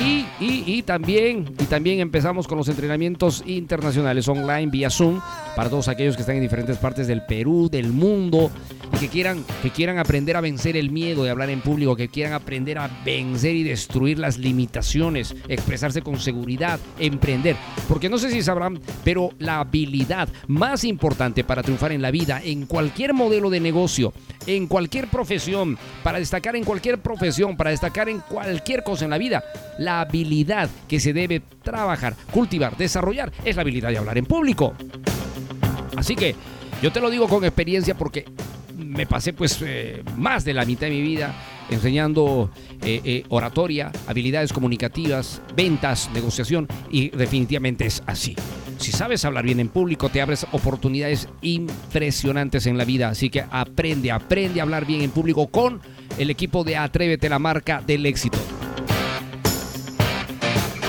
Y, 0.00 0.24
y- 0.42 0.62
y 0.66 0.82
también, 0.82 1.52
y 1.60 1.64
también 1.64 1.98
empezamos 2.00 2.46
con 2.46 2.56
los 2.56 2.68
entrenamientos 2.68 3.42
internacionales 3.44 4.28
online 4.28 4.68
vía 4.70 4.88
Zoom 4.88 5.20
para 5.56 5.68
todos 5.68 5.88
aquellos 5.88 6.14
que 6.14 6.22
están 6.22 6.36
en 6.36 6.42
diferentes 6.42 6.78
partes 6.78 7.06
del 7.08 7.22
Perú, 7.26 7.68
del 7.70 7.88
mundo 7.92 8.50
que 8.98 9.08
quieran, 9.08 9.44
que 9.62 9.70
quieran 9.70 9.98
aprender 9.98 10.36
a 10.36 10.40
vencer 10.40 10.76
el 10.76 10.90
miedo 10.90 11.24
de 11.24 11.30
hablar 11.30 11.50
en 11.50 11.60
público, 11.60 11.96
que 11.96 12.08
quieran 12.08 12.32
aprender 12.32 12.78
a 12.78 12.90
vencer 13.04 13.54
y 13.54 13.62
destruir 13.62 14.18
las 14.18 14.38
limitaciones, 14.38 15.34
expresarse 15.48 16.02
con 16.02 16.18
seguridad, 16.18 16.80
emprender. 16.98 17.56
Porque 17.88 18.08
no 18.08 18.18
sé 18.18 18.30
si 18.30 18.42
sabrán, 18.42 18.80
pero 19.04 19.30
la 19.38 19.60
habilidad 19.60 20.28
más 20.48 20.84
importante 20.84 21.44
para 21.44 21.62
triunfar 21.62 21.92
en 21.92 22.02
la 22.02 22.10
vida, 22.10 22.40
en 22.42 22.66
cualquier 22.66 23.14
modelo 23.14 23.50
de 23.50 23.60
negocio, 23.60 24.12
en 24.46 24.66
cualquier 24.66 25.08
profesión, 25.08 25.78
para 26.02 26.18
destacar 26.18 26.56
en 26.56 26.64
cualquier 26.64 26.98
profesión, 26.98 27.56
para 27.56 27.70
destacar 27.70 28.08
en 28.08 28.20
cualquier 28.20 28.82
cosa 28.82 29.04
en 29.04 29.10
la 29.10 29.18
vida, 29.18 29.44
la 29.78 30.00
habilidad 30.00 30.68
que 30.88 31.00
se 31.00 31.12
debe 31.12 31.42
trabajar, 31.62 32.16
cultivar, 32.32 32.76
desarrollar 32.76 33.32
es 33.44 33.56
la 33.56 33.62
habilidad 33.62 33.90
de 33.90 33.98
hablar 33.98 34.18
en 34.18 34.26
público. 34.26 34.74
Así 35.96 36.16
que 36.16 36.34
yo 36.82 36.92
te 36.92 37.00
lo 37.00 37.10
digo 37.10 37.28
con 37.28 37.44
experiencia 37.44 37.94
porque 37.94 38.24
me 39.00 39.06
pasé 39.06 39.32
pues 39.32 39.56
eh, 39.62 40.02
más 40.18 40.44
de 40.44 40.52
la 40.52 40.66
mitad 40.66 40.82
de 40.82 40.90
mi 40.90 41.00
vida 41.00 41.34
enseñando 41.70 42.50
eh, 42.84 43.00
eh, 43.02 43.24
oratoria, 43.30 43.90
habilidades 44.06 44.52
comunicativas, 44.52 45.40
ventas, 45.56 46.10
negociación 46.12 46.68
y 46.90 47.08
definitivamente 47.08 47.86
es 47.86 48.02
así. 48.04 48.36
Si 48.76 48.92
sabes 48.92 49.24
hablar 49.24 49.46
bien 49.46 49.58
en 49.58 49.70
público, 49.70 50.10
te 50.10 50.20
abres 50.20 50.46
oportunidades 50.52 51.30
impresionantes 51.40 52.66
en 52.66 52.76
la 52.76 52.84
vida. 52.84 53.08
Así 53.08 53.30
que 53.30 53.42
aprende, 53.50 54.10
aprende 54.10 54.60
a 54.60 54.64
hablar 54.64 54.84
bien 54.84 55.00
en 55.00 55.10
público 55.10 55.46
con 55.46 55.80
el 56.18 56.28
equipo 56.28 56.62
de 56.62 56.76
Atrévete, 56.76 57.30
la 57.30 57.38
marca 57.38 57.80
del 57.80 58.04
éxito. 58.04 58.36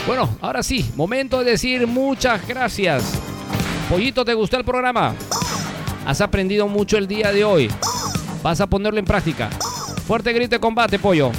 Bueno, 0.05 0.37
ahora 0.41 0.63
sí, 0.63 0.91
momento 0.97 1.39
de 1.39 1.51
decir 1.51 1.87
muchas 1.87 2.45
gracias. 2.45 3.17
Pollito, 3.89 4.25
¿te 4.25 4.33
gustó 4.33 4.57
el 4.57 4.65
programa? 4.65 5.15
¿Has 6.05 6.19
aprendido 6.19 6.67
mucho 6.67 6.97
el 6.97 7.07
día 7.07 7.31
de 7.31 7.45
hoy? 7.45 7.69
¿Vas 8.43 8.59
a 8.59 8.67
ponerlo 8.67 8.99
en 8.99 9.05
práctica? 9.05 9.49
Fuerte 10.07 10.33
grito 10.33 10.55
de 10.55 10.59
combate, 10.59 10.97
pollo. 10.97 11.31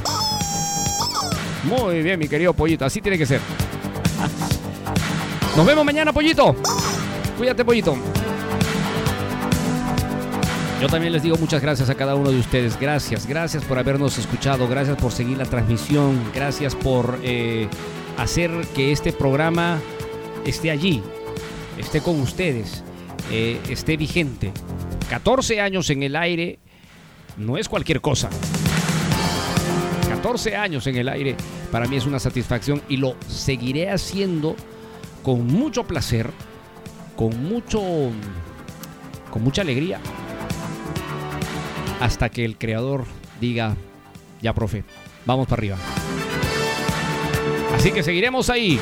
Muy 1.65 2.03
bien, 2.03 2.19
mi 2.19 2.29
querido 2.29 2.53
pollito, 2.55 2.85
así 2.85 3.01
tiene 3.01 3.19
que 3.19 3.27
ser. 3.27 3.41
Nos 5.57 5.67
vemos 5.67 5.85
mañana, 5.85 6.13
pollito. 6.13 6.55
Cuídate, 7.37 7.65
pollito. 7.65 7.97
Yo 10.81 10.89
también 10.89 11.13
les 11.13 11.23
digo 11.23 11.37
muchas 11.39 11.61
gracias 11.61 11.91
a 11.91 11.95
cada 11.95 12.15
uno 12.15 12.31
de 12.31 12.39
ustedes. 12.39 12.79
Gracias, 12.79 13.27
gracias 13.27 13.65
por 13.65 13.79
habernos 13.79 14.19
escuchado, 14.19 14.69
gracias 14.69 14.97
por 14.97 15.13
seguir 15.13 15.39
la 15.39 15.45
transmisión, 15.45 16.21
gracias 16.35 16.75
por 16.75 17.19
eh, 17.23 17.69
hacer 18.17 18.51
que 18.75 18.93
este 18.93 19.13
programa 19.13 19.81
esté 20.45 20.71
allí, 20.71 21.03
esté 21.79 22.01
con 22.01 22.21
ustedes, 22.21 22.83
eh, 23.31 23.61
esté 23.69 23.97
vigente. 23.97 24.53
14 25.09 25.61
años 25.61 25.91
en 25.91 26.03
el 26.03 26.17
aire 26.17 26.59
no 27.37 27.57
es 27.57 27.69
cualquier 27.69 28.01
cosa. 28.01 28.31
14 30.09 30.57
años 30.57 30.87
en 30.87 30.97
el 30.97 31.09
aire 31.09 31.37
para 31.71 31.87
mí 31.87 31.97
es 31.97 32.07
una 32.07 32.19
satisfacción 32.19 32.83
y 32.89 32.97
lo 32.97 33.17
seguiré 33.27 33.91
haciendo 33.91 34.55
con 35.23 35.47
mucho 35.47 35.85
placer, 35.85 36.31
con 37.17 37.43
mucho 37.45 37.81
con 39.31 39.43
mucha 39.43 39.63
alegría 39.63 39.99
hasta 42.03 42.29
que 42.29 42.45
el 42.45 42.59
creador 42.59 43.05
diga, 43.41 43.77
ya 44.41 44.53
profe, 44.53 44.85
vamos 45.25 45.47
para 45.47 45.61
arriba. 45.61 45.77
Así 47.75 47.93
que 47.93 48.03
seguiremos 48.03 48.51
ahí. 48.51 48.79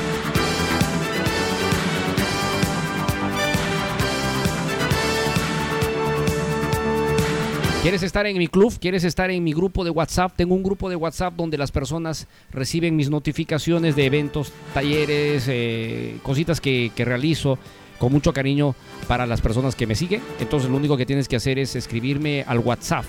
¿Quieres 7.81 8.03
estar 8.03 8.27
en 8.27 8.37
mi 8.37 8.47
club? 8.47 8.77
¿Quieres 8.79 9.03
estar 9.03 9.31
en 9.31 9.43
mi 9.43 9.53
grupo 9.53 9.83
de 9.83 9.89
WhatsApp? 9.89 10.33
Tengo 10.35 10.53
un 10.53 10.61
grupo 10.61 10.87
de 10.87 10.95
WhatsApp 10.95 11.33
donde 11.35 11.57
las 11.57 11.71
personas 11.71 12.27
reciben 12.51 12.95
mis 12.95 13.09
notificaciones 13.09 13.95
de 13.95 14.05
eventos, 14.05 14.53
talleres, 14.71 15.45
eh, 15.47 16.17
cositas 16.21 16.61
que, 16.61 16.91
que 16.95 17.05
realizo 17.05 17.57
con 17.97 18.11
mucho 18.11 18.33
cariño 18.33 18.75
para 19.07 19.25
las 19.25 19.41
personas 19.41 19.75
que 19.75 19.87
me 19.87 19.95
siguen. 19.95 20.21
Entonces 20.39 20.69
lo 20.69 20.77
único 20.77 20.95
que 20.95 21.07
tienes 21.07 21.27
que 21.27 21.37
hacer 21.37 21.57
es 21.57 21.75
escribirme 21.75 22.45
al 22.47 22.59
WhatsApp 22.59 23.05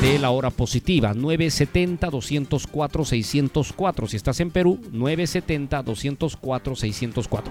de 0.00 0.20
la 0.20 0.30
hora 0.30 0.50
positiva 0.50 1.12
970-204-604. 1.14 4.06
Si 4.06 4.16
estás 4.16 4.38
en 4.38 4.52
Perú, 4.52 4.78
970-204-604. 4.92 7.42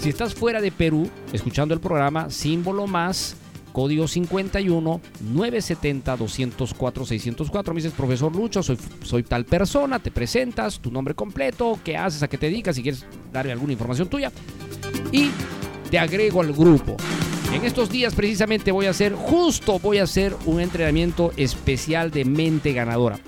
Si 0.00 0.08
estás 0.08 0.34
fuera 0.34 0.60
de 0.60 0.72
Perú, 0.72 1.08
escuchando 1.32 1.74
el 1.74 1.80
programa, 1.80 2.28
símbolo 2.28 2.88
más 2.88 3.36
código 3.72 4.06
51 4.06 5.00
970 5.20 6.16
204 6.16 7.06
604. 7.06 7.74
Me 7.74 7.78
dices, 7.82 7.96
profesor 7.96 8.34
Lucho, 8.34 8.62
soy, 8.62 8.78
soy 9.02 9.22
tal 9.22 9.44
persona, 9.44 9.98
te 9.98 10.10
presentas, 10.10 10.80
tu 10.80 10.90
nombre 10.90 11.14
completo, 11.14 11.78
qué 11.84 11.96
haces, 11.96 12.22
a 12.22 12.28
qué 12.28 12.38
te 12.38 12.46
dedicas, 12.46 12.76
si 12.76 12.82
quieres 12.82 13.04
darle 13.32 13.52
alguna 13.52 13.72
información 13.72 14.08
tuya. 14.08 14.32
Y 15.12 15.30
te 15.90 15.98
agrego 15.98 16.40
al 16.40 16.52
grupo. 16.52 16.96
En 17.52 17.64
estos 17.64 17.90
días 17.90 18.14
precisamente 18.14 18.70
voy 18.70 18.86
a 18.86 18.90
hacer, 18.90 19.12
justo 19.14 19.78
voy 19.80 19.98
a 19.98 20.04
hacer 20.04 20.36
un 20.46 20.60
entrenamiento 20.60 21.32
especial 21.36 22.10
de 22.10 22.24
mente 22.24 22.72
ganadora. 22.72 23.18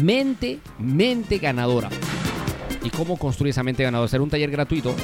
Mente, 0.00 0.60
mente 0.78 1.38
ganadora. 1.38 1.90
¿Y 2.84 2.90
cómo 2.90 3.16
construir 3.16 3.50
esa 3.50 3.62
mente 3.62 3.82
ganadora? 3.82 4.08
Será 4.08 4.22
un 4.22 4.30
taller 4.30 4.50
gratuito 4.50 4.94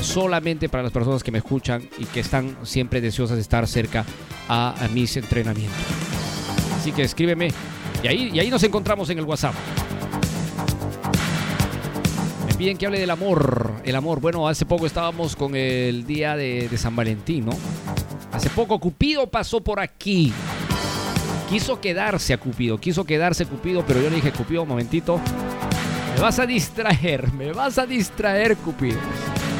solamente 0.00 0.68
para 0.68 0.82
las 0.82 0.92
personas 0.92 1.22
que 1.22 1.30
me 1.30 1.38
escuchan 1.38 1.88
y 1.98 2.04
que 2.04 2.20
están 2.20 2.56
siempre 2.62 3.00
deseosas 3.00 3.36
de 3.36 3.42
estar 3.42 3.66
cerca 3.66 4.04
a, 4.48 4.74
mis 4.92 5.16
entrenamientos. 5.16 5.76
Así 6.76 6.92
que 6.92 7.02
escríbeme 7.02 7.50
y 8.02 8.06
ahí, 8.06 8.30
y 8.32 8.38
ahí 8.38 8.50
nos 8.50 8.62
encontramos 8.62 9.10
en 9.10 9.18
el 9.18 9.24
WhatsApp. 9.24 9.54
Me 12.46 12.54
piden 12.54 12.76
que 12.76 12.86
hable 12.86 13.00
del 13.00 13.10
amor. 13.10 13.72
El 13.84 13.96
amor, 13.96 14.20
bueno, 14.20 14.48
hace 14.48 14.64
poco 14.64 14.86
estábamos 14.86 15.36
con 15.36 15.56
el 15.56 16.06
día 16.06 16.36
de, 16.36 16.68
de 16.68 16.78
San 16.78 16.94
Valentín, 16.94 17.46
¿no? 17.46 17.52
Hace 18.32 18.50
poco 18.50 18.78
Cupido 18.78 19.26
pasó 19.28 19.60
por 19.60 19.80
aquí. 19.80 20.32
Quiso 21.48 21.80
quedarse 21.80 22.34
a 22.34 22.38
Cupido, 22.38 22.78
quiso 22.78 23.04
quedarse 23.04 23.46
Cupido, 23.46 23.84
pero 23.86 24.02
yo 24.02 24.10
le 24.10 24.16
dije, 24.16 24.32
Cupido, 24.32 24.62
un 24.62 24.68
momentito, 24.68 25.20
me 26.14 26.20
vas 26.20 26.38
a 26.38 26.46
distraer, 26.46 27.32
me 27.32 27.52
vas 27.52 27.78
a 27.78 27.86
distraer, 27.86 28.56
Cupido. 28.56 28.98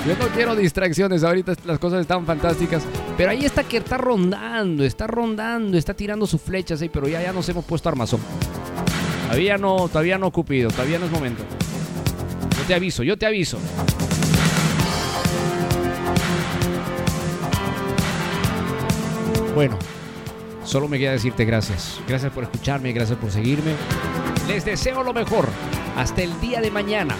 Yo 0.06 0.16
no 0.16 0.28
quiero 0.28 0.54
distracciones, 0.54 1.24
ahorita 1.24 1.54
las 1.64 1.80
cosas 1.80 2.00
están 2.02 2.24
fantásticas. 2.24 2.84
Pero 3.16 3.30
ahí 3.30 3.44
está 3.44 3.64
que 3.64 3.78
está 3.78 3.98
rondando, 3.98 4.84
está 4.84 5.08
rondando, 5.08 5.76
está 5.76 5.94
tirando 5.94 6.28
sus 6.28 6.40
flechas 6.40 6.80
ahí, 6.80 6.88
pero 6.88 7.08
ya, 7.08 7.20
ya 7.20 7.32
nos 7.32 7.48
hemos 7.48 7.64
puesto 7.64 7.88
armazón. 7.88 8.20
Todavía 9.24 9.58
no, 9.58 9.88
todavía 9.88 10.16
no, 10.16 10.30
Cupido, 10.30 10.70
todavía 10.70 11.00
no 11.00 11.06
es 11.06 11.10
momento. 11.10 11.42
Yo 12.56 12.62
te 12.68 12.74
aviso, 12.74 13.02
yo 13.02 13.16
te 13.16 13.26
aviso. 13.26 13.58
Bueno, 19.56 19.76
solo 20.64 20.86
me 20.86 21.00
queda 21.00 21.12
decirte 21.12 21.44
gracias. 21.44 22.00
Gracias 22.06 22.30
por 22.30 22.44
escucharme, 22.44 22.92
gracias 22.92 23.18
por 23.18 23.32
seguirme. 23.32 23.72
Les 24.46 24.64
deseo 24.64 25.02
lo 25.02 25.12
mejor. 25.12 25.48
Hasta 25.96 26.22
el 26.22 26.40
día 26.40 26.60
de 26.60 26.70
mañana. 26.70 27.16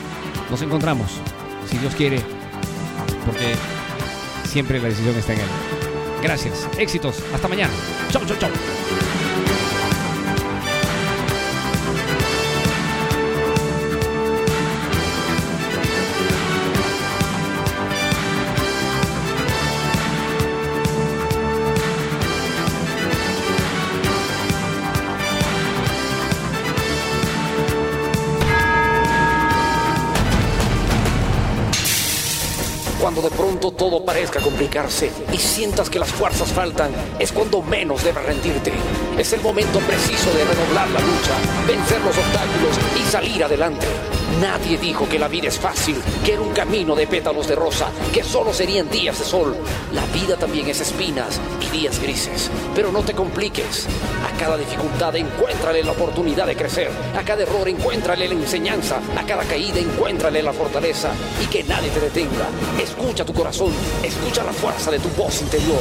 Nos 0.51 0.63
encontramos, 0.63 1.11
si 1.69 1.79
Dios 1.79 1.95
quiere, 1.97 2.21
porque 3.27 3.55
siempre 4.45 4.79
la 4.79 4.89
decisión 4.89 5.17
está 5.17 5.35
en 5.35 5.41
Él. 5.41 5.47
Gracias, 6.23 6.69
éxitos, 6.79 7.23
hasta 7.35 7.49
mañana. 7.49 7.73
Chau, 8.11 8.25
chau, 8.25 8.39
chau. 8.39 8.51
Cuando 33.17 33.31
de 33.31 33.37
pronto 33.37 33.71
todo 33.71 34.05
parezca 34.05 34.41
complicarse 34.41 35.11
y 35.33 35.39
sientas 35.39 35.89
que 35.89 35.99
las 35.99 36.11
fuerzas 36.11 36.53
faltan, 36.53 36.91
es 37.19 37.33
cuando 37.33 37.63
menos 37.63 38.05
debes 38.05 38.23
rendirte. 38.23 38.75
Es 39.17 39.33
el 39.33 39.41
momento 39.41 39.79
preciso 39.79 40.31
de 40.35 40.45
redoblar 40.45 40.87
la 40.91 41.01
lucha, 41.01 41.33
vencer 41.67 41.99
los 42.03 42.19
obstáculos 42.19 42.77
y 42.95 43.11
salir 43.11 43.43
adelante. 43.43 43.87
Nadie 44.41 44.77
dijo 44.77 45.09
que 45.09 45.19
la 45.19 45.29
vida 45.29 45.49
es 45.49 45.59
fácil, 45.59 45.97
que 46.23 46.35
era 46.35 46.43
un 46.43 46.53
camino 46.53 46.95
de 46.95 47.07
pétalos 47.07 47.49
de 47.49 47.55
rosa, 47.55 47.89
que 48.13 48.23
solo 48.23 48.53
serían 48.53 48.91
días 48.91 49.19
de 49.19 49.25
sol. 49.25 49.57
La 49.93 50.05
vida 50.07 50.37
también 50.37 50.69
es 50.69 50.81
espinas 50.83 51.41
y 51.61 51.71
días 51.71 51.99
grises. 52.01 52.51
Pero 52.75 52.93
no 52.93 53.03
te 53.03 53.15
compliques. 53.15 53.87
A 54.27 54.39
cada 54.39 54.59
dificultad 54.59 55.17
encuéntrale 55.17 55.83
la 55.83 55.93
oportunidad 55.93 56.47
de 56.47 56.55
crecer. 56.55 56.91
A 57.19 57.23
cada 57.23 57.45
error 57.45 57.67
encuéntrale 57.67 58.29
la 58.29 58.35
enseñanza. 58.35 59.01
A 59.17 59.25
cada 59.25 59.45
caída 59.45 59.79
encuéntrale 59.79 60.43
la 60.43 60.53
fortaleza. 60.53 61.13
Y 61.43 61.47
que 61.47 61.65
nadie 61.65 61.89
te 61.89 62.01
detenga. 62.01 62.49
Escucha 62.79 63.25
tu 63.25 63.33
corazón. 63.33 63.73
Escucha 64.03 64.45
la 64.45 64.53
fuerza 64.53 64.91
de 64.91 64.99
tu 64.99 65.09
voz 65.11 65.41
interior. 65.41 65.81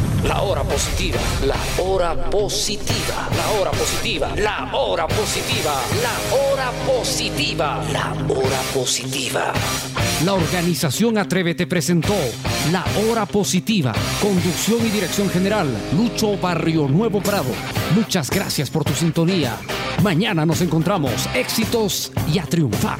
La 0.23 0.41
hora 0.43 0.63
positiva, 0.63 1.17
la 1.45 1.83
hora 1.83 2.29
positiva, 2.29 3.27
la 3.35 3.59
hora 3.59 3.71
positiva, 3.71 4.29
la 4.35 4.75
hora 4.75 5.07
positiva, 5.07 5.73
la 6.01 6.35
hora 6.37 6.71
positiva, 6.85 7.83
la 7.91 8.13
hora 8.29 8.61
positiva. 8.71 9.51
La 10.23 10.33
organización 10.33 11.17
Atrévete 11.17 11.65
presentó 11.65 12.13
La 12.71 12.85
Hora 13.01 13.25
Positiva, 13.25 13.93
conducción 14.21 14.85
y 14.85 14.91
dirección 14.91 15.27
general, 15.29 15.67
Lucho 15.97 16.37
Barrio 16.37 16.87
Nuevo 16.87 17.19
Prado. 17.21 17.49
Muchas 17.95 18.29
gracias 18.29 18.69
por 18.69 18.83
tu 18.83 18.93
sintonía. 18.93 19.57
Mañana 20.03 20.45
nos 20.45 20.61
encontramos. 20.61 21.27
Éxitos 21.33 22.11
y 22.31 22.37
a 22.37 22.43
triunfar. 22.43 22.99